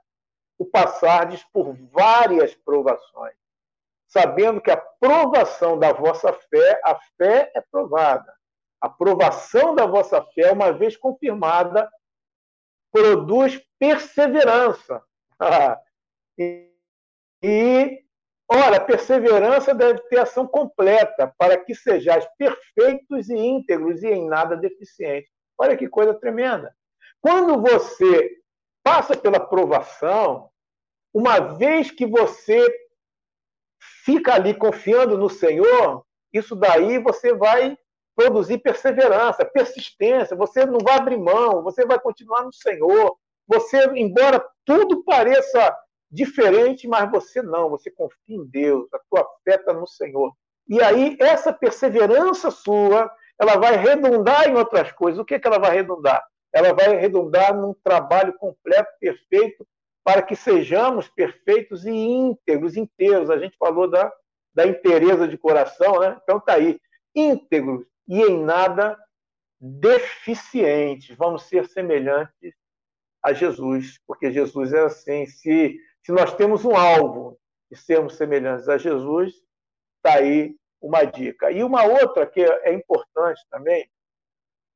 o 0.59 0.67
passardes 0.67 1.45
por 1.53 1.73
várias 1.93 2.53
provações, 2.57 3.37
sabendo 4.09 4.61
que 4.61 4.73
a 4.73 4.77
provação 4.77 5.79
da 5.79 5.93
vossa 5.93 6.33
fé, 6.33 6.81
a 6.85 6.97
fé 7.17 7.53
é 7.55 7.61
provada. 7.71 8.35
A 8.81 8.89
provação 8.89 9.75
da 9.75 9.87
vossa 9.87 10.21
fé, 10.35 10.51
uma 10.51 10.73
vez 10.73 10.97
confirmada, 10.97 11.89
produz 12.91 13.65
perseverança. 13.79 15.01
e 17.41 18.05
Ora, 18.53 18.81
perseverança 18.81 19.73
deve 19.73 20.01
ter 20.09 20.19
ação 20.19 20.45
completa, 20.45 21.33
para 21.39 21.57
que 21.57 21.73
sejais 21.73 22.27
perfeitos 22.37 23.29
e 23.31 23.37
íntegros 23.37 24.03
e 24.03 24.09
em 24.09 24.27
nada 24.27 24.57
deficientes. 24.57 25.31
Olha 25.57 25.77
que 25.77 25.89
coisa 25.89 26.15
tremenda. 26.15 26.75
Quando 27.21 27.61
você 27.61 28.31
passa 28.83 29.17
pela 29.17 29.39
provação, 29.39 30.51
uma 31.15 31.39
vez 31.39 31.93
que 31.93 32.05
você 32.05 32.67
fica 34.05 34.35
ali 34.35 34.53
confiando 34.53 35.17
no 35.17 35.31
Senhor, 35.31 36.05
isso 36.33 36.57
daí 36.57 36.99
você 36.99 37.33
vai 37.33 37.79
produzir 38.17 38.59
perseverança, 38.59 39.45
persistência, 39.45 40.37
você 40.37 40.67
não 40.67 40.79
vai 40.81 40.97
abrir 40.97 41.19
mão, 41.19 41.63
você 41.63 41.87
vai 41.87 42.01
continuar 42.01 42.43
no 42.43 42.53
Senhor. 42.53 43.17
Você, 43.47 43.85
embora 43.95 44.45
tudo 44.65 45.05
pareça 45.05 45.77
diferente, 46.11 46.89
mas 46.89 47.11
você 47.11 47.43
não, 47.43 47.71
você 47.71 47.91
confia 47.91 48.37
em 48.37 48.45
Deus, 48.45 48.89
a 48.93 48.99
tua 49.09 49.29
fé 49.45 49.57
está 49.57 49.73
no 49.73 49.87
Senhor. 49.87 50.35
E 50.69 50.81
aí, 50.83 51.17
essa 51.21 51.53
perseverança 51.53 52.51
sua, 52.51 53.11
ela 53.39 53.57
vai 53.57 53.77
redundar 53.77 54.49
em 54.49 54.55
outras 54.55 54.93
coisas. 54.93 55.19
O 55.19 55.25
que, 55.25 55.39
que 55.39 55.47
ela 55.47 55.59
vai 55.59 55.75
redundar? 55.75 56.23
Ela 56.53 56.73
vai 56.73 56.97
redundar 56.97 57.57
num 57.57 57.75
trabalho 57.83 58.33
completo, 58.35 58.91
perfeito, 59.01 59.67
para 60.05 60.23
que 60.23 60.35
sejamos 60.35 61.09
perfeitos 61.09 61.87
e 61.87 61.91
íntegros, 61.91 62.77
inteiros. 62.77 63.31
A 63.31 63.39
gente 63.39 63.57
falou 63.57 63.89
da, 63.89 64.13
da 64.55 64.67
inteireza 64.67 65.29
de 65.29 65.39
coração, 65.39 66.01
né? 66.01 66.19
Então 66.23 66.41
tá 66.41 66.55
aí, 66.55 66.81
íntegros 67.15 67.85
e 68.09 68.21
em 68.23 68.43
nada 68.43 68.99
deficientes. 69.61 71.17
Vamos 71.17 71.43
ser 71.45 71.67
semelhantes 71.67 72.55
a 73.23 73.33
Jesus, 73.33 74.01
porque 74.07 74.33
Jesus 74.33 74.73
é 74.73 74.81
assim. 74.81 75.27
Se 75.27 75.79
se 76.03 76.13
nós 76.13 76.35
temos 76.35 76.65
um 76.65 76.75
alvo 76.75 77.39
de 77.71 77.77
sermos 77.77 78.17
semelhantes 78.17 78.69
a 78.69 78.79
Jesus, 78.79 79.33
está 79.97 80.19
aí 80.19 80.57
uma 80.81 81.05
dica. 81.05 81.51
E 81.51 81.63
uma 81.63 81.85
outra 81.85 82.27
que 82.27 82.41
é 82.41 82.73
importante 82.73 83.41
também, 83.51 83.89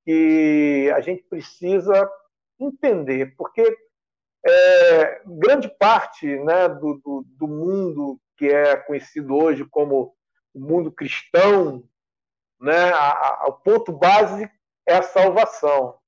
que 0.05 0.93
a 0.95 1.01
gente 1.01 1.23
precisa 1.25 2.11
entender, 2.61 3.35
porque 3.37 3.77
é, 4.47 5.23
grande 5.25 5.69
parte 5.69 6.27
né, 6.27 6.69
do, 6.69 7.01
do, 7.03 7.25
do, 7.27 7.49
mundo 7.49 8.21
que 8.37 8.47
é 8.47 8.77
conhecido 8.77 9.35
hoje 9.35 9.65
como 9.65 10.15
o 10.53 10.61
mundo 10.61 10.93
cristão, 10.93 11.89
né, 12.61 12.91
a, 12.93 13.11
a, 13.11 13.47
o 13.49 13.53
ponto 13.55 13.91
base 13.91 14.49
é 14.87 14.97
a 14.97 15.03
salvação. 15.03 15.99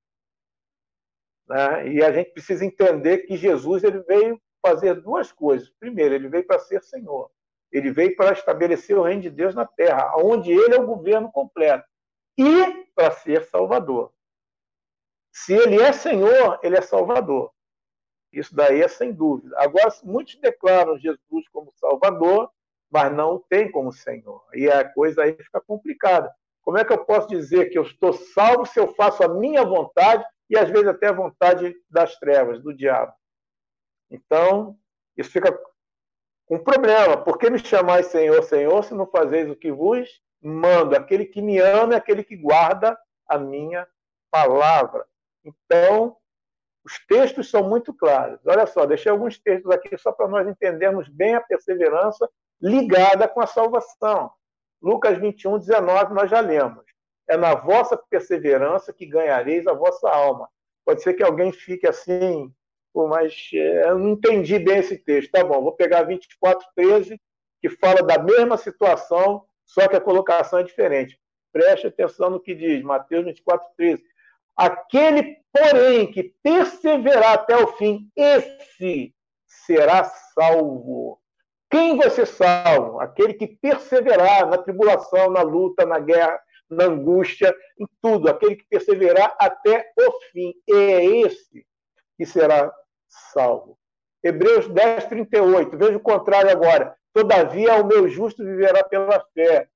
Né? 1.49 1.89
E 1.89 2.05
a 2.05 2.13
gente 2.13 2.33
precisa 2.33 2.65
entender 2.65 3.19
que 3.21 3.37
Jesus 3.37 3.83
ele 3.83 4.01
veio 4.01 4.41
fazer 4.67 5.01
duas 5.01 5.31
coisas. 5.31 5.71
Primeiro, 5.79 6.15
ele 6.15 6.29
veio 6.29 6.47
para 6.47 6.59
ser 6.59 6.83
Senhor. 6.83 7.31
Ele 7.71 7.91
veio 7.91 8.17
para 8.17 8.33
estabelecer 8.33 8.97
o 8.97 9.03
reino 9.03 9.23
de 9.23 9.31
Deus 9.31 9.55
na 9.55 9.67
terra, 9.67 10.15
onde 10.17 10.51
ele 10.51 10.75
é 10.75 10.81
o 10.81 10.87
governo 10.87 11.31
completo. 11.31 11.85
E 12.39 12.87
para 12.95 13.11
ser 13.13 13.45
Salvador. 13.45 14.13
Se 15.33 15.53
ele 15.53 15.81
é 15.81 15.93
Senhor, 15.93 16.59
ele 16.63 16.77
é 16.77 16.81
Salvador. 16.81 17.53
Isso 18.33 18.55
daí 18.55 18.83
é 18.83 18.89
sem 18.89 19.13
dúvida. 19.13 19.55
Agora, 19.59 19.93
muitos 20.03 20.37
declaram 20.41 20.99
Jesus 20.99 21.49
como 21.53 21.73
Salvador, 21.77 22.51
mas 22.91 23.13
não 23.13 23.43
tem 23.49 23.71
como 23.71 23.93
Senhor. 23.93 24.43
E 24.55 24.71
a 24.71 24.89
coisa 24.93 25.23
aí 25.23 25.35
fica 25.35 25.61
complicada. 25.61 26.33
Como 26.63 26.79
é 26.79 26.85
que 26.85 26.93
eu 26.93 27.05
posso 27.05 27.29
dizer 27.29 27.71
que 27.71 27.79
eu 27.79 27.83
estou 27.83 28.13
salvo 28.13 28.67
se 28.67 28.81
eu 28.81 28.89
faço 28.95 29.23
a 29.23 29.29
minha 29.29 29.65
vontade 29.65 30.25
e 30.51 30.59
às 30.59 30.69
vezes 30.69 30.89
até 30.89 31.09
a 31.09 31.13
vontade 31.13 31.75
das 31.89 32.19
trevas, 32.19 32.63
do 32.63 32.75
diabo? 32.75 33.13
Então, 34.11 34.79
isso 35.17 35.31
fica 35.31 35.59
um 36.49 36.59
problema. 36.59 37.17
Por 37.17 37.39
que 37.39 37.51
me 37.51 37.59
chamais 37.59 38.07
Senhor, 38.07 38.43
Senhor, 38.43 38.83
se 38.85 38.95
não 38.95 39.07
fazeis 39.07 39.51
o 39.51 39.57
que 39.57 39.73
vos 39.73 40.09
mando? 40.41 40.97
Aquele 40.97 41.25
que 41.25 41.43
me 41.43 41.59
ama 41.59 41.95
é 41.95 41.97
aquele 41.97 42.23
que 42.23 42.37
guarda 42.37 42.99
a 43.27 43.39
minha 43.39 43.87
palavra. 44.31 45.07
Então, 45.45 46.17
os 46.85 47.05
textos 47.07 47.51
são 47.51 47.69
muito 47.69 47.93
claros. 47.93 48.39
Olha 48.47 48.67
só, 48.67 48.87
deixei 48.87 49.11
alguns 49.11 49.39
textos 49.39 49.73
aqui 49.73 49.97
só 49.99 50.13
para 50.13 50.29
nós 50.29 50.47
entendermos 50.47 51.09
bem 51.09 51.35
a 51.35 51.41
perseverança 51.41 52.29
ligada 52.61 53.27
com 53.27 53.41
a 53.41 53.47
salvação. 53.47 54.31
Lucas 54.81 55.19
21, 55.19 55.59
19, 55.59 56.15
nós 56.15 56.31
já 56.31 56.41
lemos. 56.41 56.85
É 57.29 57.37
na 57.37 57.55
vossa 57.55 57.97
perseverança 57.97 58.93
que 58.93 59.05
ganhareis 59.05 59.67
a 59.67 59.73
vossa 59.73 60.09
alma. 60.09 60.49
Pode 60.85 61.03
ser 61.03 61.15
que 61.15 61.25
alguém 61.25 61.51
fique 61.51 61.89
assim, 61.89 62.55
Pô, 62.97 63.07
mas 63.07 63.51
é, 63.53 63.91
eu 63.91 63.99
não 63.99 64.09
entendi 64.13 64.59
bem 64.59 64.79
esse 64.79 64.97
texto. 64.97 65.31
Tá 65.31 65.45
bom, 65.45 65.61
vou 65.61 65.73
pegar 65.73 66.09
24:13 66.09 67.21
que 67.61 67.69
fala 67.69 68.03
da 68.03 68.19
mesma 68.19 68.57
situação, 68.57 69.45
só 69.67 69.87
que 69.87 69.97
a 69.97 70.01
colocação 70.01 70.61
é 70.61 70.63
diferente. 70.63 71.21
Preste 71.53 71.89
atenção 71.89 72.31
no 72.31 72.41
que 72.41 72.55
diz, 72.55 72.83
Mateus 72.83 73.27
24:13. 73.27 74.03
Aquele, 74.57 75.37
porém, 75.53 76.11
que 76.11 76.33
perseverar 76.43 77.35
até 77.35 77.55
o 77.63 77.67
fim, 77.67 78.11
esse 78.17 79.15
será 79.47 80.05
salvo. 80.05 81.21
Quem 81.71 81.99
vai 81.99 82.09
ser 82.09 82.27
salvo? 82.27 82.99
Aquele 82.99 83.35
que 83.35 83.47
perseverar 83.47 84.49
na 84.49 84.57
tribulação, 84.57 85.31
na 85.31 85.43
luta, 85.43 85.85
na 85.85 85.99
guerra, 85.99 86.41
na 86.71 86.85
angústia, 86.85 87.55
em 87.79 87.87
tudo. 88.01 88.31
Aquele 88.31 88.57
que 88.57 88.65
perseverar 88.65 89.37
até 89.39 89.93
o 89.99 90.13
fim. 90.33 90.55
É 90.67 91.05
esse 91.05 91.67
que 92.17 92.25
será 92.25 92.73
salvo. 93.33 93.79
Hebreus 94.23 94.69
10, 94.69 95.07
38. 95.07 95.77
Veja 95.77 95.97
o 95.97 96.01
contrário 96.01 96.51
agora. 96.51 96.97
Todavia, 97.13 97.81
o 97.81 97.87
meu 97.87 98.09
justo 98.09 98.45
viverá 98.45 98.85
pela 98.85 99.21
fé. 99.33 99.69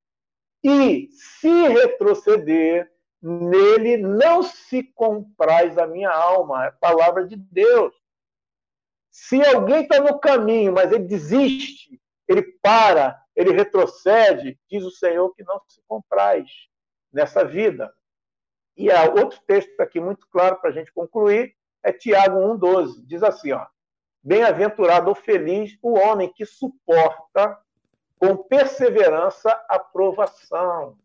E, 0.63 1.09
se 1.13 1.69
retroceder, 1.69 2.91
nele 3.23 3.97
não 3.97 4.43
se 4.43 4.83
compraz 4.95 5.79
a 5.79 5.87
minha 5.87 6.11
alma. 6.11 6.67
É 6.67 6.71
palavra 6.73 7.27
de 7.27 7.37
Deus. 7.37 7.95
Se 9.11 9.45
alguém 9.45 9.83
está 9.83 10.01
no 10.01 10.19
caminho, 10.19 10.73
mas 10.73 10.93
ele 10.93 11.05
desiste, 11.05 12.01
ele 12.29 12.43
para, 12.63 13.21
ele 13.35 13.53
retrocede, 13.53 14.59
diz 14.71 14.85
o 14.85 14.91
Senhor 14.91 15.35
que 15.35 15.43
não 15.43 15.61
se 15.69 15.83
compraz 15.89 16.49
nessa 17.13 17.45
vida. 17.45 17.93
E 18.77 18.91
há 18.91 19.11
outro 19.11 19.41
texto 19.47 19.79
aqui 19.81 20.01
muito 20.01 20.27
claro 20.29 20.57
para 20.57 20.71
a 20.71 20.73
gente 20.73 20.93
concluir, 20.93 21.55
é 21.83 21.93
Tiago 21.93 22.39
1,12. 22.39 23.05
Diz 23.07 23.23
assim: 23.23 23.53
ó, 23.53 23.67
Bem-aventurado 24.23 25.09
ou 25.09 25.15
feliz 25.15 25.79
o 25.83 25.95
homem 25.95 26.31
que 26.31 26.45
suporta 26.45 27.59
com 28.19 28.37
perseverança 28.37 29.51
a 29.67 29.79
provação, 29.79 30.99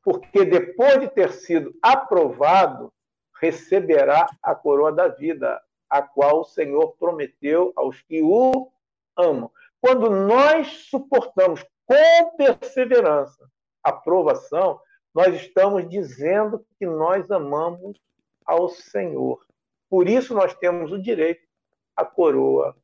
porque 0.00 0.44
depois 0.44 1.00
de 1.00 1.08
ter 1.08 1.32
sido 1.32 1.74
aprovado, 1.82 2.92
receberá 3.40 4.28
a 4.40 4.54
coroa 4.54 4.92
da 4.92 5.08
vida, 5.08 5.60
a 5.90 6.00
qual 6.00 6.40
o 6.40 6.44
Senhor 6.44 6.96
prometeu 6.98 7.72
aos 7.74 8.00
que 8.02 8.22
o 8.22 8.70
amam. 9.16 9.50
Quando 9.80 10.08
nós 10.08 10.68
suportamos 10.88 11.64
com 11.84 12.36
perseverança 12.36 13.50
a 13.82 13.92
provação, 13.92 14.80
nós 15.12 15.34
estamos 15.34 15.88
dizendo 15.88 16.64
que 16.78 16.86
nós 16.86 17.28
amamos 17.30 17.98
ao 18.44 18.68
Senhor. 18.68 19.45
Por 19.88 20.08
isso 20.08 20.34
nós 20.34 20.54
temos 20.54 20.92
o 20.92 21.00
direito 21.00 21.46
à 21.94 22.04
coroa 22.04 22.76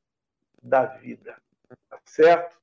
da 0.63 0.85
vida. 0.87 1.37
Tá 1.89 1.99
certo? 2.05 2.57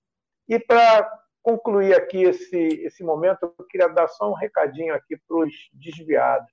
E 0.47 0.57
para 0.59 1.19
concluir 1.41 1.95
aqui 1.95 2.23
esse, 2.23 2.57
esse 2.57 3.03
momento, 3.03 3.53
eu 3.57 3.65
queria 3.65 3.87
dar 3.87 4.07
só 4.07 4.29
um 4.29 4.35
recadinho 4.35 4.93
aqui 4.93 5.17
para 5.17 5.37
os 5.37 5.53
desviados. 5.73 6.51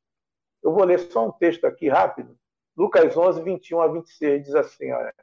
Eu 0.62 0.72
vou 0.72 0.84
ler 0.84 0.98
só 0.98 1.28
um 1.28 1.32
texto 1.32 1.64
aqui 1.66 1.88
rápido. 1.88 2.36
Lucas 2.76 3.16
11, 3.16 3.42
21 3.42 3.80
a 3.80 3.88
26 3.88 4.44
diz 4.44 4.54
assim: 4.54 4.92
olha, 4.92 5.14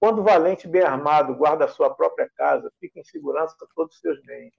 Quando 0.00 0.22
valente 0.22 0.66
bem 0.66 0.82
armado 0.82 1.34
guarda 1.34 1.64
a 1.64 1.68
sua 1.68 1.94
própria 1.94 2.28
casa, 2.36 2.72
fica 2.80 2.98
em 2.98 3.04
segurança 3.04 3.54
todos 3.74 3.94
os 3.94 4.00
seus 4.00 4.20
bens. 4.22 4.52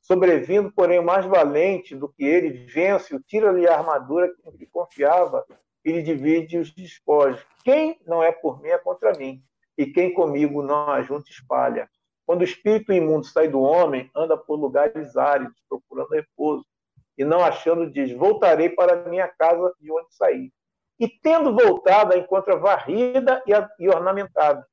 Sobrevindo, 0.00 0.70
porém, 0.70 0.98
o 0.98 1.04
mais 1.04 1.24
valente 1.24 1.96
do 1.96 2.10
que 2.10 2.24
ele, 2.24 2.66
vence-o, 2.66 3.20
tira-lhe 3.20 3.66
a 3.66 3.78
armadura 3.78 4.30
que 4.58 4.66
confiava 4.66 5.46
ele 5.84 6.02
divide 6.02 6.58
os 6.58 6.72
despojos. 6.72 7.44
Quem 7.62 8.00
não 8.06 8.22
é 8.22 8.32
por 8.32 8.60
mim 8.62 8.68
é 8.68 8.78
contra 8.78 9.12
mim, 9.18 9.42
e 9.76 9.86
quem 9.86 10.14
comigo 10.14 10.62
não 10.62 10.90
ajunta 10.90 11.30
espalha. 11.30 11.88
Quando 12.26 12.40
o 12.40 12.44
espírito 12.44 12.92
imundo 12.92 13.26
sai 13.26 13.48
do 13.48 13.60
homem, 13.60 14.10
anda 14.16 14.36
por 14.36 14.56
lugares 14.56 15.16
áridos, 15.16 15.60
procurando 15.68 16.10
repouso. 16.10 16.64
e 17.16 17.24
não 17.24 17.44
achando, 17.44 17.90
diz: 17.90 18.10
Voltarei 18.12 18.70
para 18.70 18.94
a 18.94 19.08
minha 19.08 19.28
casa 19.28 19.72
de 19.78 19.92
onde 19.92 20.12
saí. 20.14 20.50
E 20.98 21.08
tendo 21.08 21.54
voltado, 21.54 22.14
a 22.14 22.16
encontra 22.18 22.56
varrida 22.56 23.42
e 23.78 23.88
ornamentada. 23.88 24.66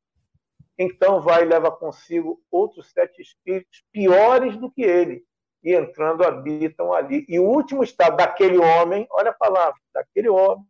Então 0.77 1.21
vai 1.21 1.43
e 1.43 1.45
leva 1.45 1.71
consigo 1.71 2.41
outros 2.49 2.91
sete 2.91 3.21
espíritos 3.21 3.83
piores 3.91 4.57
do 4.57 4.71
que 4.71 4.81
ele, 4.81 5.23
e 5.63 5.75
entrando 5.75 6.23
habitam 6.23 6.93
ali. 6.93 7.25
E 7.27 7.39
o 7.39 7.43
último 7.43 7.83
estado 7.83 8.17
daquele 8.17 8.57
homem, 8.57 9.05
olha 9.11 9.29
a 9.31 9.33
palavra, 9.33 9.79
daquele 9.93 10.29
homem, 10.29 10.65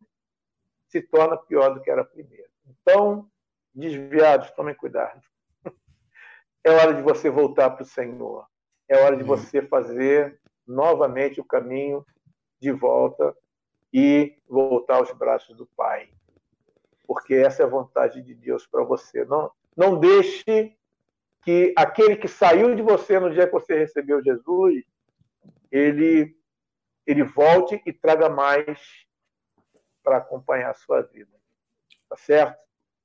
se 0.92 1.02
torna 1.02 1.38
pior 1.38 1.74
do 1.74 1.82
que 1.82 1.90
era 1.90 2.04
primeiro. 2.04 2.50
Então, 2.68 3.30
desviados, 3.74 4.52
tomem 4.52 4.76
cuidado. 4.76 5.22
É 6.64 6.70
hora 6.70 6.94
de 6.94 7.02
você 7.02 7.28
voltar 7.28 7.72
para 7.72 7.82
o 7.82 7.88
Senhor. 7.88 8.46
É 8.88 9.04
hora 9.04 9.18
de 9.18 9.24
você 9.24 9.64
fazer 9.64 10.40
novamente 10.68 11.42
o 11.42 11.44
caminho 11.44 12.06
de 12.60 12.72
volta 12.72 13.36
e 13.92 14.38
voltar 14.48 14.98
aos 14.98 15.12
braços 15.12 15.58
do 15.58 15.66
Pai. 15.66 16.10
Porque 17.08 17.34
essa 17.34 17.64
é 17.64 17.66
a 17.66 17.70
vontade 17.70 18.22
de 18.22 18.36
Deus 18.36 18.68
para 18.68 18.84
você. 18.84 19.26
Não, 19.26 19.52
não 19.76 20.00
deixe 20.00 20.78
que 21.42 21.74
aquele 21.76 22.16
que 22.16 22.28
saiu 22.28 22.76
de 22.76 22.84
você 22.84 23.20
no 23.20 23.34
dia 23.34 23.48
que 23.48 23.54
você 23.54 23.76
recebeu 23.76 24.24
Jesus, 24.24 24.84
ele, 25.72 26.38
ele 27.08 27.24
volte 27.24 27.82
e 27.88 27.92
traga 27.92 28.30
mais 28.30 28.80
para 30.04 30.18
acompanhar 30.18 30.72
a 30.72 30.76
sua 30.76 31.02
vida. 31.02 31.32
Tá 32.10 32.18
certo? 32.18 32.62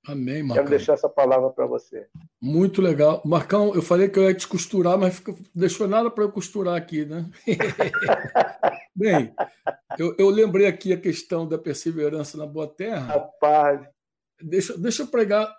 Amém, 0.07 0.42
Marcão. 0.42 0.64
Quero 0.64 0.76
deixar 0.76 0.92
essa 0.92 1.09
palavra 1.09 1.51
para 1.51 1.66
você. 1.66 2.07
Muito 2.40 2.80
legal. 2.80 3.20
Marcão, 3.24 3.74
eu 3.74 3.82
falei 3.82 4.09
que 4.09 4.18
eu 4.18 4.22
ia 4.24 4.34
te 4.34 4.47
costurar, 4.47 4.97
mas 4.97 5.20
deixou 5.53 5.88
nada 5.88 6.11
para 6.11 6.22
eu 6.22 6.30
costurar 6.30 6.76
aqui, 6.76 7.05
né? 7.05 7.28
Bem, 8.94 9.34
eu, 9.99 10.14
eu, 10.16 10.30
lembrei 10.30 10.66
aqui 10.66 10.92
a 10.92 11.01
questão 11.01 11.47
da 11.47 11.59
perseverança 11.59 12.38
na 12.38 12.47
boa 12.47 12.68
terra. 12.68 13.07
Rapaz. 13.07 13.86
Deixa, 14.40 14.78
deixa 14.78 15.03
eu 15.03 15.09
pregar. 15.09 15.53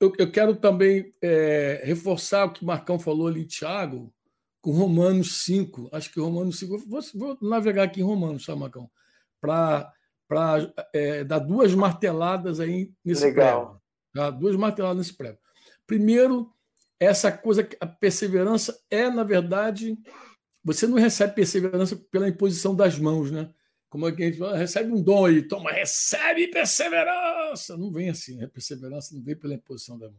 Eu, 0.00 0.12
eu 0.18 0.32
quero 0.32 0.56
também 0.56 1.12
é, 1.22 1.82
reforçar 1.84 2.46
o 2.46 2.52
que 2.52 2.62
o 2.62 2.66
Marcão 2.66 2.98
falou 2.98 3.28
ali, 3.28 3.44
Tiago, 3.44 4.12
com 4.62 4.70
Romanos 4.70 5.44
5. 5.44 5.90
Acho 5.92 6.12
que 6.12 6.18
Romanos 6.18 6.58
5. 6.58 6.78
Vou, 6.88 7.00
vou 7.14 7.38
navegar 7.42 7.84
aqui 7.84 8.00
em 8.00 8.04
Romanos, 8.04 8.46
tá, 8.46 8.56
Marcão? 8.56 8.90
Para 9.40 9.92
para 10.28 10.72
é, 10.92 11.24
dar 11.24 11.38
duas 11.38 11.74
marteladas 11.74 12.60
aí 12.60 12.92
nesse 13.04 13.24
Legal. 13.24 13.66
prego. 13.66 13.82
Tá? 14.14 14.30
Duas 14.30 14.56
marteladas 14.56 14.98
nesse 14.98 15.16
prego. 15.16 15.38
Primeiro, 15.86 16.52
essa 16.98 17.30
coisa 17.30 17.62
que 17.62 17.76
a 17.80 17.86
perseverança 17.86 18.78
é, 18.90 19.08
na 19.10 19.22
verdade, 19.22 19.96
você 20.64 20.86
não 20.86 20.98
recebe 20.98 21.34
perseverança 21.34 21.96
pela 22.10 22.28
imposição 22.28 22.74
das 22.74 22.98
mãos, 22.98 23.30
né? 23.30 23.50
Como 23.88 24.04
a 24.04 24.10
gente 24.10 24.38
fala, 24.38 24.56
recebe 24.56 24.90
um 24.90 25.00
dom 25.00 25.26
aí, 25.26 25.42
toma, 25.42 25.70
recebe 25.70 26.48
perseverança. 26.48 27.76
Não 27.76 27.92
vem 27.92 28.10
assim, 28.10 28.36
né? 28.36 28.46
Perseverança 28.48 29.14
não 29.14 29.22
vem 29.22 29.36
pela 29.36 29.54
imposição 29.54 29.98
da 29.98 30.08
mão. 30.08 30.18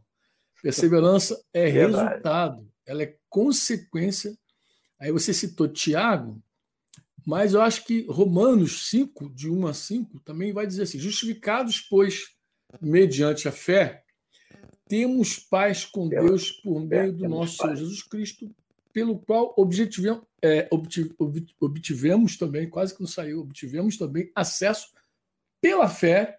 Perseverança 0.62 1.40
é 1.52 1.66
resultado, 1.66 2.66
ela 2.86 3.02
é 3.02 3.14
consequência. 3.28 4.36
Aí 4.98 5.12
você 5.12 5.34
citou 5.34 5.68
Tiago, 5.68 6.42
mas 7.26 7.54
eu 7.54 7.60
acho 7.60 7.84
que 7.84 8.06
Romanos 8.08 8.88
5, 8.88 9.30
de 9.30 9.50
1 9.50 9.66
a 9.66 9.74
5, 9.74 10.20
também 10.20 10.52
vai 10.52 10.66
dizer 10.66 10.82
assim: 10.82 10.98
justificados, 10.98 11.80
pois, 11.80 12.34
mediante 12.80 13.48
a 13.48 13.52
fé, 13.52 14.02
temos 14.88 15.38
paz 15.38 15.84
com 15.84 16.08
Deus 16.08 16.50
por 16.50 16.80
meio 16.80 17.12
do 17.12 17.28
nosso 17.28 17.56
Senhor 17.56 17.76
Jesus 17.76 18.02
Cristo, 18.02 18.50
pelo 18.92 19.18
qual 19.18 19.54
obtivemos, 19.56 20.22
é, 20.42 20.68
obtivemos 21.60 22.36
também, 22.36 22.68
quase 22.68 22.94
que 22.94 23.00
não 23.00 23.06
saiu, 23.06 23.40
obtivemos 23.40 23.96
também 23.98 24.30
acesso 24.34 24.88
pela 25.60 25.88
fé 25.88 26.38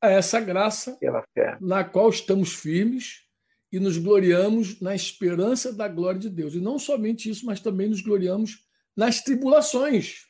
a 0.00 0.10
essa 0.10 0.40
graça 0.40 0.98
na 1.60 1.82
qual 1.82 2.08
estamos 2.08 2.52
firmes 2.54 3.24
e 3.72 3.78
nos 3.80 3.98
gloriamos 3.98 4.80
na 4.80 4.94
esperança 4.94 5.72
da 5.72 5.88
glória 5.88 6.20
de 6.20 6.30
Deus. 6.30 6.54
E 6.54 6.60
não 6.60 6.78
somente 6.78 7.28
isso, 7.28 7.44
mas 7.44 7.60
também 7.60 7.88
nos 7.88 8.00
gloriamos 8.00 8.67
nas 8.98 9.22
tribulações. 9.22 10.26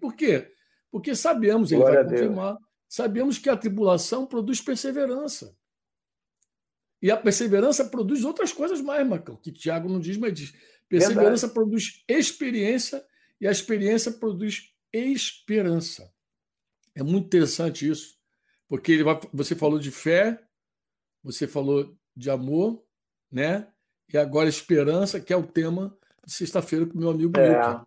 Por 0.00 0.14
quê? 0.14 0.54
Porque 0.92 1.16
sabemos, 1.16 1.72
ele 1.72 1.80
Glória 1.80 2.04
vai 2.04 2.12
confirmar, 2.12 2.56
sabemos 2.88 3.36
que 3.36 3.50
a 3.50 3.56
tribulação 3.56 4.24
produz 4.24 4.60
perseverança. 4.60 5.58
E 7.02 7.10
a 7.10 7.16
perseverança 7.16 7.84
produz 7.86 8.24
outras 8.24 8.52
coisas 8.52 8.80
mais, 8.80 9.04
Macão, 9.04 9.36
que 9.36 9.50
Tiago 9.50 9.88
não 9.88 9.98
diz, 9.98 10.16
mas 10.16 10.32
diz. 10.32 10.54
Perseverança 10.88 11.48
Verdade. 11.48 11.54
produz 11.54 12.04
experiência 12.08 13.04
e 13.40 13.48
a 13.48 13.50
experiência 13.50 14.12
produz 14.12 14.72
esperança. 14.92 16.14
É 16.94 17.02
muito 17.02 17.26
interessante 17.26 17.90
isso, 17.90 18.16
porque 18.68 18.92
ele 18.92 19.02
vai, 19.02 19.18
você 19.32 19.56
falou 19.56 19.80
de 19.80 19.90
fé, 19.90 20.40
você 21.24 21.48
falou 21.48 21.98
de 22.16 22.30
amor, 22.30 22.86
né? 23.32 23.66
E 24.12 24.16
agora 24.16 24.48
esperança, 24.48 25.20
que 25.20 25.32
é 25.32 25.36
o 25.36 25.44
tema 25.44 25.98
sexta-feira 26.26 26.86
com 26.86 26.98
meu 26.98 27.10
amigo 27.10 27.38
é. 27.38 27.80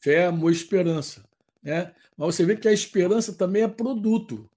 Fé, 0.00 0.26
amor 0.26 0.50
e 0.50 0.54
esperança. 0.54 1.24
Né? 1.62 1.92
Mas 2.16 2.34
você 2.34 2.44
vê 2.44 2.56
que 2.56 2.68
a 2.68 2.72
esperança 2.72 3.32
também 3.32 3.62
é 3.62 3.68
produto. 3.68 4.48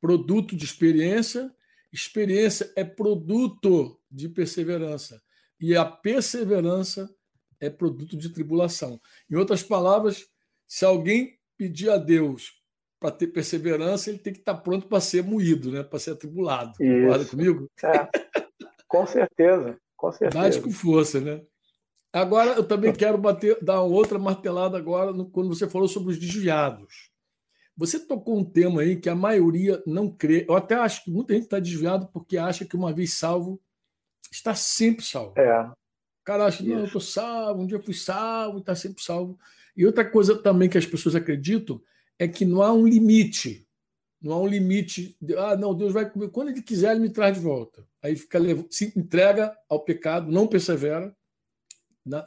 Produto 0.00 0.56
de 0.56 0.64
experiência. 0.64 1.52
Experiência 1.92 2.72
é 2.76 2.84
produto 2.84 3.98
de 4.10 4.28
perseverança. 4.28 5.20
E 5.60 5.76
a 5.76 5.84
perseverança 5.84 7.12
é 7.60 7.70
produto 7.70 8.16
de 8.16 8.28
tribulação. 8.28 9.00
Em 9.30 9.36
outras 9.36 9.62
palavras, 9.62 10.26
se 10.66 10.84
alguém 10.84 11.38
pedir 11.56 11.90
a 11.90 11.96
Deus 11.96 12.52
para 13.00 13.10
ter 13.10 13.28
perseverança, 13.28 14.10
ele 14.10 14.18
tem 14.18 14.32
que 14.32 14.40
estar 14.40 14.54
pronto 14.54 14.86
para 14.86 15.00
ser 15.00 15.22
moído, 15.22 15.70
né? 15.70 15.82
para 15.82 15.98
ser 15.98 16.12
atribulado. 16.12 16.72
Concorda 16.78 17.24
comigo? 17.24 17.70
É. 17.82 18.08
Com 18.88 19.06
certeza, 19.06 19.76
com 19.96 20.12
certeza. 20.12 20.42
Dade 20.42 20.60
com 20.60 20.70
força, 20.70 21.20
né? 21.20 21.42
Agora, 22.14 22.52
eu 22.52 22.62
também 22.62 22.92
quero 22.92 23.18
bater, 23.18 23.58
dar 23.60 23.82
outra 23.82 24.20
martelada 24.20 24.78
agora 24.78 25.12
no, 25.12 25.28
quando 25.28 25.48
você 25.48 25.68
falou 25.68 25.88
sobre 25.88 26.12
os 26.12 26.18
desviados. 26.18 27.10
Você 27.76 27.98
tocou 27.98 28.38
um 28.38 28.44
tema 28.44 28.82
aí 28.82 28.94
que 28.94 29.08
a 29.08 29.16
maioria 29.16 29.82
não 29.84 30.08
crê. 30.08 30.46
Eu 30.48 30.54
até 30.54 30.76
acho 30.76 31.02
que 31.02 31.10
muita 31.10 31.34
gente 31.34 31.42
está 31.42 31.58
desviado 31.58 32.08
porque 32.12 32.38
acha 32.38 32.64
que 32.64 32.76
uma 32.76 32.92
vez 32.92 33.14
salvo, 33.14 33.60
está 34.30 34.54
sempre 34.54 35.04
salvo. 35.04 35.34
É. 35.36 35.62
O 35.62 36.24
cara 36.24 36.46
acha, 36.46 36.62
não, 36.62 36.78
eu 36.78 36.84
estou 36.84 37.00
salvo, 37.00 37.62
um 37.62 37.66
dia 37.66 37.82
fui 37.82 37.94
salvo 37.94 38.58
e 38.58 38.60
está 38.60 38.76
sempre 38.76 39.02
salvo. 39.02 39.36
E 39.76 39.84
outra 39.84 40.08
coisa 40.08 40.40
também 40.40 40.68
que 40.68 40.78
as 40.78 40.86
pessoas 40.86 41.16
acreditam 41.16 41.82
é 42.16 42.28
que 42.28 42.44
não 42.44 42.62
há 42.62 42.72
um 42.72 42.86
limite. 42.86 43.66
Não 44.22 44.34
há 44.34 44.40
um 44.40 44.46
limite. 44.46 45.16
De, 45.20 45.36
ah, 45.36 45.56
não, 45.56 45.74
Deus 45.74 45.92
vai 45.92 46.08
comigo. 46.08 46.30
Quando 46.30 46.50
ele 46.50 46.62
quiser, 46.62 46.92
ele 46.92 47.00
me 47.00 47.10
traz 47.10 47.34
de 47.34 47.42
volta. 47.42 47.84
Aí 48.00 48.14
fica, 48.14 48.38
se 48.70 48.92
entrega 48.96 49.52
ao 49.68 49.80
pecado, 49.80 50.30
não 50.30 50.46
persevera 50.46 51.12
na, 52.04 52.24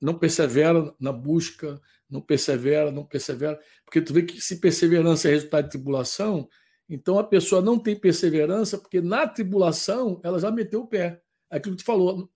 não 0.00 0.18
persevera 0.18 0.94
na 0.98 1.12
busca, 1.12 1.80
não 2.10 2.20
persevera, 2.20 2.90
não 2.90 3.04
persevera, 3.04 3.60
porque 3.84 4.00
tu 4.00 4.12
vê 4.12 4.22
que 4.22 4.40
se 4.40 4.60
perseverança 4.60 5.28
é 5.28 5.32
resultado 5.32 5.64
de 5.64 5.70
tribulação, 5.70 6.48
então 6.88 7.18
a 7.18 7.24
pessoa 7.24 7.62
não 7.62 7.78
tem 7.78 7.98
perseverança, 7.98 8.78
porque 8.78 9.00
na 9.00 9.26
tribulação 9.26 10.20
ela 10.22 10.38
já 10.38 10.50
meteu 10.50 10.82
o 10.82 10.86
pé. 10.86 11.22
Aquilo 11.48 11.76
que 11.76 11.82
tu 11.82 11.86
falou, 11.86 12.30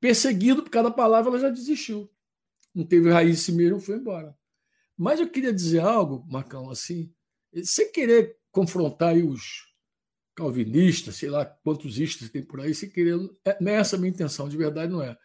perseguido 0.00 0.62
por 0.62 0.70
cada 0.70 0.90
palavra, 0.90 1.30
ela 1.30 1.38
já 1.38 1.50
desistiu. 1.50 2.10
Não 2.74 2.84
teve 2.84 3.10
raiz 3.10 3.38
em 3.38 3.42
si 3.42 3.52
mesmo, 3.52 3.80
foi 3.80 3.96
embora. 3.96 4.36
Mas 4.96 5.20
eu 5.20 5.28
queria 5.28 5.52
dizer 5.52 5.80
algo, 5.80 6.26
Marcão, 6.28 6.70
assim, 6.70 7.12
sem 7.62 7.92
querer 7.92 8.36
confrontar 8.50 9.14
os 9.16 9.66
calvinistas, 10.34 11.16
sei 11.16 11.30
lá 11.30 11.44
quantos 11.44 11.98
istas 11.98 12.28
tem 12.28 12.42
por 12.42 12.60
aí, 12.60 12.74
sem 12.74 12.90
querer. 12.90 13.18
É, 13.44 13.56
não 13.60 13.72
é 13.72 13.76
essa 13.76 13.96
a 13.96 13.98
minha 13.98 14.10
intenção, 14.10 14.48
de 14.48 14.56
verdade 14.56 14.92
não 14.92 15.02
é. 15.02 15.16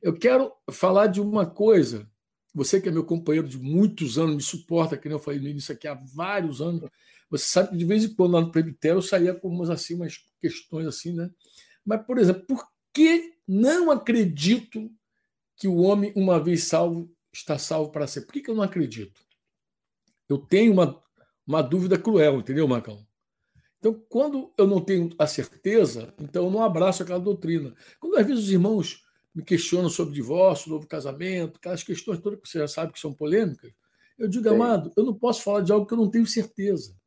Eu 0.00 0.16
quero 0.16 0.52
falar 0.70 1.06
de 1.08 1.20
uma 1.20 1.46
coisa. 1.46 2.08
Você 2.54 2.80
que 2.80 2.88
é 2.88 2.92
meu 2.92 3.04
companheiro 3.04 3.48
de 3.48 3.58
muitos 3.58 4.18
anos, 4.18 4.36
me 4.36 4.42
suporta, 4.42 4.96
que 4.96 5.08
eu 5.08 5.18
falei 5.18 5.40
no 5.40 5.48
início 5.48 5.74
aqui 5.74 5.86
há 5.86 5.94
vários 5.94 6.60
anos. 6.60 6.88
Você 7.30 7.44
sabe 7.44 7.70
que 7.70 7.76
de 7.76 7.84
vez 7.84 8.04
em 8.04 8.14
quando 8.14 8.32
lá 8.32 8.40
no 8.40 8.50
presbitério 8.50 8.98
eu 8.98 9.02
saía 9.02 9.34
com 9.34 9.48
umas, 9.48 9.70
assim, 9.70 9.94
umas 9.94 10.18
questões 10.40 10.86
assim, 10.86 11.12
né? 11.12 11.30
Mas, 11.84 12.04
por 12.06 12.18
exemplo, 12.18 12.44
por 12.46 12.66
que 12.92 13.34
não 13.46 13.90
acredito 13.90 14.90
que 15.56 15.68
o 15.68 15.76
homem, 15.76 16.12
uma 16.16 16.42
vez 16.42 16.64
salvo, 16.64 17.10
está 17.32 17.58
salvo 17.58 17.90
para 17.90 18.06
sempre? 18.06 18.26
Por 18.26 18.32
que, 18.34 18.40
que 18.42 18.50
eu 18.50 18.54
não 18.54 18.62
acredito? 18.62 19.20
Eu 20.28 20.38
tenho 20.38 20.72
uma, 20.72 21.02
uma 21.46 21.62
dúvida 21.62 21.98
cruel, 21.98 22.38
entendeu, 22.38 22.66
Marcão? 22.68 23.06
Então, 23.78 23.94
quando 24.08 24.52
eu 24.58 24.66
não 24.66 24.80
tenho 24.80 25.10
a 25.18 25.26
certeza, 25.26 26.12
então 26.18 26.46
eu 26.46 26.50
não 26.50 26.62
abraço 26.62 27.02
aquela 27.02 27.20
doutrina. 27.20 27.74
Quando 28.00 28.16
às 28.16 28.26
vezes 28.26 28.44
os 28.44 28.50
irmãos 28.50 29.04
me 29.38 29.44
questionam 29.44 29.88
sobre 29.88 30.14
divórcio, 30.14 30.68
novo 30.68 30.88
casamento, 30.88 31.58
aquelas 31.58 31.84
questões 31.84 32.18
todas 32.18 32.40
que 32.40 32.48
você 32.48 32.58
já 32.58 32.66
sabe 32.66 32.92
que 32.92 32.98
são 32.98 33.14
polêmicas, 33.14 33.72
eu 34.18 34.26
digo, 34.26 34.48
Sim. 34.48 34.56
amado, 34.56 34.92
eu 34.96 35.04
não 35.04 35.14
posso 35.14 35.44
falar 35.44 35.60
de 35.60 35.70
algo 35.70 35.86
que 35.86 35.94
eu 35.94 35.98
não 35.98 36.10
tenho 36.10 36.26
certeza. 36.26 36.98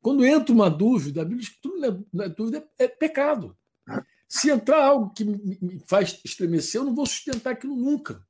Quando 0.00 0.24
entra 0.24 0.54
uma 0.54 0.70
dúvida, 0.70 1.22
a 1.22 1.24
Bíblia 1.24 1.40
diz 1.40 1.48
que 1.48 1.60
tudo 1.60 1.80
na 2.12 2.22
é, 2.22 2.26
é 2.26 2.28
dúvida 2.28 2.70
é 2.78 2.86
pecado. 2.86 3.58
Se 4.28 4.48
entrar 4.48 4.80
algo 4.80 5.12
que 5.12 5.24
me 5.24 5.82
faz 5.88 6.20
estremecer, 6.24 6.80
eu 6.80 6.84
não 6.84 6.94
vou 6.94 7.04
sustentar 7.04 7.54
aquilo 7.54 7.74
nunca. 7.74 8.24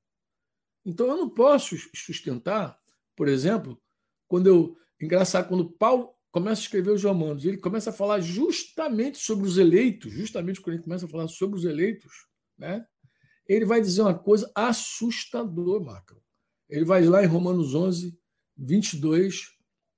Então 0.83 1.07
eu 1.07 1.19
não 1.19 1.29
posso 1.29 1.77
sustentar, 1.95 2.79
por 3.15 3.29
exemplo, 3.29 3.79
quando 4.27 4.47
eu. 4.47 4.79
Engraçado, 4.99 5.47
quando 5.47 5.71
Paulo 5.73 6.15
começa 6.31 6.63
a 6.63 6.65
escrever 6.65 6.93
os 6.93 7.05
Romanos, 7.05 7.45
ele 7.45 7.59
começa 7.59 7.91
a 7.91 7.93
falar 7.93 8.21
justamente 8.21 9.19
sobre 9.19 9.47
os 9.47 9.59
eleitos, 9.59 10.11
justamente 10.11 10.59
quando 10.59 10.77
ele 10.77 10.85
começa 10.85 11.05
a 11.05 11.09
falar 11.09 11.29
sobre 11.29 11.59
os 11.59 11.67
eleitos, 11.67 12.27
né? 12.57 12.87
Ele 13.49 13.65
vai 13.65 13.81
dizer 13.81 14.03
uma 14.03 14.19
coisa 14.19 14.51
assustadora, 14.55 15.83
Marco. 15.83 16.17
Ele 16.69 16.85
vai 16.85 17.05
lá 17.05 17.23
em 17.23 17.29
Romanos 17.29 17.75
11, 17.75 18.19
22, 18.57 19.53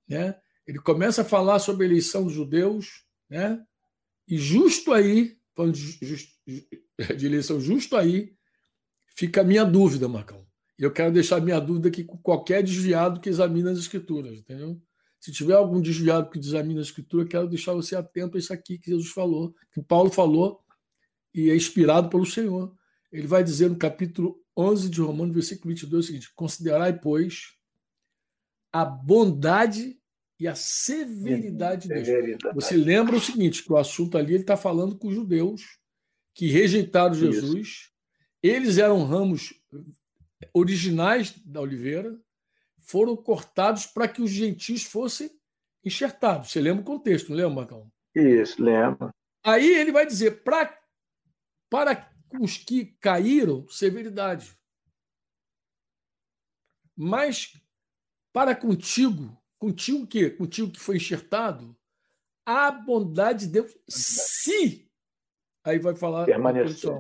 né? 0.09 0.39
Ele 0.67 0.79
começa 0.79 1.23
a 1.23 1.25
falar 1.25 1.59
sobre 1.59 1.87
a 1.87 1.89
eleição 1.89 2.25
dos 2.25 2.33
judeus, 2.33 3.05
né? 3.31 3.65
E 4.27 4.37
justo 4.37 4.93
aí, 4.93 5.39
falando 5.55 5.75
de, 5.75 6.29
de 7.17 7.27
eleição, 7.27 7.59
justo 7.59 7.97
aí, 7.97 8.37
fica 9.17 9.41
a 9.41 9.45
minha 9.45 9.65
dúvida, 9.65 10.07
Marcão. 10.07 10.47
E 10.79 10.83
eu 10.83 10.93
quero 10.93 11.13
deixar 11.13 11.41
minha 11.41 11.59
dúvida 11.59 11.89
aqui 11.89 12.05
com 12.05 12.19
qualquer 12.19 12.63
desviado 12.63 13.21
que 13.21 13.29
examina 13.29 13.73
as 13.73 13.79
escrituras, 13.79 14.39
entendeu? 14.39 14.81
Se 15.19 15.33
tiver 15.33 15.55
algum 15.55 15.81
desviado 15.81 16.31
que 16.31 16.39
examina 16.39 16.81
a 16.81 16.83
escritura, 16.83 17.27
quero 17.27 17.49
deixar 17.49 17.73
você 17.73 17.97
atento 17.97 18.37
a 18.37 18.39
isso 18.39 18.53
aqui 18.53 18.79
que 18.79 18.91
Jesus 18.91 19.11
falou, 19.11 19.55
que 19.73 19.83
Paulo 19.83 20.11
falou, 20.11 20.61
e 21.35 21.51
é 21.51 21.57
inspirado 21.57 22.09
pelo 22.09 22.25
Senhor. 22.25 22.73
Ele 23.11 23.27
vai 23.27 23.43
dizer 23.43 23.71
no 23.71 23.77
capítulo 23.77 24.41
11 24.57 24.91
de 24.91 25.01
Romanos, 25.01 25.35
versículo 25.35 25.69
22, 25.69 26.05
o 26.05 26.07
seguinte: 26.07 26.35
Considerai, 26.35 26.99
pois, 26.99 27.55
a 28.73 28.85
bondade 28.85 29.99
e 30.39 30.47
a 30.47 30.55
severidade 30.55 31.89
de 31.89 31.95
Deus. 31.95 32.39
Você 32.55 32.77
lembra 32.77 33.17
o 33.17 33.21
seguinte, 33.21 33.65
que 33.65 33.73
o 33.73 33.77
assunto 33.77 34.17
ali 34.17 34.35
ele 34.35 34.43
está 34.43 34.57
falando 34.57 34.97
com 34.97 35.09
os 35.09 35.15
judeus 35.15 35.63
que 36.35 36.47
rejeitaram 36.47 37.15
Jesus. 37.15 37.69
Isso. 37.69 37.91
Eles 38.43 38.79
eram 38.79 39.05
ramos 39.05 39.55
originais 40.55 41.35
da 41.45 41.61
oliveira 41.61 42.17
foram 42.89 43.15
cortados 43.15 43.85
para 43.85 44.09
que 44.09 44.23
os 44.23 44.31
gentios 44.31 44.83
fossem 44.83 45.31
enxertados. 45.85 46.51
Você 46.51 46.61
lembra 46.61 46.81
o 46.81 46.85
contexto, 46.85 47.29
não 47.29 47.37
lembra, 47.37 47.55
Marcão? 47.55 47.93
Isso, 48.15 48.63
lembro. 48.63 49.11
Aí 49.45 49.69
ele 49.69 49.93
vai 49.93 50.07
dizer: 50.07 50.43
pra, 50.43 50.75
para 51.69 52.11
os 52.41 52.57
que 52.57 52.87
caíram, 53.01 53.67
severidade. 53.69 54.57
Mas 56.97 57.61
para 58.33 58.55
contigo, 58.55 59.41
contigo 59.59 60.07
que? 60.07 60.31
Contigo 60.31 60.71
que 60.71 60.81
foi 60.81 60.97
enxertado, 60.97 61.77
a 62.45 62.71
bondade 62.71 63.47
de 63.47 63.53
Deus, 63.53 63.77
se. 63.89 64.91
Aí 65.65 65.79
vai 65.79 65.95
falar. 65.95 66.25
Permanecer. 66.25 66.99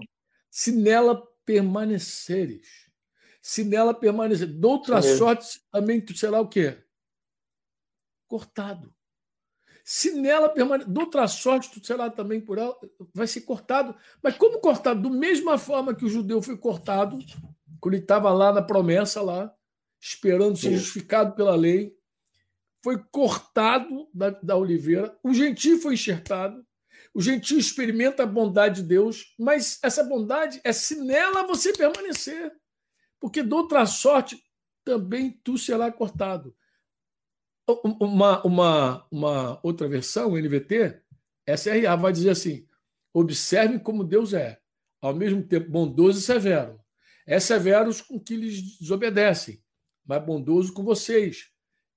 Se 0.51 0.73
nela 0.73 1.27
permaneceres. 1.45 2.91
Se 3.41 3.65
nela 3.65 3.95
permanecer. 3.95 4.47
De 4.47 4.67
outra 4.67 5.01
Sim. 5.01 5.17
sorte, 5.17 5.61
também 5.71 6.05
tu 6.05 6.17
será 6.17 6.41
o 6.41 6.49
quê? 6.49 6.85
Cortado. 8.27 8.95
Se 9.91 10.13
nela 10.13 10.49
permanecer. 10.49 10.93
De 10.93 11.01
outra 11.01 11.27
sorte, 11.27 11.71
tu 11.71 11.87
será 11.87 12.11
também 12.11 12.41
por 12.41 12.59
ela. 12.59 12.77
Vai 13.15 13.27
ser 13.27 13.43
cortado. 13.43 13.95
Mas 14.23 14.37
como 14.37 14.61
cortado? 14.61 15.09
Da 15.09 15.11
mesma 15.11 15.57
forma 15.57 15.95
que 15.95 16.05
o 16.05 16.11
judeu 16.11 16.43
foi 16.43 16.57
cortado, 16.59 17.19
quando 17.81 17.95
ele 17.95 18.03
estava 18.03 18.31
lá 18.31 18.53
na 18.53 18.61
promessa, 18.61 19.23
lá, 19.23 19.51
esperando 20.01 20.59
ser 20.59 20.77
justificado 20.77 21.35
pela 21.35 21.55
lei, 21.55 21.97
foi 22.85 23.03
cortado 23.11 24.09
da, 24.13 24.31
da 24.31 24.57
oliveira, 24.57 25.17
o 25.25 25.33
gentio 25.33 25.81
foi 25.81 25.95
enxertado, 25.95 26.65
o 27.15 27.21
gentio 27.23 27.59
experimenta 27.59 28.23
a 28.25 28.27
bondade 28.27 28.83
de 28.83 28.89
Deus, 28.89 29.35
mas 29.39 29.79
essa 29.83 30.05
bondade 30.05 30.61
é 30.65 30.73
se 30.73 30.97
nela 30.97 31.47
você 31.47 31.73
permanecer 31.73 32.53
porque 33.21 33.43
de 33.43 33.55
outra 33.55 33.85
sorte 33.87 34.43
também 34.85 35.41
tu 35.45 35.59
será 35.59 35.91
cortado. 35.93 36.55
Uma, 38.01 38.43
uma, 38.45 39.07
uma 39.11 39.61
outra 39.63 39.87
versão, 39.89 40.37
NVT, 40.37 41.03
SRA, 41.47 41.97
vai 41.97 42.13
dizer 42.13 42.31
assim: 42.31 42.67
observem 43.13 43.79
como 43.79 44.05
Deus 44.05 44.33
é, 44.33 44.59
ao 45.01 45.15
mesmo 45.15 45.43
tempo 45.43 45.71
bondoso 45.71 46.19
e 46.19 46.23
severo. 46.23 46.81
É 47.27 47.39
severo 47.39 47.91
com 48.07 48.19
que 48.19 48.37
lhes 48.37 48.79
desobedecem, 48.79 49.63
mas 50.05 50.25
bondoso 50.25 50.73
com 50.73 50.83
vocês, 50.83 51.51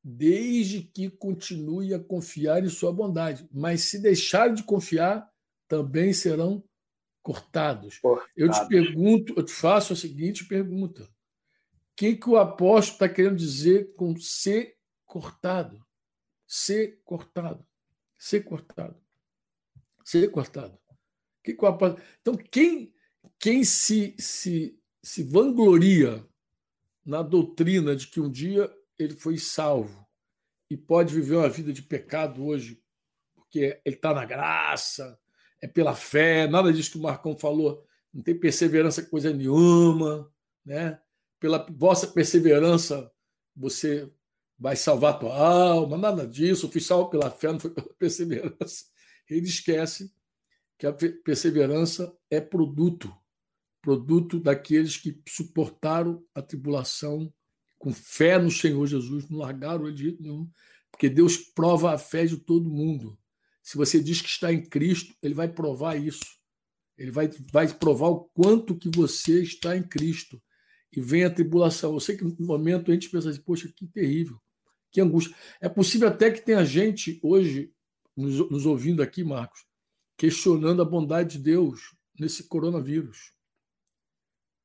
desde 0.03 0.82
que 0.82 1.09
continue 1.09 1.93
a 1.93 1.99
confiar 1.99 2.63
em 2.63 2.69
sua 2.69 2.91
bondade. 2.91 3.47
Mas 3.51 3.84
se 3.84 3.99
deixarem 3.99 4.53
de 4.53 4.63
confiar, 4.63 5.30
também 5.69 6.11
serão 6.11 6.61
cortados. 7.24 7.97
cortados. 7.99 8.32
Eu 8.36 8.51
te 8.51 8.67
pergunto, 8.67 9.34
eu 9.38 9.43
te 9.43 9.53
faço 9.53 9.93
a 9.93 9.95
seguinte 9.95 10.45
pergunta: 10.45 11.03
o 11.03 11.07
que, 11.95 12.15
que 12.15 12.30
o 12.30 12.36
apóstolo 12.36 12.95
está 12.95 13.07
querendo 13.07 13.38
dizer 13.38 13.93
com 13.95 14.17
ser 14.17 14.76
cortado? 15.12 15.86
Ser 16.47 17.01
cortado. 17.03 17.68
Ser 18.18 18.45
cortado. 18.45 18.97
Ser 20.05 20.32
cortado. 20.32 20.80
Que. 21.43 21.57
Então, 22.22 22.38
quem, 22.49 22.93
quem 23.38 23.66
se, 23.66 24.16
se, 24.18 24.80
se 25.03 25.24
vangloria 25.24 26.26
na 27.05 27.22
doutrina 27.22 27.93
de 27.93 28.07
que 28.07 28.22
um 28.22 28.32
dia 28.32 28.74
ele 28.97 29.16
foi 29.16 29.38
salvo 29.38 30.07
e 30.70 30.78
pode 30.78 31.14
viver 31.14 31.36
uma 31.36 31.49
vida 31.49 31.74
de 31.74 31.82
pecado 31.82 32.45
hoje, 32.45 32.82
porque 33.36 33.82
ele 33.84 33.95
está 33.97 34.14
na 34.14 34.24
graça, 34.24 35.20
é 35.59 35.68
pela 35.68 35.93
fé, 35.93 36.47
nada 36.47 36.72
disso 36.72 36.91
que 36.91 36.97
o 36.97 37.01
Marcão 37.01 37.38
falou, 37.38 37.86
não 38.14 38.24
tem 38.24 38.39
perseverança 38.39 39.03
coisa 39.03 39.34
nenhuma, 39.34 40.32
né? 40.66 41.01
Pela 41.38 41.66
vossa 41.70 42.07
perseverança 42.07 43.12
você 43.53 44.09
vai 44.62 44.76
salvar 44.76 45.18
tua 45.18 45.36
alma, 45.36 45.97
nada 45.97 46.28
disso, 46.28 46.70
fui 46.70 46.80
salvo 46.80 47.09
pela 47.09 47.32
fé, 47.32 47.51
não 47.51 47.59
foi 47.59 47.72
pela 47.72 47.89
perseverança. 47.97 48.86
Ele 49.28 49.47
esquece 49.47 50.14
que 50.78 50.86
a 50.86 50.93
perseverança 50.93 52.16
é 52.30 52.39
produto, 52.39 53.12
produto 53.82 54.39
daqueles 54.39 54.97
que 54.97 55.20
suportaram 55.28 56.24
a 56.36 56.43
tribulação 56.43 57.34
com 57.80 57.91
fé 57.91 58.38
no 58.38 58.51
Senhor 58.51 58.86
Jesus, 58.86 59.28
não 59.28 59.39
largaram 59.39 59.91
de 59.91 60.03
jeito 60.03 60.22
nenhum, 60.22 60.47
porque 60.91 61.09
Deus 61.09 61.38
prova 61.38 61.95
a 61.95 61.97
fé 61.97 62.26
de 62.26 62.38
todo 62.38 62.70
mundo. 62.70 63.18
Se 63.64 63.76
você 63.76 63.99
diz 63.99 64.22
que 64.22 64.30
está 64.30 64.53
em 64.53 64.64
Cristo, 64.64 65.16
ele 65.24 65.34
vai 65.34 65.47
provar 65.47 65.95
isso. 65.95 66.39
Ele 66.95 67.09
vai, 67.09 67.32
vai 67.51 67.68
provar 67.68 68.09
o 68.09 68.26
quanto 68.26 68.78
que 68.78 68.89
você 68.95 69.41
está 69.41 69.76
em 69.76 69.82
Cristo. 69.82 70.39
E 70.95 71.01
vem 71.01 71.24
a 71.24 71.34
tribulação. 71.34 71.93
Eu 71.93 71.99
sei 71.99 72.16
que 72.16 72.24
no 72.24 72.36
momento 72.45 72.91
a 72.91 72.93
gente 72.93 73.09
pensa 73.09 73.30
assim, 73.30 73.41
poxa, 73.41 73.72
que 73.76 73.88
terrível, 73.88 74.39
que 74.91 75.01
angústia. 75.01 75.35
É 75.59 75.69
possível 75.69 76.07
até 76.07 76.29
que 76.29 76.41
tenha 76.41 76.65
gente 76.65 77.19
hoje 77.23 77.73
nos, 78.15 78.49
nos 78.49 78.65
ouvindo 78.65 79.01
aqui, 79.01 79.23
Marcos, 79.23 79.65
questionando 80.17 80.81
a 80.81 80.85
bondade 80.85 81.37
de 81.37 81.43
Deus 81.43 81.95
nesse 82.19 82.43
coronavírus. 82.43 83.33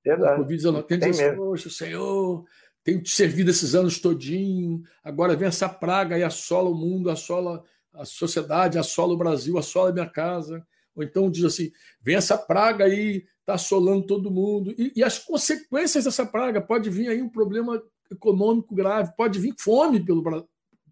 Verdade. 0.05 0.43
Covid-19. 0.43 0.83
Tem, 0.85 0.99
tem 1.01 1.11
assim, 1.11 1.35
poxa, 1.35 1.70
Senhor, 1.70 2.45
tenho 2.85 3.03
te 3.03 3.11
servido 3.11 3.51
esses 3.51 3.74
anos 3.74 3.99
todinho, 3.99 4.83
agora 5.03 5.35
vem 5.35 5.49
essa 5.49 5.68
praga 5.68 6.18
e 6.18 6.22
assola 6.22 6.70
o 6.70 6.74
mundo, 6.74 7.11
assola 7.11 7.64
a 7.93 8.05
sociedade, 8.05 8.79
assola 8.79 9.14
o 9.14 9.16
Brasil, 9.16 9.59
assola 9.59 9.91
a 9.91 9.93
minha 9.93 10.09
casa. 10.09 10.64
Ou 10.95 11.03
então 11.03 11.31
diz 11.31 11.45
assim: 11.45 11.72
vem 12.01 12.14
essa 12.14 12.39
praga 12.39 12.85
aí, 12.85 13.27
está 13.41 13.55
assolando 13.55 14.07
todo 14.07 14.31
mundo. 14.31 14.74
E, 14.79 14.93
e, 14.97 15.03
as 15.03 15.18
consequências 15.18 16.05
dessa 16.05 16.24
praga 16.24 16.61
pode 16.61 16.89
vir 16.89 17.09
aí 17.09 17.20
um 17.20 17.29
problema 17.29 17.83
econômico 18.11 18.75
grave, 18.75 19.15
pode 19.17 19.39
vir 19.39 19.55
fome 19.59 20.05
pelo 20.05 20.23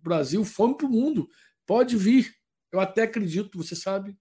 Brasil, 0.02 0.44
fome 0.44 0.76
para 0.76 0.86
o 0.86 0.90
mundo. 0.90 1.28
Pode 1.66 1.96
vir. 1.96 2.34
Eu 2.72 2.80
até 2.80 3.02
acredito, 3.02 3.56
você 3.56 3.76
sabe, 3.76 4.16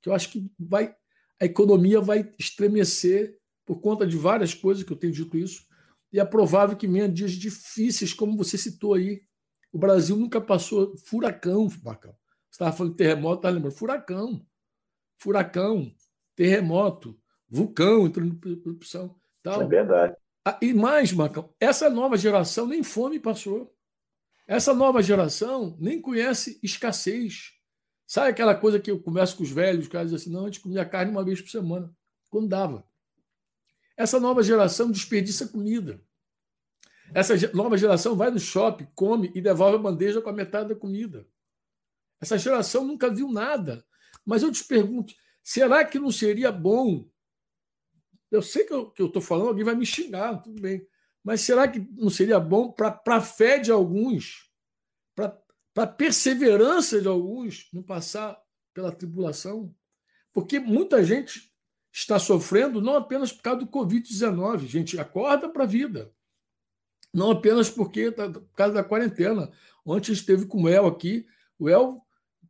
que 0.00 0.08
eu 0.08 0.14
acho 0.14 0.30
que 0.30 0.50
vai, 0.58 0.94
a 1.40 1.44
economia 1.44 2.00
vai 2.00 2.30
estremecer 2.38 3.38
por 3.64 3.80
conta 3.80 4.06
de 4.06 4.16
várias 4.16 4.54
coisas 4.54 4.84
que 4.84 4.92
eu 4.92 4.96
tenho 4.96 5.12
dito 5.12 5.36
isso. 5.36 5.66
E 6.12 6.20
é 6.20 6.24
provável 6.24 6.76
que 6.76 6.86
venha 6.86 7.08
dias 7.08 7.32
difíceis, 7.32 8.14
como 8.14 8.36
você 8.36 8.56
citou 8.56 8.94
aí. 8.94 9.22
O 9.72 9.78
Brasil 9.78 10.16
nunca 10.16 10.40
passou 10.40 10.96
furacão, 10.96 11.68
Bacão 11.82 12.14
estava 12.56 12.72
falando 12.72 12.92
de 12.92 12.98
terremoto, 12.98 13.36
estava 13.36 13.54
lembrando. 13.54 13.74
Furacão. 13.74 14.46
Furacão, 15.18 15.94
terremoto, 16.34 17.18
vulcão 17.48 18.06
entrando 18.06 18.38
em 18.46 18.52
erupção. 18.52 19.14
Tal. 19.42 19.62
É 19.62 19.66
verdade. 19.66 20.14
Ah, 20.48 20.56
e 20.62 20.72
mais, 20.72 21.12
Marcão, 21.12 21.52
essa 21.58 21.90
nova 21.90 22.16
geração 22.16 22.68
nem 22.68 22.80
fome 22.80 23.18
passou. 23.18 23.76
Essa 24.46 24.72
nova 24.72 25.02
geração 25.02 25.76
nem 25.80 26.00
conhece 26.00 26.60
escassez. 26.62 27.50
Sabe 28.06 28.30
aquela 28.30 28.54
coisa 28.54 28.78
que 28.78 28.88
eu 28.88 29.02
começo 29.02 29.36
com 29.36 29.42
os 29.42 29.50
velhos, 29.50 29.86
os 29.86 29.90
caras 29.90 30.12
dizem 30.12 30.22
assim, 30.22 30.32
não, 30.32 30.44
a 30.44 30.46
gente 30.46 30.60
comia 30.60 30.84
carne 30.84 31.10
uma 31.10 31.24
vez 31.24 31.40
por 31.40 31.50
semana, 31.50 31.92
quando 32.30 32.46
dava. 32.46 32.86
Essa 33.96 34.20
nova 34.20 34.40
geração 34.40 34.88
desperdiça 34.88 35.48
comida. 35.48 36.00
Essa 37.12 37.34
nova 37.52 37.76
geração 37.76 38.14
vai 38.14 38.30
no 38.30 38.38
shopping, 38.38 38.86
come 38.94 39.32
e 39.34 39.40
devolve 39.40 39.74
a 39.74 39.80
bandeja 39.80 40.22
com 40.22 40.30
a 40.30 40.32
metade 40.32 40.68
da 40.68 40.76
comida. 40.76 41.26
Essa 42.20 42.38
geração 42.38 42.84
nunca 42.84 43.12
viu 43.12 43.32
nada. 43.32 43.84
Mas 44.24 44.44
eu 44.44 44.52
te 44.52 44.62
pergunto, 44.62 45.12
será 45.42 45.84
que 45.84 45.98
não 45.98 46.12
seria 46.12 46.52
bom? 46.52 47.10
Eu 48.30 48.42
sei 48.42 48.64
que 48.64 48.72
eu 48.72 48.92
estou 48.98 49.22
falando, 49.22 49.48
alguém 49.48 49.64
vai 49.64 49.74
me 49.74 49.86
xingar, 49.86 50.42
tudo 50.42 50.60
bem. 50.60 50.86
Mas 51.22 51.40
será 51.40 51.66
que 51.66 51.80
não 51.96 52.08
seria 52.08 52.38
bom 52.38 52.70
para 52.70 53.00
a 53.06 53.20
fé 53.20 53.58
de 53.58 53.72
alguns, 53.72 54.48
para 55.14 55.36
a 55.76 55.86
perseverança 55.86 57.00
de 57.00 57.08
alguns 57.08 57.68
não 57.72 57.82
passar 57.82 58.40
pela 58.72 58.92
tribulação? 58.92 59.74
Porque 60.32 60.60
muita 60.60 61.02
gente 61.02 61.52
está 61.92 62.18
sofrendo 62.18 62.80
não 62.80 62.96
apenas 62.96 63.32
por 63.32 63.42
causa 63.42 63.60
do 63.60 63.66
Covid-19, 63.66 64.66
gente, 64.66 65.00
acorda 65.00 65.48
para 65.48 65.64
a 65.64 65.66
vida. 65.66 66.12
Não 67.12 67.30
apenas 67.30 67.70
porque 67.70 68.12
tá, 68.12 68.28
por 68.28 68.52
causa 68.54 68.74
da 68.74 68.84
quarentena. 68.84 69.50
Ontem 69.84 70.12
esteve 70.12 70.46
com 70.46 70.64
o 70.64 70.68
El 70.68 70.86
aqui. 70.86 71.26
O 71.58 71.68
El 71.68 72.05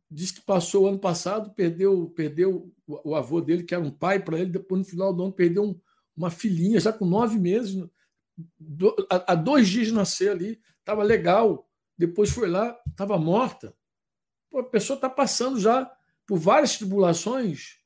disse 0.09 0.33
que 0.33 0.41
passou 0.41 0.85
o 0.85 0.87
ano 0.87 0.99
passado, 0.99 1.51
perdeu, 1.51 2.11
perdeu 2.15 2.73
o, 2.87 3.15
avô 3.15 3.41
dele, 3.41 3.63
que 3.63 3.75
era 3.75 3.83
um 3.83 3.91
pai 3.91 4.23
para 4.23 4.39
ele, 4.39 4.49
depois 4.49 4.79
no 4.79 4.85
final 4.85 5.13
do 5.13 5.23
ano 5.23 5.33
perdeu 5.33 5.63
um, 5.63 5.79
uma 6.15 6.29
filhinha, 6.29 6.79
já 6.79 6.93
com 6.93 7.05
nove 7.05 7.37
meses, 7.37 7.75
do, 8.59 8.95
há, 9.09 9.35
dois 9.35 9.67
dias 9.67 9.87
de 9.87 9.93
nascer 9.93 10.31
ali, 10.31 10.59
estava 10.79 11.03
legal. 11.03 11.67
Depois 11.97 12.29
foi 12.29 12.47
lá, 12.47 12.77
estava 12.87 13.17
morta. 13.17 13.75
Pô, 14.49 14.59
a 14.59 14.63
pessoa 14.63 14.95
está 14.95 15.09
passando 15.09 15.59
já 15.59 15.91
por 16.25 16.37
várias 16.37 16.77
tribulações 16.77 17.79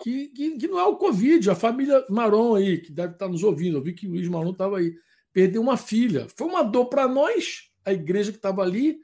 que, 0.00 0.28
que, 0.28 0.58
que, 0.58 0.68
não 0.68 0.78
é 0.78 0.84
o 0.84 0.96
Covid. 0.96 1.50
A 1.50 1.54
família 1.54 2.04
Maron 2.08 2.54
aí, 2.54 2.78
que 2.78 2.92
deve 2.92 3.14
estar 3.14 3.28
nos 3.28 3.42
ouvindo, 3.42 3.78
eu 3.78 3.82
vi 3.82 3.92
que 3.92 4.06
o 4.06 4.10
Luiz 4.10 4.28
Maron 4.28 4.50
estava 4.50 4.78
aí, 4.78 4.94
perdeu 5.32 5.60
uma 5.60 5.76
filha. 5.76 6.28
Foi 6.36 6.46
uma 6.46 6.62
dor 6.62 6.86
para 6.86 7.08
nós, 7.08 7.70
a 7.84 7.92
igreja 7.92 8.30
que 8.30 8.38
estava 8.38 8.62
ali. 8.62 9.00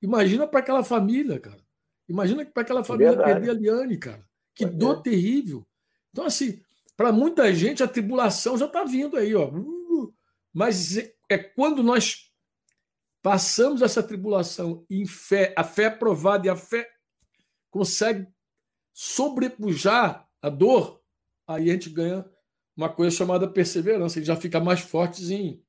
Imagina 0.00 0.46
para 0.46 0.60
aquela 0.60 0.84
família, 0.84 1.40
cara. 1.40 1.63
Imagina 2.08 2.44
para 2.44 2.62
aquela 2.62 2.84
família 2.84 3.12
Verdade. 3.12 3.40
perder 3.40 3.50
a 3.50 3.54
Liane, 3.54 3.98
cara. 3.98 4.24
Que 4.54 4.66
dor 4.66 5.02
terrível. 5.02 5.66
Então, 6.10 6.24
assim, 6.26 6.62
para 6.96 7.10
muita 7.10 7.52
gente 7.52 7.82
a 7.82 7.88
tribulação 7.88 8.56
já 8.56 8.66
está 8.66 8.84
vindo 8.84 9.16
aí, 9.16 9.34
ó. 9.34 9.50
Mas 10.52 10.96
é 11.28 11.38
quando 11.38 11.82
nós 11.82 12.30
passamos 13.20 13.82
essa 13.82 14.02
tribulação 14.02 14.84
em 14.88 15.06
fé, 15.06 15.52
a 15.56 15.64
fé 15.64 15.84
é 15.84 15.90
provada 15.90 16.46
e 16.46 16.50
a 16.50 16.56
fé 16.56 16.88
consegue 17.70 18.28
sobrepujar 18.92 20.28
a 20.40 20.48
dor, 20.48 21.02
aí 21.46 21.70
a 21.70 21.72
gente 21.72 21.90
ganha 21.90 22.24
uma 22.76 22.88
coisa 22.88 23.16
chamada 23.16 23.48
perseverança, 23.48 24.18
gente 24.18 24.26
já 24.26 24.36
fica 24.36 24.60
mais 24.60 24.80
fortezinho. 24.80 25.60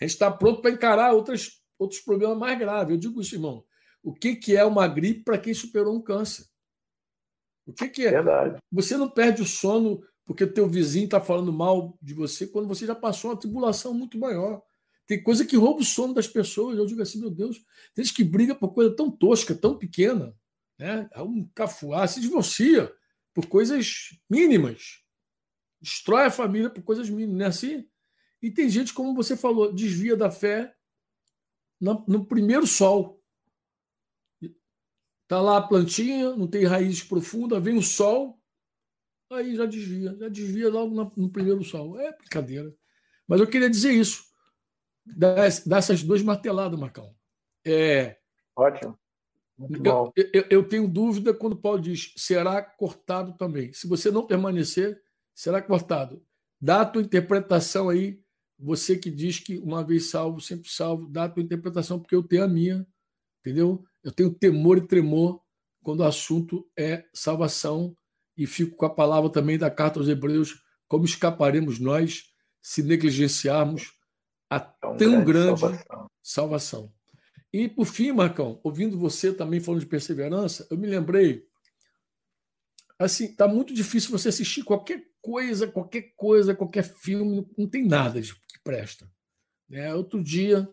A 0.00 0.04
gente 0.04 0.14
está 0.14 0.30
pronto 0.30 0.62
para 0.62 0.70
encarar 0.70 1.12
outras, 1.12 1.62
outros 1.78 2.00
problemas 2.00 2.38
mais 2.38 2.58
graves. 2.58 2.92
Eu 2.92 2.96
digo 2.96 3.20
isso, 3.20 3.34
irmão. 3.34 3.64
O 4.02 4.14
que, 4.14 4.36
que 4.36 4.56
é 4.56 4.64
uma 4.64 4.88
gripe 4.88 5.24
para 5.24 5.38
quem 5.38 5.52
superou 5.52 5.94
um 5.94 6.02
câncer? 6.02 6.46
O 7.66 7.72
que, 7.72 7.88
que 7.88 8.06
é? 8.06 8.10
Verdade. 8.10 8.58
Você 8.72 8.96
não 8.96 9.08
perde 9.08 9.42
o 9.42 9.46
sono 9.46 10.02
porque 10.24 10.44
o 10.44 10.52
teu 10.52 10.68
vizinho 10.68 11.06
está 11.06 11.20
falando 11.20 11.52
mal 11.52 11.98
de 12.00 12.14
você 12.14 12.46
quando 12.46 12.68
você 12.68 12.86
já 12.86 12.94
passou 12.94 13.30
uma 13.30 13.38
tribulação 13.38 13.92
muito 13.92 14.18
maior. 14.18 14.62
Tem 15.06 15.20
coisa 15.20 15.44
que 15.44 15.56
rouba 15.56 15.80
o 15.80 15.84
sono 15.84 16.14
das 16.14 16.28
pessoas. 16.28 16.78
Eu 16.78 16.86
digo 16.86 17.02
assim, 17.02 17.18
meu 17.18 17.30
Deus, 17.30 17.60
tem 17.94 18.04
gente 18.04 18.14
que 18.14 18.22
briga 18.22 18.54
por 18.54 18.72
coisa 18.72 18.94
tão 18.94 19.10
tosca, 19.10 19.54
tão 19.54 19.76
pequena. 19.76 20.32
Né? 20.78 21.08
Um 21.16 21.48
cafuá 21.54 22.06
se 22.06 22.20
divorcia 22.20 22.92
por 23.34 23.46
coisas 23.46 24.10
mínimas. 24.30 25.02
Destrói 25.80 26.26
a 26.26 26.30
família 26.30 26.70
por 26.70 26.82
coisas 26.82 27.10
mínimas, 27.10 27.36
não 27.36 27.44
é 27.44 27.48
assim? 27.48 27.88
E 28.40 28.50
tem 28.50 28.68
gente, 28.68 28.94
como 28.94 29.14
você 29.14 29.36
falou, 29.36 29.72
desvia 29.72 30.16
da 30.16 30.30
fé 30.30 30.74
no 31.80 32.24
primeiro 32.24 32.66
sol. 32.66 33.19
Está 35.30 35.40
lá 35.40 35.58
a 35.58 35.62
plantinha, 35.62 36.34
não 36.34 36.48
tem 36.48 36.64
raízes 36.64 37.04
profundas, 37.04 37.62
vem 37.62 37.78
o 37.78 37.82
sol, 37.82 38.36
aí 39.30 39.54
já 39.54 39.64
desvia, 39.64 40.16
já 40.18 40.28
desvia 40.28 40.68
logo 40.68 40.92
no, 41.16 41.30
primeiro 41.30 41.62
sol. 41.62 41.96
É 42.00 42.10
brincadeira. 42.16 42.74
Mas 43.28 43.38
eu 43.38 43.46
queria 43.46 43.70
dizer 43.70 43.92
isso, 43.92 44.24
dessas 45.06 46.02
duas 46.02 46.20
marteladas, 46.20 46.76
Marcão. 46.76 47.14
É, 47.64 48.18
Ótimo. 48.56 48.98
Eu, 49.56 50.12
eu, 50.16 50.44
eu, 50.50 50.68
tenho 50.68 50.88
dúvida 50.88 51.32
quando 51.32 51.54
Paulo 51.54 51.80
diz 51.80 52.12
será 52.16 52.60
cortado 52.60 53.36
também. 53.36 53.72
Se 53.72 53.86
você 53.86 54.10
não 54.10 54.26
permanecer, 54.26 55.00
será 55.32 55.62
cortado. 55.62 56.26
Dá 56.60 56.80
a 56.80 56.86
tua 56.86 57.02
interpretação 57.02 57.88
aí, 57.88 58.20
você 58.58 58.98
que 58.98 59.12
diz 59.12 59.38
que 59.38 59.58
uma 59.58 59.84
vez 59.84 60.10
salvo, 60.10 60.40
sempre 60.40 60.68
salvo, 60.68 61.06
dá 61.08 61.24
a 61.24 61.28
tua 61.28 61.44
interpretação, 61.44 62.00
porque 62.00 62.16
eu 62.16 62.22
tenho 62.24 62.42
a 62.42 62.48
minha, 62.48 62.84
entendeu? 63.38 63.86
Eu 64.02 64.12
tenho 64.12 64.32
temor 64.32 64.78
e 64.78 64.86
tremor 64.86 65.40
quando 65.82 66.00
o 66.00 66.04
assunto 66.04 66.68
é 66.76 67.04
salvação 67.12 67.96
e 68.36 68.46
fico 68.46 68.76
com 68.76 68.86
a 68.86 68.94
palavra 68.94 69.30
também 69.30 69.58
da 69.58 69.70
carta 69.70 69.98
aos 69.98 70.08
Hebreus: 70.08 70.62
como 70.88 71.04
escaparemos 71.04 71.78
nós 71.78 72.24
se 72.62 72.82
negligenciarmos 72.82 73.92
a 74.48 74.60
tão, 74.60 74.96
tão 74.96 75.24
grande, 75.24 75.24
grande 75.24 75.60
salvação. 75.60 76.10
salvação. 76.22 76.92
E, 77.52 77.68
por 77.68 77.84
fim, 77.84 78.12
Marcão, 78.12 78.60
ouvindo 78.62 78.98
você 78.98 79.32
também 79.32 79.60
falando 79.60 79.80
de 79.80 79.86
perseverança, 79.86 80.66
eu 80.70 80.78
me 80.78 80.86
lembrei. 80.86 81.44
Assim, 82.98 83.34
tá 83.34 83.48
muito 83.48 83.74
difícil 83.74 84.10
você 84.10 84.28
assistir 84.28 84.62
qualquer 84.62 85.04
coisa, 85.20 85.66
qualquer 85.66 86.12
coisa, 86.16 86.54
qualquer 86.54 86.84
filme, 86.84 87.46
não 87.56 87.68
tem 87.68 87.86
nada 87.86 88.20
de 88.20 88.34
que 88.34 88.62
presta. 88.62 89.10
É, 89.70 89.94
outro 89.94 90.22
dia, 90.22 90.68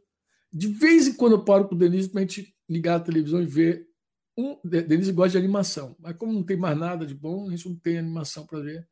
de 0.51 0.67
vez 0.67 1.07
em 1.07 1.13
quando 1.13 1.33
eu 1.33 1.43
paro 1.43 1.67
com 1.67 1.75
o 1.75 1.77
Denise 1.77 2.09
para 2.09 2.19
a 2.19 2.23
gente 2.23 2.55
ligar 2.69 2.95
a 2.95 2.99
televisão 2.99 3.41
e 3.41 3.45
ver. 3.45 3.87
Um, 4.37 4.59
Denise 4.63 5.11
gosta 5.11 5.31
de 5.31 5.37
animação, 5.37 5.95
mas 5.99 6.15
como 6.15 6.31
não 6.31 6.43
tem 6.43 6.57
mais 6.57 6.77
nada 6.77 7.05
de 7.05 7.15
bom, 7.15 7.47
a 7.47 7.51
gente 7.51 7.69
não 7.69 7.75
tem 7.75 7.97
animação 7.97 8.45
para 8.45 8.59
ver. 8.59 8.87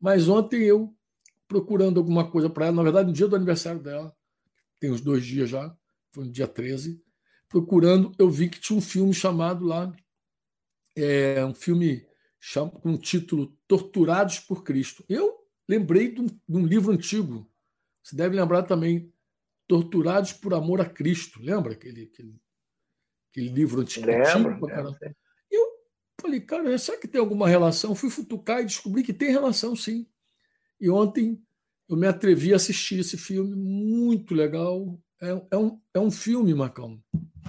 Mas 0.00 0.28
ontem 0.28 0.62
eu, 0.62 0.94
procurando 1.48 1.98
alguma 1.98 2.30
coisa 2.30 2.48
para 2.48 2.66
ela, 2.66 2.76
na 2.76 2.82
verdade, 2.82 3.08
no 3.08 3.14
dia 3.14 3.26
do 3.26 3.34
aniversário 3.34 3.80
dela, 3.80 4.14
tem 4.78 4.90
uns 4.90 5.00
dois 5.00 5.24
dias 5.24 5.50
já, 5.50 5.76
foi 6.12 6.26
no 6.26 6.30
dia 6.30 6.46
13, 6.46 7.02
procurando, 7.48 8.12
eu 8.18 8.30
vi 8.30 8.48
que 8.48 8.60
tinha 8.60 8.78
um 8.78 8.82
filme 8.82 9.12
chamado 9.12 9.64
lá, 9.64 9.94
é, 10.96 11.44
um 11.44 11.54
filme 11.54 12.06
com 12.82 12.92
o 12.92 12.98
título 12.98 13.56
Torturados 13.66 14.38
por 14.38 14.62
Cristo. 14.62 15.04
Eu 15.08 15.34
lembrei 15.68 16.12
de 16.12 16.20
um, 16.20 16.26
de 16.26 16.56
um, 16.56 16.66
livro 16.66 16.92
antigo, 16.92 17.50
você 18.02 18.14
deve 18.14 18.36
lembrar 18.36 18.62
também, 18.64 19.12
Torturados 19.66 20.32
por 20.32 20.52
Amor 20.52 20.80
a 20.80 20.84
Cristo. 20.84 21.40
Lembra 21.42 21.72
aquele, 21.72 22.02
aquele, 22.02 22.38
aquele 23.34 23.48
livro 23.48 23.80
antigo? 23.80 24.06
Lembro, 24.06 24.58
eu 25.50 25.72
falei, 26.20 26.40
cara, 26.40 26.78
será 26.78 26.98
que 26.98 27.08
tem 27.08 27.20
alguma 27.20 27.48
relação? 27.48 27.94
Fui 27.94 28.08
futucar 28.08 28.60
e 28.60 28.66
descobri 28.66 29.02
que 29.02 29.12
tem 29.12 29.32
relação, 29.32 29.74
sim. 29.74 30.06
E 30.80 30.88
ontem 30.88 31.42
eu 31.88 31.96
me 31.96 32.06
atrevi 32.06 32.52
a 32.52 32.56
assistir 32.56 33.00
esse 33.00 33.18
filme, 33.18 33.54
muito 33.56 34.34
legal. 34.34 34.98
É, 35.20 35.46
é, 35.50 35.56
um, 35.56 35.80
é 35.92 35.98
um 35.98 36.10
filme, 36.10 36.54
Macão, 36.54 37.02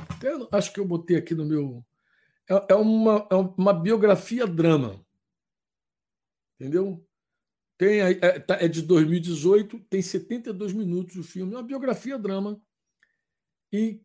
até 0.10 0.30
acho 0.52 0.74
que 0.74 0.80
eu 0.80 0.86
botei 0.86 1.18
aqui 1.18 1.36
no 1.36 1.46
meu. 1.46 1.86
É, 2.50 2.74
é, 2.74 2.76
uma, 2.76 3.28
é 3.32 3.36
uma 3.36 3.74
biografia 3.74 4.48
drama. 4.48 5.06
Entendeu? 6.60 7.06
Tem, 7.78 8.00
é, 8.00 8.40
tá, 8.40 8.56
é 8.62 8.68
de 8.68 8.82
2018, 8.82 9.80
tem 9.90 10.02
72 10.02 10.72
minutos 10.74 11.18
o 11.18 11.24
filme, 11.24 11.54
é 11.54 11.58
uma 11.58 11.64
biografia 11.64 12.18
drama. 12.18 12.60
E 13.72 14.02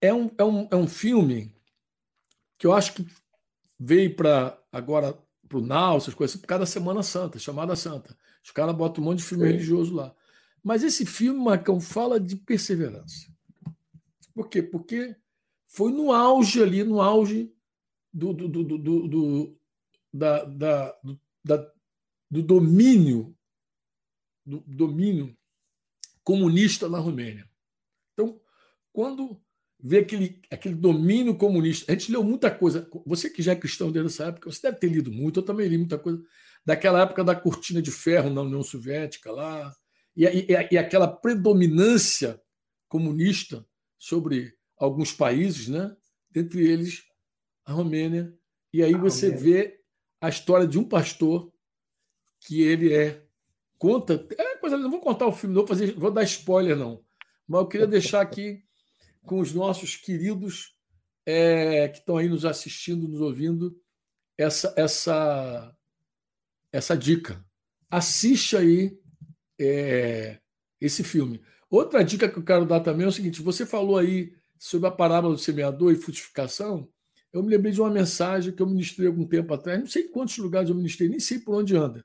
é 0.00 0.12
um, 0.12 0.30
é 0.38 0.44
um, 0.44 0.68
é 0.72 0.76
um 0.76 0.88
filme 0.88 1.54
que 2.58 2.66
eu 2.66 2.72
acho 2.72 2.94
que 2.94 3.06
veio 3.78 4.14
para 4.14 4.58
agora 4.72 5.18
para 5.48 5.58
o 5.58 5.60
Now, 5.60 5.96
essas 5.96 6.14
coisas, 6.14 6.36
por 6.36 6.46
causa 6.46 6.60
da 6.60 6.66
Semana 6.66 7.02
Santa, 7.02 7.38
chamada 7.38 7.76
Santa. 7.76 8.16
Os 8.42 8.50
caras 8.50 8.74
botam 8.74 9.02
um 9.02 9.06
monte 9.06 9.18
de 9.18 9.24
filme 9.24 9.44
Sim. 9.44 9.52
religioso 9.52 9.94
lá. 9.94 10.14
Mas 10.62 10.82
esse 10.82 11.06
filme, 11.06 11.38
Marcão, 11.38 11.80
fala 11.80 12.18
de 12.18 12.34
perseverança. 12.34 13.32
Por 14.34 14.48
quê? 14.48 14.62
Porque 14.62 15.14
foi 15.66 15.92
no 15.92 16.12
auge 16.12 16.62
ali, 16.62 16.82
no 16.82 17.00
auge 17.00 17.52
do, 18.12 18.32
do, 18.32 18.48
do, 18.48 18.64
do, 18.64 19.08
do 19.08 19.58
da, 20.12 20.44
da, 20.44 20.98
do, 21.04 21.20
da, 21.44 21.72
do 22.30 22.42
domínio 22.42 23.36
do 24.44 24.60
domínio 24.60 25.36
comunista 26.22 26.88
na 26.88 26.98
Romênia. 26.98 27.50
Então, 28.12 28.40
quando 28.92 29.40
vê 29.78 29.98
aquele, 29.98 30.40
aquele 30.50 30.74
domínio 30.74 31.36
comunista, 31.36 31.90
a 31.90 31.94
gente 31.94 32.10
leu 32.10 32.24
muita 32.24 32.50
coisa. 32.50 32.88
Você 33.04 33.28
que 33.30 33.42
já 33.42 33.52
é 33.52 33.56
cristão 33.56 33.92
desde 33.92 34.12
essa 34.12 34.24
época, 34.24 34.50
você 34.50 34.62
deve 34.62 34.78
ter 34.78 34.88
lido 34.88 35.12
muito, 35.12 35.40
eu 35.40 35.44
também 35.44 35.68
li 35.68 35.78
muita 35.78 35.98
coisa 35.98 36.22
daquela 36.64 37.02
época 37.02 37.22
da 37.22 37.34
cortina 37.34 37.80
de 37.80 37.90
ferro 37.90 38.30
na 38.30 38.42
União 38.42 38.62
Soviética 38.62 39.30
lá, 39.30 39.74
e, 40.16 40.24
e, 40.24 40.46
e 40.72 40.78
aquela 40.78 41.06
predominância 41.06 42.40
comunista 42.88 43.64
sobre 43.98 44.54
alguns 44.78 45.12
países, 45.12 45.68
né? 45.68 45.94
dentre 46.30 46.66
eles 46.66 47.02
a 47.64 47.72
Romênia. 47.72 48.34
E 48.72 48.82
aí 48.82 48.94
você 48.94 49.30
vê 49.30 49.80
a 50.20 50.28
história 50.28 50.66
de 50.66 50.78
um 50.78 50.84
pastor 50.84 51.52
que 52.40 52.60
ele 52.60 52.92
é 52.92 53.24
conta 53.78 54.26
é 54.38 54.56
coisa 54.56 54.76
não 54.76 54.90
vou 54.90 55.00
contar 55.00 55.26
o 55.26 55.32
filme 55.32 55.54
não 55.54 55.62
vou 55.62 55.68
fazer 55.68 55.92
vou 55.92 56.10
dar 56.10 56.22
spoiler 56.22 56.76
não 56.76 57.04
mas 57.46 57.60
eu 57.60 57.68
queria 57.68 57.86
deixar 57.86 58.22
aqui 58.22 58.64
com 59.26 59.40
os 59.40 59.52
nossos 59.52 59.96
queridos 59.96 60.74
é, 61.26 61.88
que 61.88 61.98
estão 61.98 62.16
aí 62.16 62.28
nos 62.28 62.44
assistindo 62.44 63.08
nos 63.08 63.20
ouvindo 63.20 63.76
essa 64.38 64.72
essa 64.76 65.76
essa 66.72 66.96
dica 66.96 67.44
assiste 67.90 68.56
aí 68.56 68.98
é, 69.58 70.38
esse 70.80 71.02
filme. 71.02 71.40
Outra 71.70 72.04
dica 72.04 72.28
que 72.28 72.38
eu 72.38 72.44
quero 72.44 72.66
dar 72.66 72.80
também 72.80 73.06
é 73.06 73.08
o 73.08 73.12
seguinte: 73.12 73.42
você 73.42 73.66
falou 73.66 73.98
aí 73.98 74.34
sobre 74.58 74.88
a 74.88 74.92
parábola 74.92 75.34
do 75.34 75.40
semeador 75.40 75.92
e 75.92 75.96
frutificação. 75.96 76.88
Eu 77.32 77.42
me 77.42 77.50
lembrei 77.50 77.72
de 77.72 77.80
uma 77.80 77.90
mensagem 77.90 78.54
que 78.54 78.62
eu 78.62 78.66
ministrei 78.66 79.08
algum 79.08 79.26
tempo 79.26 79.52
atrás, 79.52 79.78
não 79.78 79.86
sei 79.86 80.04
quantos 80.04 80.38
lugares 80.38 80.70
eu 80.70 80.74
ministrei, 80.74 81.08
nem 81.08 81.20
sei 81.20 81.38
por 81.38 81.54
onde 81.54 81.76
anda. 81.76 82.04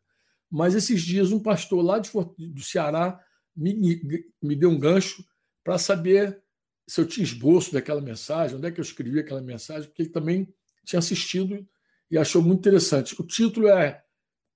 Mas 0.49 0.75
esses 0.75 1.01
dias 1.01 1.31
um 1.31 1.39
pastor 1.39 1.81
lá 1.83 1.99
de, 1.99 2.11
do 2.49 2.61
Ceará 2.61 3.17
me, 3.55 4.01
me 4.41 4.55
deu 4.55 4.69
um 4.69 4.79
gancho 4.79 5.23
para 5.63 5.77
saber 5.77 6.41
se 6.87 6.99
eu 6.99 7.07
tinha 7.07 7.23
esboço 7.23 7.71
daquela 7.73 8.01
mensagem, 8.01 8.57
onde 8.57 8.67
é 8.67 8.71
que 8.71 8.79
eu 8.79 8.83
escrevi 8.83 9.19
aquela 9.19 9.41
mensagem, 9.41 9.87
porque 9.87 10.01
ele 10.01 10.09
também 10.09 10.53
tinha 10.85 10.99
assistido 10.99 11.67
e 12.09 12.17
achou 12.17 12.41
muito 12.41 12.59
interessante. 12.59 13.19
O 13.19 13.25
título 13.25 13.67
é 13.67 14.03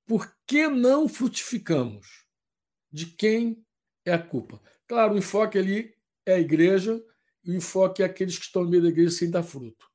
Por 0.06 0.36
que 0.46 0.68
não 0.68 1.08
frutificamos? 1.08 2.26
De 2.92 3.06
quem 3.06 3.66
é 4.06 4.14
a 4.14 4.20
culpa? 4.20 4.62
Claro, 4.88 5.16
o 5.16 5.18
enfoque 5.18 5.58
ali 5.58 5.94
é 6.26 6.36
a 6.36 6.40
igreja 6.40 7.02
e 7.44 7.52
o 7.52 7.56
enfoque 7.56 8.02
é 8.02 8.06
aqueles 8.06 8.38
que 8.38 8.46
estão 8.46 8.64
no 8.64 8.70
meio 8.70 8.84
da 8.84 8.90
igreja 8.90 9.12
sem 9.12 9.30
dar 9.30 9.44
fruto. 9.44 9.86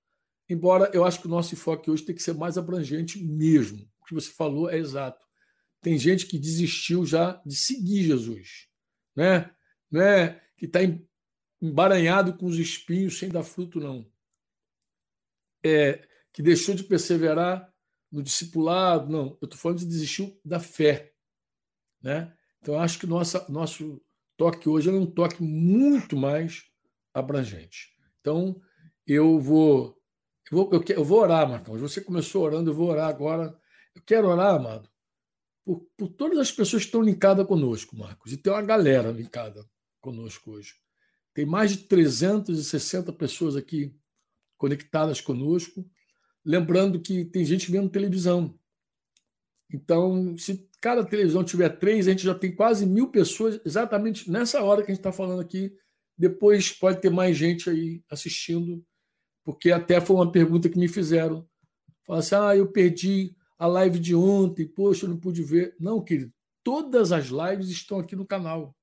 Embora 0.48 0.90
eu 0.92 1.04
acho 1.04 1.20
que 1.20 1.26
o 1.26 1.30
nosso 1.30 1.54
enfoque 1.54 1.90
hoje 1.90 2.04
tem 2.04 2.14
que 2.14 2.22
ser 2.22 2.34
mais 2.34 2.58
abrangente 2.58 3.22
mesmo. 3.22 3.88
O 4.00 4.04
que 4.04 4.14
você 4.14 4.30
falou 4.30 4.68
é 4.68 4.76
exato. 4.76 5.24
Tem 5.80 5.98
gente 5.98 6.26
que 6.26 6.38
desistiu 6.38 7.06
já 7.06 7.40
de 7.46 7.54
seguir 7.54 8.02
Jesus, 8.02 8.68
né? 9.16 9.50
É 9.94 10.40
que 10.56 10.66
está 10.66 10.80
embaranhado 11.60 12.36
com 12.36 12.46
os 12.46 12.58
espinhos 12.58 13.18
sem 13.18 13.28
dar 13.28 13.42
fruto, 13.42 13.80
não. 13.80 14.06
É 15.64 16.06
que 16.32 16.42
deixou 16.42 16.74
de 16.74 16.84
perseverar 16.84 17.72
no 18.10 18.22
discipulado, 18.22 19.10
não. 19.10 19.36
Eu 19.40 19.44
estou 19.46 19.58
falando 19.58 19.78
de 19.78 19.86
desistir 19.86 20.38
da 20.44 20.60
fé, 20.60 21.12
né? 22.02 22.34
Então 22.60 22.78
acho 22.78 22.98
que 22.98 23.06
nossa, 23.06 23.46
nosso 23.48 24.00
toque 24.36 24.68
hoje 24.68 24.88
é 24.88 24.92
um 24.92 25.06
toque 25.06 25.42
muito 25.42 26.16
mais 26.16 26.64
abrangente. 27.12 27.90
Então 28.20 28.60
eu 29.06 29.40
vou 29.40 30.00
eu 30.50 30.56
vou, 30.56 30.70
eu, 30.72 30.84
eu 30.96 31.04
vou 31.04 31.20
orar, 31.20 31.48
Marcão. 31.48 31.78
Você 31.78 32.00
começou 32.00 32.42
orando, 32.42 32.70
eu 32.70 32.74
vou 32.74 32.88
orar 32.88 33.08
agora. 33.08 33.56
Eu 33.94 34.02
quero 34.02 34.28
orar, 34.28 34.56
amado, 34.56 34.90
por, 35.64 35.86
por 35.96 36.08
todas 36.08 36.38
as 36.38 36.50
pessoas 36.50 36.82
que 36.82 36.88
estão 36.88 37.02
linkadas 37.02 37.46
conosco, 37.46 37.96
Marcos. 37.96 38.32
E 38.32 38.36
tem 38.36 38.52
uma 38.52 38.62
galera 38.62 39.10
linkada 39.12 39.64
conosco 40.00 40.52
hoje. 40.52 40.74
Tem 41.40 41.46
mais 41.46 41.70
de 41.70 41.78
360 41.84 43.14
pessoas 43.14 43.56
aqui 43.56 43.96
conectadas 44.58 45.22
conosco. 45.22 45.88
Lembrando 46.44 47.00
que 47.00 47.24
tem 47.24 47.46
gente 47.46 47.72
vendo 47.72 47.88
televisão. 47.88 48.60
Então, 49.72 50.36
se 50.36 50.68
cada 50.82 51.02
televisão 51.02 51.42
tiver 51.42 51.70
três, 51.70 52.06
a 52.06 52.10
gente 52.10 52.24
já 52.24 52.34
tem 52.34 52.54
quase 52.54 52.84
mil 52.84 53.10
pessoas 53.10 53.58
exatamente 53.64 54.30
nessa 54.30 54.62
hora 54.62 54.82
que 54.82 54.90
a 54.90 54.94
gente 54.94 55.00
está 55.00 55.10
falando 55.10 55.40
aqui. 55.40 55.74
Depois 56.14 56.72
pode 56.72 57.00
ter 57.00 57.08
mais 57.08 57.38
gente 57.38 57.70
aí 57.70 58.04
assistindo, 58.10 58.84
porque 59.42 59.72
até 59.72 59.98
foi 59.98 60.16
uma 60.16 60.30
pergunta 60.30 60.68
que 60.68 60.78
me 60.78 60.88
fizeram. 60.88 61.48
Falaram 62.06 62.20
assim: 62.20 62.34
ah, 62.34 62.54
eu 62.54 62.70
perdi 62.70 63.34
a 63.58 63.66
live 63.66 63.98
de 63.98 64.14
ontem, 64.14 64.68
poxa, 64.68 65.06
eu 65.06 65.08
não 65.08 65.16
pude 65.16 65.42
ver. 65.42 65.74
Não, 65.80 66.04
querido, 66.04 66.34
todas 66.62 67.12
as 67.12 67.28
lives 67.28 67.70
estão 67.70 67.98
aqui 67.98 68.14
no 68.14 68.26
canal. 68.26 68.76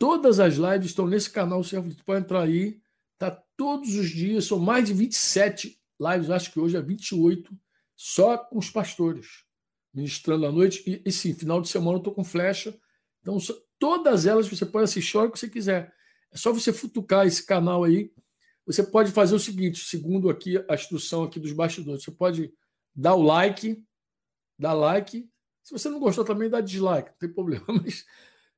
Todas 0.00 0.40
as 0.40 0.54
lives 0.54 0.86
estão 0.86 1.06
nesse 1.06 1.28
canal, 1.28 1.62
você 1.62 1.78
pode 2.06 2.24
entrar 2.24 2.40
aí, 2.40 2.80
tá 3.18 3.30
todos 3.54 3.94
os 3.96 4.08
dias, 4.08 4.46
são 4.46 4.58
mais 4.58 4.86
de 4.86 4.94
27 4.94 5.78
lives, 6.00 6.30
acho 6.30 6.50
que 6.50 6.58
hoje 6.58 6.74
é 6.74 6.80
28, 6.80 7.54
só 7.94 8.38
com 8.38 8.56
os 8.56 8.70
pastores, 8.70 9.44
ministrando 9.92 10.46
à 10.46 10.50
noite. 10.50 10.82
E, 10.86 11.02
e 11.04 11.12
sim, 11.12 11.34
final 11.34 11.60
de 11.60 11.68
semana 11.68 11.96
eu 11.96 11.98
estou 11.98 12.14
com 12.14 12.24
flecha. 12.24 12.74
Então, 13.20 13.36
todas 13.78 14.24
elas 14.24 14.48
você 14.48 14.64
pode 14.64 14.84
assistir 14.84 15.18
a 15.18 15.20
hora 15.20 15.30
que 15.30 15.38
você 15.38 15.50
quiser. 15.50 15.92
É 16.32 16.38
só 16.38 16.50
você 16.50 16.72
futucar 16.72 17.26
esse 17.26 17.44
canal 17.44 17.84
aí. 17.84 18.10
Você 18.64 18.82
pode 18.82 19.12
fazer 19.12 19.34
o 19.34 19.38
seguinte, 19.38 19.84
segundo 19.84 20.30
aqui 20.30 20.64
a 20.66 20.74
instrução 20.76 21.24
aqui 21.24 21.38
dos 21.38 21.52
bastidores, 21.52 22.04
você 22.04 22.10
pode 22.10 22.50
dá 22.96 23.14
o 23.14 23.20
like, 23.20 23.84
dá 24.58 24.72
like. 24.72 25.28
Se 25.62 25.72
você 25.72 25.90
não 25.90 26.00
gostou 26.00 26.24
também, 26.24 26.48
dá 26.48 26.62
dislike, 26.62 27.10
não 27.10 27.18
tem 27.18 27.30
problema. 27.30 27.66
Mas 27.84 28.06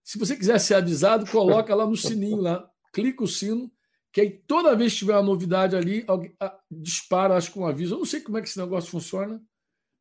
se 0.04 0.18
você 0.18 0.36
quiser 0.36 0.58
ser 0.58 0.74
avisado, 0.74 1.30
coloca 1.30 1.74
lá 1.74 1.86
no 1.86 1.96
sininho 1.96 2.40
lá, 2.40 2.68
clica 2.92 3.22
o 3.22 3.28
sino, 3.28 3.70
que 4.12 4.20
aí 4.20 4.30
toda 4.30 4.76
vez 4.76 4.92
que 4.92 5.00
tiver 5.00 5.14
uma 5.14 5.22
novidade 5.22 5.74
ali, 5.74 6.04
alguém, 6.06 6.34
ah, 6.38 6.58
dispara, 6.70 7.36
acho 7.36 7.52
que 7.52 7.58
um 7.58 7.66
aviso. 7.66 7.94
Eu 7.94 7.98
não 7.98 8.04
sei 8.04 8.20
como 8.20 8.36
é 8.36 8.42
que 8.42 8.48
esse 8.48 8.58
negócio 8.58 8.90
funciona, 8.90 9.42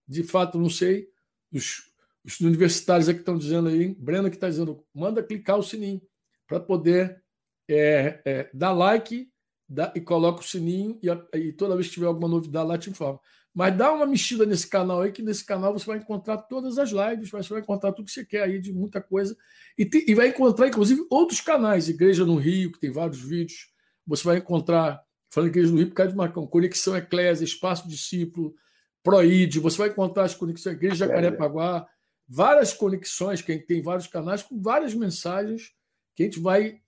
de 0.08 0.24
fato 0.24 0.60
não 0.60 0.70
sei. 0.70 1.08
Os, 1.54 1.84
os 2.24 2.40
universitários 2.42 3.08
aqui 3.08 3.20
estão 3.20 3.38
dizendo 3.38 3.70
aí, 3.70 3.96
Brenda 3.96 4.30
que 4.30 4.36
está 4.36 4.50
dizendo, 4.50 4.84
manda 4.94 5.24
clicar 5.24 5.58
o 5.58 5.64
sininho 5.64 6.02
para 6.48 6.60
poder 6.60 7.24
é, 7.70 8.22
é, 8.26 8.50
dar 8.54 8.74
like 8.74 9.32
dá, 9.68 9.94
e 9.96 10.02
coloca 10.02 10.42
o 10.42 10.44
sininho 10.44 11.00
e, 11.02 11.38
e, 11.38 11.54
toda 11.54 11.76
vez 11.76 11.88
que 11.88 11.94
tiver 11.94 12.08
alguma 12.08 12.28
novidade 12.28 12.68
lá 12.68 12.78
te 12.78 12.90
informa. 12.90 13.20
Mas 13.54 13.76
dá 13.76 13.92
uma 13.92 14.06
mexida 14.06 14.46
nesse 14.46 14.68
canal 14.68 15.02
aí, 15.02 15.12
que 15.12 15.22
nesse 15.22 15.44
canal 15.44 15.74
você 15.74 15.86
vai 15.86 15.98
encontrar 15.98 16.38
todas 16.38 16.78
as 16.78 16.92
lives, 16.92 17.30
você 17.30 17.50
vai 17.50 17.62
encontrar 17.62 17.92
tudo 17.92 18.06
que 18.06 18.12
você 18.12 18.26
quer 18.26 18.44
aí 18.44 18.60
de 18.60 18.72
muita 18.72 19.02
coisa. 19.02 19.36
E, 19.78 19.86
te, 19.86 20.06
e 20.08 20.16
vai 20.16 20.30
encontrar, 20.30 20.68
inclusive, 20.68 21.06
outros 21.10 21.42
canais, 21.42 21.90
Igreja 21.90 22.26
no 22.26 22.38
Rio, 22.38 22.72
que 22.72 22.80
tem 22.80 22.92
vários 22.92 23.22
vídeos. 23.22 23.70
Você 24.08 24.24
vai 24.24 24.38
encontrar, 24.38 25.02
falando 25.30 25.50
Igreja 25.50 25.72
no 25.72 25.78
Rio, 25.78 25.90
por 25.90 25.96
causa 25.96 26.12
de 26.12 26.18
Marcão, 26.18 26.48
Conexão 26.48 26.96
Eclésia, 26.96 27.44
Espaço 27.44 27.90
Discípulo, 27.90 28.56
Proide, 29.04 29.60
você 29.60 29.78
vai 29.78 29.90
encontrar 29.90 30.26
as 30.26 30.36
conexões, 30.36 30.76
Igreja 30.76 31.08
Jacarepaguá, 31.08 31.88
várias 32.28 32.72
conexões, 32.72 33.42
que 33.42 33.58
tem 33.58 33.82
vários 33.82 34.08
canais 34.08 34.44
com 34.44 34.62
várias 34.62 34.94
mensagens 34.94 35.74
que 36.16 36.24
a 36.24 36.26
gente 36.26 36.40
vai 36.40 36.80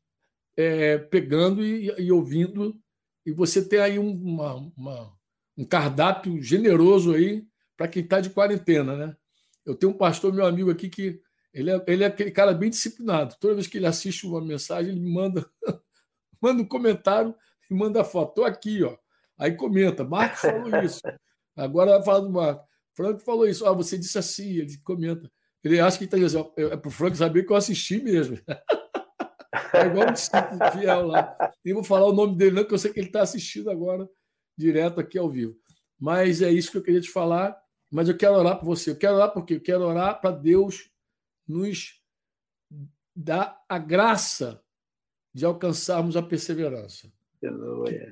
é, 0.55 0.97
pegando 0.97 1.65
e, 1.65 1.87
e, 1.97 2.11
ouvindo, 2.11 2.79
e 3.25 3.31
você 3.31 3.67
tem 3.67 3.79
aí 3.79 3.97
uma, 3.97 4.71
uma 4.77 5.13
um 5.57 5.65
cardápio 5.65 6.41
generoso 6.41 7.13
aí 7.13 7.45
para 7.77 7.87
quem 7.87 8.03
está 8.03 8.19
de 8.19 8.29
quarentena, 8.29 8.95
né? 8.95 9.15
Eu 9.65 9.75
tenho 9.75 9.91
um 9.91 9.97
pastor, 9.97 10.33
meu 10.33 10.45
amigo 10.45 10.69
aqui, 10.69 10.89
que 10.89 11.21
ele 11.53 11.71
é, 11.71 11.83
ele 11.87 12.03
é 12.03 12.07
aquele 12.07 12.31
cara 12.31 12.53
bem 12.53 12.69
disciplinado. 12.69 13.35
Toda 13.39 13.53
vez 13.53 13.67
que 13.67 13.77
ele 13.77 13.85
assiste 13.85 14.25
uma 14.25 14.41
mensagem, 14.41 14.91
ele 14.91 14.99
me 14.99 15.13
manda, 15.13 15.45
manda 16.41 16.61
um 16.61 16.67
comentário 16.67 17.33
e 17.69 17.73
manda 17.73 18.03
foto. 18.03 18.29
Estou 18.29 18.45
aqui, 18.45 18.83
ó. 18.83 18.97
Aí 19.37 19.55
comenta, 19.55 20.03
Marcos 20.03 20.41
falou 20.41 20.83
isso. 20.83 20.99
Agora 21.55 21.91
vai 21.91 22.03
falar 22.03 22.19
do 22.19 22.29
Marcos. 22.29 22.65
Franco 22.95 23.19
falou 23.19 23.47
isso. 23.47 23.65
Ah, 23.65 23.73
você 23.73 23.97
disse 23.97 24.17
assim, 24.17 24.57
ele 24.57 24.77
comenta. 24.83 25.31
Ele 25.63 25.79
acha 25.79 25.97
que 25.97 26.03
está 26.03 26.17
dizendo, 26.17 26.51
é 26.57 26.75
para 26.75 26.87
o 26.87 26.91
Franco 26.91 27.15
saber 27.15 27.43
que 27.43 27.51
eu 27.51 27.57
assisti 27.57 28.01
mesmo. 28.01 28.37
É 29.71 29.87
igual 29.87 30.09
um 30.09 30.13
discípulo 30.13 30.59
fiel 30.71 31.07
lá. 31.07 31.35
Nem 31.65 31.73
vou 31.73 31.83
falar 31.83 32.05
o 32.05 32.13
nome 32.13 32.35
dele, 32.35 32.55
não, 32.55 32.63
que 32.63 32.73
eu 32.73 32.77
sei 32.77 32.91
que 32.91 32.99
ele 32.99 33.07
está 33.07 33.23
assistindo 33.23 33.71
agora 33.71 34.07
direto 34.57 34.99
aqui 34.99 35.17
ao 35.17 35.29
vivo. 35.29 35.57
Mas 35.99 36.41
é 36.41 36.51
isso 36.51 36.71
que 36.71 36.77
eu 36.77 36.83
queria 36.83 37.01
te 37.01 37.09
falar. 37.09 37.57
Mas 37.91 38.09
eu 38.09 38.17
quero 38.17 38.35
orar 38.35 38.59
por 38.59 38.65
você. 38.65 38.91
Eu 38.91 38.97
quero 38.97 39.15
orar 39.15 39.31
porque 39.31 39.55
eu 39.55 39.61
quero 39.61 39.83
orar 39.83 40.19
para 40.19 40.31
Deus 40.31 40.89
nos 41.47 42.01
dar 43.15 43.63
a 43.69 43.77
graça 43.77 44.63
de 45.33 45.45
alcançarmos 45.45 46.15
a 46.15 46.21
perseverança. 46.21 47.11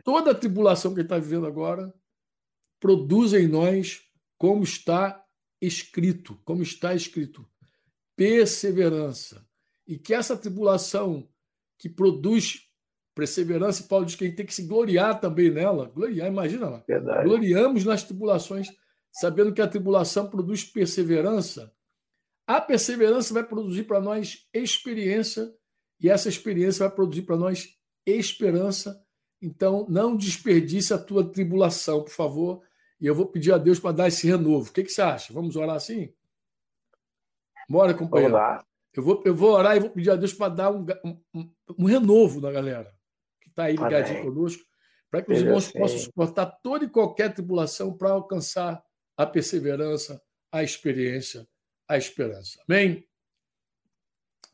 toda 0.03 0.31
a 0.31 0.35
tribulação 0.35 0.93
que 0.93 0.99
ele 0.99 1.05
está 1.05 1.17
vivendo 1.17 1.45
agora 1.45 1.93
produza 2.79 3.39
em 3.39 3.47
nós 3.47 4.01
como 4.37 4.63
está 4.63 5.23
escrito, 5.61 6.35
como 6.43 6.63
está 6.63 6.95
escrito, 6.95 7.47
perseverança. 8.15 9.47
E 9.87 9.97
que 9.97 10.13
essa 10.13 10.35
tribulação 10.35 11.29
que 11.77 11.87
produz 11.87 12.70
Perseverança, 13.13 13.83
Paulo 13.83 14.05
diz 14.05 14.15
que 14.15 14.23
a 14.23 14.27
gente 14.27 14.37
tem 14.37 14.45
que 14.45 14.53
se 14.53 14.63
gloriar 14.63 15.19
também 15.19 15.51
nela. 15.51 15.91
Gloriar, 15.93 16.27
imagina 16.27 16.69
lá. 16.69 16.83
Verdade. 16.87 17.25
Gloriamos 17.25 17.83
nas 17.83 18.03
tribulações, 18.03 18.69
sabendo 19.11 19.53
que 19.53 19.61
a 19.61 19.67
tribulação 19.67 20.29
produz 20.29 20.63
perseverança. 20.63 21.73
A 22.47 22.61
perseverança 22.61 23.33
vai 23.33 23.43
produzir 23.43 23.83
para 23.83 23.99
nós 23.99 24.47
experiência, 24.53 25.53
e 25.99 26.09
essa 26.09 26.29
experiência 26.29 26.87
vai 26.87 26.95
produzir 26.95 27.23
para 27.23 27.35
nós 27.35 27.77
esperança. 28.05 29.03
Então, 29.41 29.85
não 29.89 30.15
desperdice 30.15 30.93
a 30.93 30.97
tua 30.97 31.29
tribulação, 31.29 32.03
por 32.03 32.11
favor. 32.11 32.61
E 32.99 33.07
eu 33.07 33.15
vou 33.15 33.25
pedir 33.25 33.51
a 33.51 33.57
Deus 33.57 33.79
para 33.79 33.91
dar 33.91 34.07
esse 34.07 34.25
renovo. 34.25 34.69
O 34.69 34.73
que, 34.73 34.83
que 34.83 34.91
você 34.91 35.01
acha? 35.01 35.33
Vamos 35.33 35.55
orar 35.55 35.75
assim? 35.75 36.13
Bora, 37.69 37.93
companheiro. 37.93 38.35
Eu 38.93 39.03
vou, 39.03 39.21
eu 39.25 39.35
vou 39.35 39.51
orar 39.51 39.75
e 39.75 39.79
vou 39.79 39.89
pedir 39.89 40.11
a 40.11 40.15
Deus 40.15 40.33
para 40.33 40.53
dar 40.53 40.71
um, 40.71 40.85
um, 41.33 41.51
um, 41.77 41.85
renovo 41.85 42.41
na 42.41 42.51
galera 42.51 42.93
está 43.51 43.65
aí 43.65 43.75
ligadinho 43.75 44.19
Amém. 44.19 44.33
conosco, 44.33 44.63
para 45.09 45.21
que 45.21 45.31
os 45.31 45.39
irmãos 45.39 45.71
possam 45.71 45.99
suportar 45.99 46.45
toda 46.63 46.85
e 46.85 46.89
qualquer 46.89 47.33
tribulação 47.33 47.95
para 47.95 48.11
alcançar 48.11 48.81
a 49.15 49.25
perseverança, 49.25 50.21
a 50.51 50.63
experiência, 50.63 51.47
a 51.87 51.97
esperança. 51.97 52.59
Amém? 52.67 53.07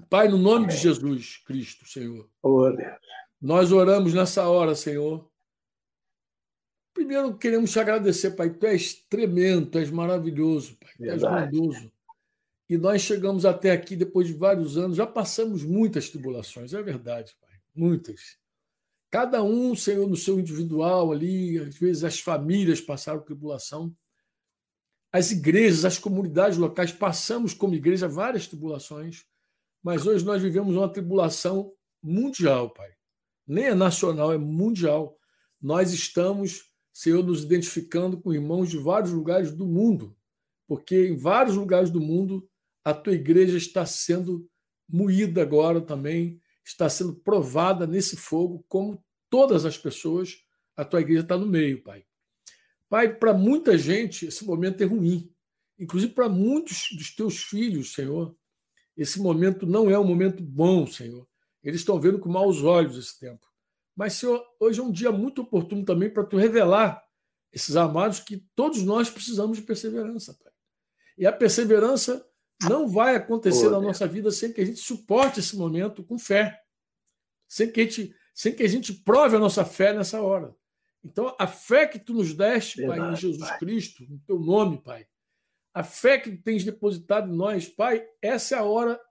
Pai, 0.10 0.28
no 0.28 0.38
nome 0.38 0.66
Amém. 0.66 0.76
de 0.76 0.82
Jesus 0.82 1.38
Cristo, 1.38 1.88
Senhor. 1.88 2.30
Oh, 2.42 2.70
Deus. 2.70 2.98
Nós 3.42 3.72
oramos 3.72 4.14
nessa 4.14 4.48
hora, 4.48 4.76
Senhor. 4.76 5.30
Primeiro 6.94 7.38
queremos 7.38 7.72
te 7.72 7.80
agradecer, 7.80 8.32
Pai. 8.32 8.50
Tu 8.50 8.66
és 8.66 8.94
tremendo, 9.08 9.68
tu 9.68 9.78
és 9.78 9.92
maravilhoso, 9.92 10.76
Pai. 10.78 10.92
Tu 10.98 11.06
és 11.06 11.22
bondoso. 11.22 11.92
E 12.70 12.78
nós 12.78 13.02
chegamos 13.02 13.46
até 13.46 13.72
aqui 13.72 13.96
depois 13.96 14.28
de 14.28 14.34
vários 14.34 14.78
anos, 14.78 14.98
já 14.98 15.08
passamos 15.08 15.64
muitas 15.64 16.10
tribulações, 16.10 16.74
é 16.74 16.82
verdade, 16.82 17.36
Pai, 17.40 17.56
muitas. 17.74 18.38
Cada 19.18 19.42
um, 19.42 19.76
Senhor, 19.76 20.08
no 20.08 20.16
seu 20.16 20.40
individual 20.40 21.12
ali, 21.12 21.58
às 21.58 21.76
vezes 21.76 22.04
as 22.04 22.20
famílias 22.20 22.80
passaram 22.80 23.20
tribulação, 23.20 23.92
as 25.12 25.32
igrejas, 25.32 25.86
as 25.86 25.98
comunidades 25.98 26.56
locais, 26.56 26.92
passamos 26.92 27.52
como 27.52 27.74
igreja 27.74 28.08
várias 28.08 28.46
tribulações, 28.46 29.26
mas 29.82 30.06
hoje 30.06 30.24
nós 30.24 30.40
vivemos 30.40 30.76
uma 30.76 30.88
tribulação 30.88 31.74
mundial, 32.00 32.70
Pai. 32.70 32.92
Nem 33.48 33.64
é 33.64 33.74
nacional, 33.74 34.32
é 34.32 34.38
mundial. 34.38 35.18
Nós 35.60 35.92
estamos, 35.92 36.72
Senhor, 36.94 37.24
nos 37.24 37.42
identificando 37.42 38.22
com 38.22 38.36
irmãos 38.36 38.70
de 38.70 38.78
vários 38.78 39.12
lugares 39.12 39.52
do 39.52 39.66
mundo, 39.66 40.16
porque 40.68 41.08
em 41.08 41.18
vários 41.18 41.56
lugares 41.56 41.90
do 41.90 42.00
mundo 42.00 42.48
a 42.86 42.94
tua 42.94 43.16
igreja 43.16 43.58
está 43.58 43.84
sendo 43.84 44.48
moída 44.88 45.42
agora 45.42 45.82
também, 45.82 46.40
está 46.64 46.88
sendo 46.88 47.16
provada 47.16 47.88
nesse 47.88 48.16
fogo, 48.16 48.64
como 48.70 49.04
todas 49.30 49.66
as 49.66 49.78
pessoas, 49.78 50.38
a 50.76 50.86
tua 50.86 51.02
igreja 51.02 51.22
está 51.22 51.38
no 51.38 51.46
meio, 51.46 51.82
Pai. 51.84 52.06
Pai, 52.90 53.14
para 53.14 53.34
muita 53.34 53.78
gente 53.78 54.28
esse 54.28 54.46
momento 54.46 54.82
é 54.82 54.86
ruim, 54.86 55.34
inclusive 55.78 56.14
para 56.14 56.30
muitos 56.30 56.90
dos 56.94 57.14
teus 57.16 57.44
filhos, 57.44 57.94
Senhor. 57.94 58.36
Esse 58.96 59.20
momento 59.20 59.66
não 59.66 59.90
é 59.90 60.00
um 60.00 60.04
momento 60.04 60.42
bom, 60.42 60.88
Senhor. 60.88 61.28
Eles 61.64 61.82
estão 61.82 62.00
vendo 62.00 62.20
com 62.20 62.30
maus 62.30 62.64
olhos 62.64 62.98
esse 62.98 63.20
tempo. 63.20 63.46
Mas, 63.96 64.14
Senhor, 64.14 64.44
hoje 64.60 64.80
é 64.80 64.84
um 64.84 64.92
dia 64.92 65.12
muito 65.12 65.42
oportuno 65.42 65.84
também 65.84 66.10
para 66.10 66.24
tu 66.24 66.38
revelar 66.38 67.04
esses 67.52 67.76
amados 67.76 68.20
que 68.20 68.38
todos 68.56 68.84
nós 68.84 69.10
precisamos 69.10 69.58
de 69.58 69.64
perseverança, 69.64 70.34
Pai. 70.34 70.52
E 71.18 71.26
a 71.26 71.32
perseverança 71.32 72.26
não 72.62 72.88
vai 72.88 73.16
acontecer 73.16 73.70
na 73.70 73.80
nossa 73.80 74.08
vida 74.08 74.32
sem 74.32 74.52
que 74.52 74.62
a 74.62 74.66
gente 74.66 74.80
suporte 74.80 75.40
esse 75.40 75.56
momento 75.56 76.04
com 76.04 76.18
fé, 76.18 76.60
sem 77.48 77.72
que 77.72 77.82
a 77.82 77.84
gente, 77.84 78.16
sem 78.38 78.54
que 78.54 78.62
a 78.62 78.70
gente 78.70 78.94
prove 78.94 79.36
a 79.36 79.40
nossa 79.40 79.66
fé 79.66 79.92
nessa 79.92 80.22
hora. 80.22 80.56
Então, 81.04 81.36
a 81.40 81.48
fé 81.48 81.88
que 81.88 81.98
tu 81.98 82.14
nos 82.14 82.36
deste, 82.36 82.82
Verdade, 82.82 83.00
Pai, 83.00 83.12
em 83.12 83.16
Jesus 83.16 83.50
pai. 83.50 83.58
Cristo, 83.58 84.06
no 84.08 84.20
teu 84.20 84.40
nome, 84.40 84.80
Pai, 84.80 85.08
a 85.74 85.84
fé 85.84 86.20
que 86.20 86.30
tu 86.30 86.44
tens 86.44 86.64
depositado 86.64 87.34
em 87.34 87.36
nós, 87.36 87.68
Pai, 87.68 88.06
essa 88.22 88.54
é 88.54 88.60
a 88.60 88.64
hora 88.64 89.02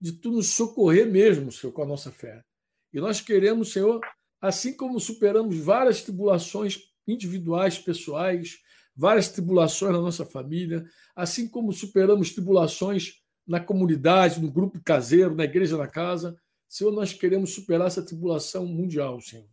de 0.00 0.12
tu 0.12 0.30
nos 0.30 0.50
socorrer 0.50 1.10
mesmo, 1.10 1.50
Senhor, 1.50 1.72
com 1.72 1.82
a 1.82 1.86
nossa 1.86 2.12
fé. 2.12 2.44
E 2.92 3.00
nós 3.00 3.20
queremos, 3.20 3.72
Senhor, 3.72 4.00
assim 4.40 4.76
como 4.76 5.00
superamos 5.00 5.56
várias 5.58 6.00
tribulações 6.00 6.78
individuais, 7.04 7.80
pessoais, 7.80 8.60
várias 8.94 9.28
tribulações 9.28 9.92
na 9.92 10.00
nossa 10.00 10.24
família, 10.24 10.84
assim 11.16 11.48
como 11.48 11.72
superamos 11.72 12.30
tribulações 12.30 13.14
na 13.44 13.58
comunidade, 13.58 14.40
no 14.40 14.52
grupo 14.52 14.80
caseiro, 14.84 15.34
na 15.34 15.42
igreja 15.42 15.76
na 15.76 15.88
casa, 15.88 16.40
Senhor, 16.72 16.90
nós 16.90 17.12
queremos 17.12 17.52
superar 17.52 17.86
essa 17.86 18.02
tribulação 18.02 18.64
mundial, 18.64 19.20
Senhor. 19.20 19.44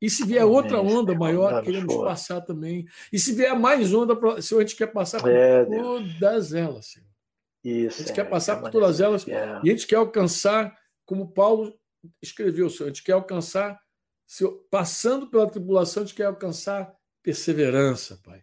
E 0.00 0.08
se 0.08 0.24
vier 0.24 0.46
outra 0.46 0.80
onda 0.80 1.14
maior, 1.14 1.62
queremos 1.62 1.94
passar 1.96 2.40
também. 2.40 2.86
E 3.12 3.18
se 3.18 3.34
vier 3.34 3.54
mais 3.54 3.92
onda, 3.92 4.14
Senhor, 4.40 4.60
a 4.60 4.64
gente 4.64 4.74
quer 4.74 4.86
passar 4.86 5.20
por 5.20 5.30
é, 5.30 5.62
todas 5.66 6.54
elas, 6.54 6.86
Senhor. 6.86 7.06
Isso, 7.62 7.96
a 7.96 7.98
gente 7.98 8.12
é, 8.12 8.14
quer 8.14 8.30
passar 8.30 8.62
por 8.62 8.70
todas 8.70 8.98
elas 8.98 9.28
é. 9.28 9.60
e 9.62 9.68
a 9.68 9.72
gente 9.74 9.86
quer 9.86 9.96
alcançar, 9.96 10.74
como 11.04 11.34
Paulo 11.34 11.78
escreveu, 12.22 12.70
Senhor, 12.70 12.86
a 12.86 12.88
gente 12.94 13.04
quer 13.04 13.12
alcançar, 13.12 13.78
Senhor, 14.26 14.52
passando 14.70 15.28
pela 15.28 15.46
tribulação, 15.46 16.02
a 16.02 16.06
gente 16.06 16.16
quer 16.16 16.24
alcançar 16.24 16.90
perseverança, 17.22 18.18
Pai. 18.24 18.42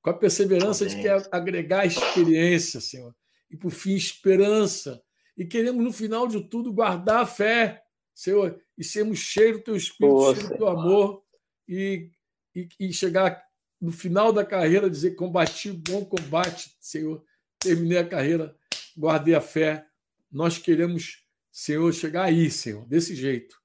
Com 0.00 0.10
a 0.10 0.14
perseverança, 0.14 0.84
a 0.84 0.88
gente 0.88 1.02
quer 1.02 1.28
agregar 1.32 1.84
experiência, 1.84 2.80
Senhor. 2.80 3.12
E, 3.50 3.56
por 3.56 3.72
fim, 3.72 3.96
esperança. 3.96 5.02
E 5.36 5.44
queremos, 5.44 5.84
no 5.84 5.92
final 5.92 6.26
de 6.26 6.40
tudo, 6.40 6.72
guardar 6.72 7.22
a 7.22 7.26
fé, 7.26 7.82
Senhor, 8.14 8.58
e 8.78 8.82
sermos 8.82 9.18
cheios 9.18 9.58
do 9.58 9.64
teu 9.64 9.76
espírito, 9.76 10.34
cheios 10.34 10.48
do 10.48 10.56
teu 10.56 10.68
amor, 10.68 11.22
e, 11.68 12.10
e, 12.54 12.68
e, 12.80 12.92
chegar 12.92 13.44
no 13.80 13.92
final 13.92 14.32
da 14.32 14.44
carreira, 14.44 14.88
dizer: 14.88 15.14
combati 15.14 15.70
o 15.70 15.74
bom 15.74 16.04
combate, 16.04 16.74
Senhor, 16.80 17.22
terminei 17.58 17.98
a 17.98 18.08
carreira, 18.08 18.56
guardei 18.96 19.34
a 19.34 19.40
fé. 19.40 19.86
Nós 20.30 20.56
queremos, 20.56 21.24
Senhor, 21.52 21.92
chegar 21.92 22.24
aí, 22.24 22.50
Senhor, 22.50 22.86
desse 22.86 23.14
jeito. 23.14 23.56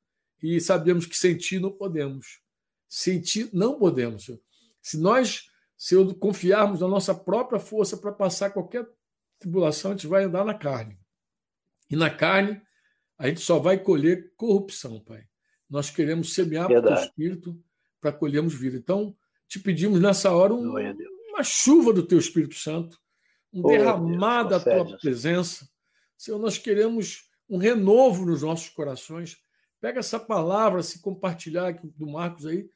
E 0.42 0.60
sabemos 0.60 1.06
que 1.06 1.18
sentir 1.18 1.60
não 1.60 1.72
podemos. 1.72 2.42
Sentir 2.90 3.50
não 3.54 3.78
podemos, 3.78 4.26
Senhor. 4.26 4.42
Se 4.82 4.98
nós, 4.98 5.50
Senhor, 5.78 6.14
confiarmos 6.16 6.82
na 6.82 6.88
nossa 6.88 7.14
própria 7.14 7.60
força 7.60 7.96
para 7.96 8.12
passar 8.12 8.50
qualquer 8.50 8.86
tribulação, 9.40 9.92
a 9.92 9.94
gente 9.94 10.08
vai 10.08 10.24
andar 10.24 10.44
na 10.44 10.54
carne. 10.54 11.01
E 11.92 11.96
na 11.96 12.10
carne, 12.10 12.62
a 13.18 13.28
gente 13.28 13.42
só 13.42 13.60
vai 13.60 13.78
colher 13.78 14.34
corrupção, 14.38 15.00
Pai. 15.02 15.26
Nós 15.70 15.90
queremos 15.90 16.34
semear 16.34 16.68
para 16.68 16.80
o 16.80 16.84
teu 16.84 16.94
Espírito 16.94 17.64
para 18.00 18.14
colhermos 18.14 18.54
vida. 18.56 18.78
Então, 18.78 19.16
te 19.48 19.60
pedimos 19.60 20.00
nessa 20.00 20.32
hora 20.32 20.54
um, 20.54 20.74
uma 21.30 21.44
chuva 21.44 21.92
do 21.92 22.08
teu 22.08 22.18
Espírito 22.18 22.56
Santo, 22.56 22.98
um 23.54 23.62
oh, 23.64 23.68
derramar 23.68 24.44
da 24.44 24.60
tua 24.60 24.98
presença. 24.98 25.70
Senhor, 26.18 26.40
nós 26.40 26.58
queremos 26.58 27.30
um 27.50 27.58
renovo 27.58 28.26
nos 28.26 28.42
nossos 28.42 28.70
corações. 28.70 29.38
Pega 29.82 30.00
essa 30.00 30.20
palavra, 30.20 30.82
se 30.82 31.02
compartilhar 31.02 31.74
do 31.96 32.08
Marcos 32.08 32.46
aí, 32.46 32.70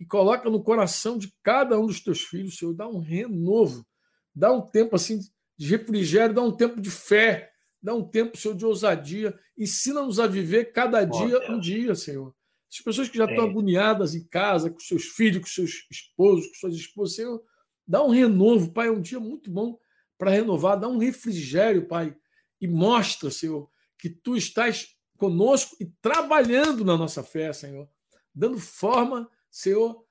e 0.00 0.06
coloca 0.06 0.48
no 0.48 0.62
coração 0.62 1.18
de 1.18 1.32
cada 1.42 1.78
um 1.78 1.86
dos 1.86 2.00
teus 2.00 2.22
filhos, 2.22 2.56
Senhor. 2.56 2.74
Dá 2.74 2.88
um 2.88 2.98
renovo, 2.98 3.86
dá 4.34 4.50
um 4.52 4.62
tempo 4.62 4.96
assim 4.96 5.20
de 5.56 5.68
refrigério, 5.68 6.34
dá 6.34 6.42
um 6.42 6.56
tempo 6.56 6.80
de 6.80 6.90
fé, 6.90 7.51
dá 7.82 7.94
um 7.94 8.04
tempo, 8.04 8.36
Senhor, 8.36 8.54
de 8.54 8.64
ousadia. 8.64 9.36
Ensina-nos 9.58 10.20
a 10.20 10.26
viver 10.26 10.72
cada 10.72 11.04
dia 11.04 11.50
um 11.50 11.58
dia, 11.58 11.94
Senhor. 11.94 12.34
As 12.70 12.80
pessoas 12.80 13.08
que 13.08 13.18
já 13.18 13.24
estão 13.24 13.44
agoniadas 13.44 14.14
em 14.14 14.24
casa, 14.24 14.70
com 14.70 14.78
seus 14.78 15.04
filhos, 15.04 15.42
com 15.42 15.48
seus 15.48 15.86
esposos, 15.90 16.46
com 16.46 16.54
suas 16.54 16.74
esposas, 16.74 17.16
Senhor, 17.16 17.42
dá 17.86 18.02
um 18.02 18.10
renovo, 18.10 18.72
Pai. 18.72 18.88
É 18.88 18.90
um 18.90 19.00
dia 19.00 19.20
muito 19.20 19.50
bom 19.50 19.78
para 20.16 20.30
renovar, 20.30 20.78
dá 20.78 20.88
um 20.88 20.98
refrigério, 20.98 21.86
Pai. 21.86 22.16
E 22.60 22.68
mostra, 22.68 23.30
Senhor, 23.30 23.68
que 23.98 24.08
tu 24.08 24.36
estás 24.36 24.96
conosco 25.18 25.76
e 25.80 25.86
trabalhando 26.00 26.84
na 26.84 26.96
nossa 26.96 27.22
fé, 27.22 27.52
Senhor. 27.52 27.88
Dando 28.34 28.58
forma, 28.58 29.28
Senhor, 29.50 30.04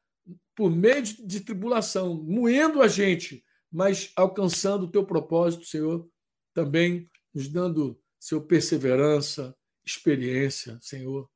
por 0.55 0.69
meio 0.69 1.01
de, 1.01 1.25
de 1.25 1.39
tribulação, 1.39 2.21
moendo 2.23 2.81
a 2.81 2.87
gente, 2.87 3.43
mas 3.71 4.11
alcançando 4.15 4.83
o 4.83 4.91
teu 4.91 5.05
propósito, 5.05 5.65
Senhor, 5.65 6.07
também 6.53 7.09
nos 7.33 7.47
dando, 7.47 7.99
Senhor, 8.19 8.41
perseverança, 8.41 9.55
experiência, 9.85 10.77
Senhor, 10.81 11.29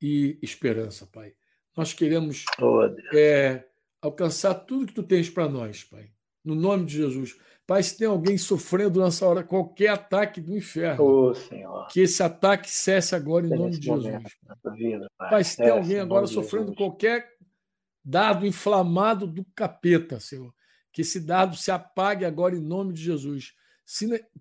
e 0.00 0.38
esperança, 0.42 1.06
Pai. 1.06 1.34
Nós 1.76 1.92
queremos 1.92 2.44
oh, 2.60 2.84
é, 3.14 3.64
alcançar 4.00 4.54
tudo 4.54 4.86
que 4.86 4.94
tu 4.94 5.02
tens 5.02 5.28
para 5.28 5.48
nós, 5.48 5.84
Pai. 5.84 6.10
No 6.44 6.54
nome 6.54 6.86
de 6.86 6.96
Jesus. 6.96 7.36
Pai, 7.66 7.82
se 7.82 7.98
tem 7.98 8.08
alguém 8.08 8.38
sofrendo 8.38 9.02
nessa 9.02 9.26
hora 9.26 9.44
qualquer 9.44 9.88
ataque 9.88 10.40
do 10.40 10.56
inferno, 10.56 11.04
oh, 11.04 11.86
que 11.88 12.00
esse 12.00 12.22
ataque 12.22 12.70
cesse 12.70 13.14
agora 13.14 13.46
em 13.46 13.50
nome 13.50 13.78
de 13.78 13.86
Jesus. 13.86 14.22
Vida, 14.74 15.10
pai. 15.18 15.30
pai. 15.30 15.44
se 15.44 15.56
tem 15.56 15.68
alguém 15.68 16.00
agora 16.00 16.26
sofrendo 16.26 16.74
qualquer 16.74 17.36
dado 18.02 18.46
inflamado 18.46 19.26
do 19.26 19.44
capeta, 19.54 20.18
Senhor, 20.18 20.50
que 20.90 21.02
esse 21.02 21.20
dado 21.20 21.56
se 21.56 21.70
apague 21.70 22.24
agora 22.24 22.56
em 22.56 22.60
nome 22.60 22.94
de 22.94 23.02
Jesus. 23.02 23.54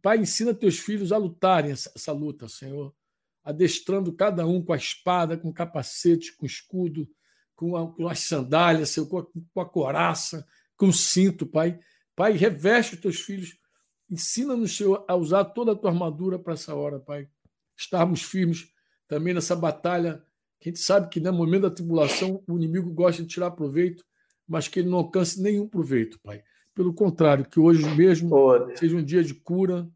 Pai, 0.01 0.17
ensina 0.17 0.53
teus 0.53 0.77
filhos 0.77 1.13
a 1.13 1.17
lutarem 1.17 1.71
essa, 1.71 2.11
luta, 2.11 2.49
Senhor, 2.49 2.93
adestrando 3.41 4.11
cada 4.11 4.45
um 4.45 4.61
com 4.61 4.73
a 4.73 4.77
espada, 4.77 5.37
com 5.37 5.49
o 5.49 5.53
capacete, 5.53 6.35
com 6.35 6.43
o 6.43 6.47
escudo, 6.47 7.07
com, 7.55 8.07
as 8.09 8.19
sandálias, 8.19 8.89
Senhor, 8.89 9.07
com, 9.07 9.61
a, 9.61 9.65
coraça, 9.65 10.45
com 10.75 10.89
o 10.89 10.93
cinto, 10.93 11.45
Pai. 11.45 11.79
Pai, 12.13 12.33
reveste 12.33 12.95
os 12.95 13.01
teus 13.01 13.21
filhos, 13.21 13.57
ensina-nos, 14.09 14.75
Senhor, 14.75 15.05
a 15.07 15.15
usar 15.15 15.45
toda 15.45 15.71
a 15.71 15.75
tua 15.75 15.91
armadura 15.91 16.37
para 16.37 16.53
essa 16.53 16.75
hora, 16.75 16.99
Pai. 16.99 17.29
Estarmos 17.77 18.23
firmes 18.23 18.67
também 19.07 19.33
nessa 19.33 19.55
batalha, 19.55 20.21
a 20.59 20.63
gente 20.63 20.79
sabe 20.79 21.07
que 21.07 21.21
no 21.21 21.31
momento 21.31 21.61
da 21.63 21.71
tribulação 21.71 22.43
o 22.45 22.57
inimigo 22.57 22.91
gosta 22.91 23.21
de 23.21 23.29
tirar 23.29 23.51
proveito, 23.51 24.03
mas 24.45 24.67
que 24.67 24.79
ele 24.79 24.89
não 24.89 24.97
alcance 24.97 25.41
nenhum 25.41 25.69
proveito, 25.69 26.19
Pai. 26.21 26.43
Pelo 26.77 26.93
contrário, 26.93 27.43
que 27.43 27.59
hoje 27.59 27.83
mesmo 27.95 28.29
seja 28.75 28.95
um 28.95 29.03
dia 29.03 29.23
de 29.23 29.33
cura, 29.33 29.89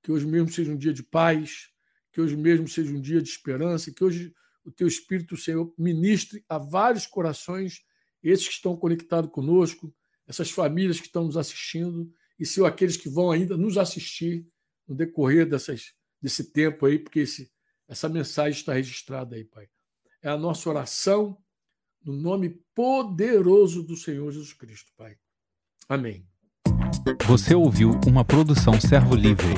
que 0.00 0.12
hoje 0.12 0.24
mesmo 0.24 0.48
seja 0.48 0.70
um 0.70 0.76
dia 0.76 0.92
de 0.92 1.02
paz, 1.02 1.68
que 2.12 2.20
hoje 2.20 2.36
mesmo 2.36 2.68
seja 2.68 2.92
um 2.92 3.00
dia 3.00 3.20
de 3.20 3.28
esperança, 3.28 3.92
que 3.92 4.04
hoje 4.04 4.32
o 4.64 4.70
teu 4.70 4.86
Espírito, 4.86 5.36
Senhor, 5.36 5.74
ministre 5.76 6.44
a 6.48 6.56
vários 6.56 7.08
corações, 7.08 7.82
esses 8.22 8.46
que 8.46 8.54
estão 8.54 8.76
conectados 8.76 9.32
conosco, 9.32 9.92
essas 10.28 10.48
famílias 10.48 11.00
que 11.00 11.06
estão 11.06 11.24
nos 11.24 11.36
assistindo, 11.36 12.08
e, 12.38 12.46
Senhor, 12.46 12.66
aqueles 12.66 12.96
que 12.96 13.08
vão 13.08 13.32
ainda 13.32 13.56
nos 13.56 13.76
assistir 13.76 14.46
no 14.86 14.94
decorrer 14.94 15.44
dessas, 15.44 15.92
desse 16.22 16.52
tempo 16.52 16.86
aí, 16.86 17.00
porque 17.00 17.18
esse, 17.18 17.50
essa 17.88 18.08
mensagem 18.08 18.56
está 18.56 18.74
registrada 18.74 19.34
aí, 19.34 19.44
Pai. 19.44 19.68
É 20.22 20.28
a 20.28 20.36
nossa 20.36 20.70
oração 20.70 21.36
no 22.00 22.12
nome 22.12 22.62
poderoso 22.76 23.82
do 23.82 23.96
Senhor 23.96 24.30
Jesus 24.30 24.52
Cristo, 24.52 24.92
Pai. 24.96 25.18
Amém. 25.88 26.22
Você 27.26 27.54
ouviu 27.54 27.98
uma 28.06 28.22
produção 28.22 28.78
Servo 28.78 29.14
Livre. 29.14 29.54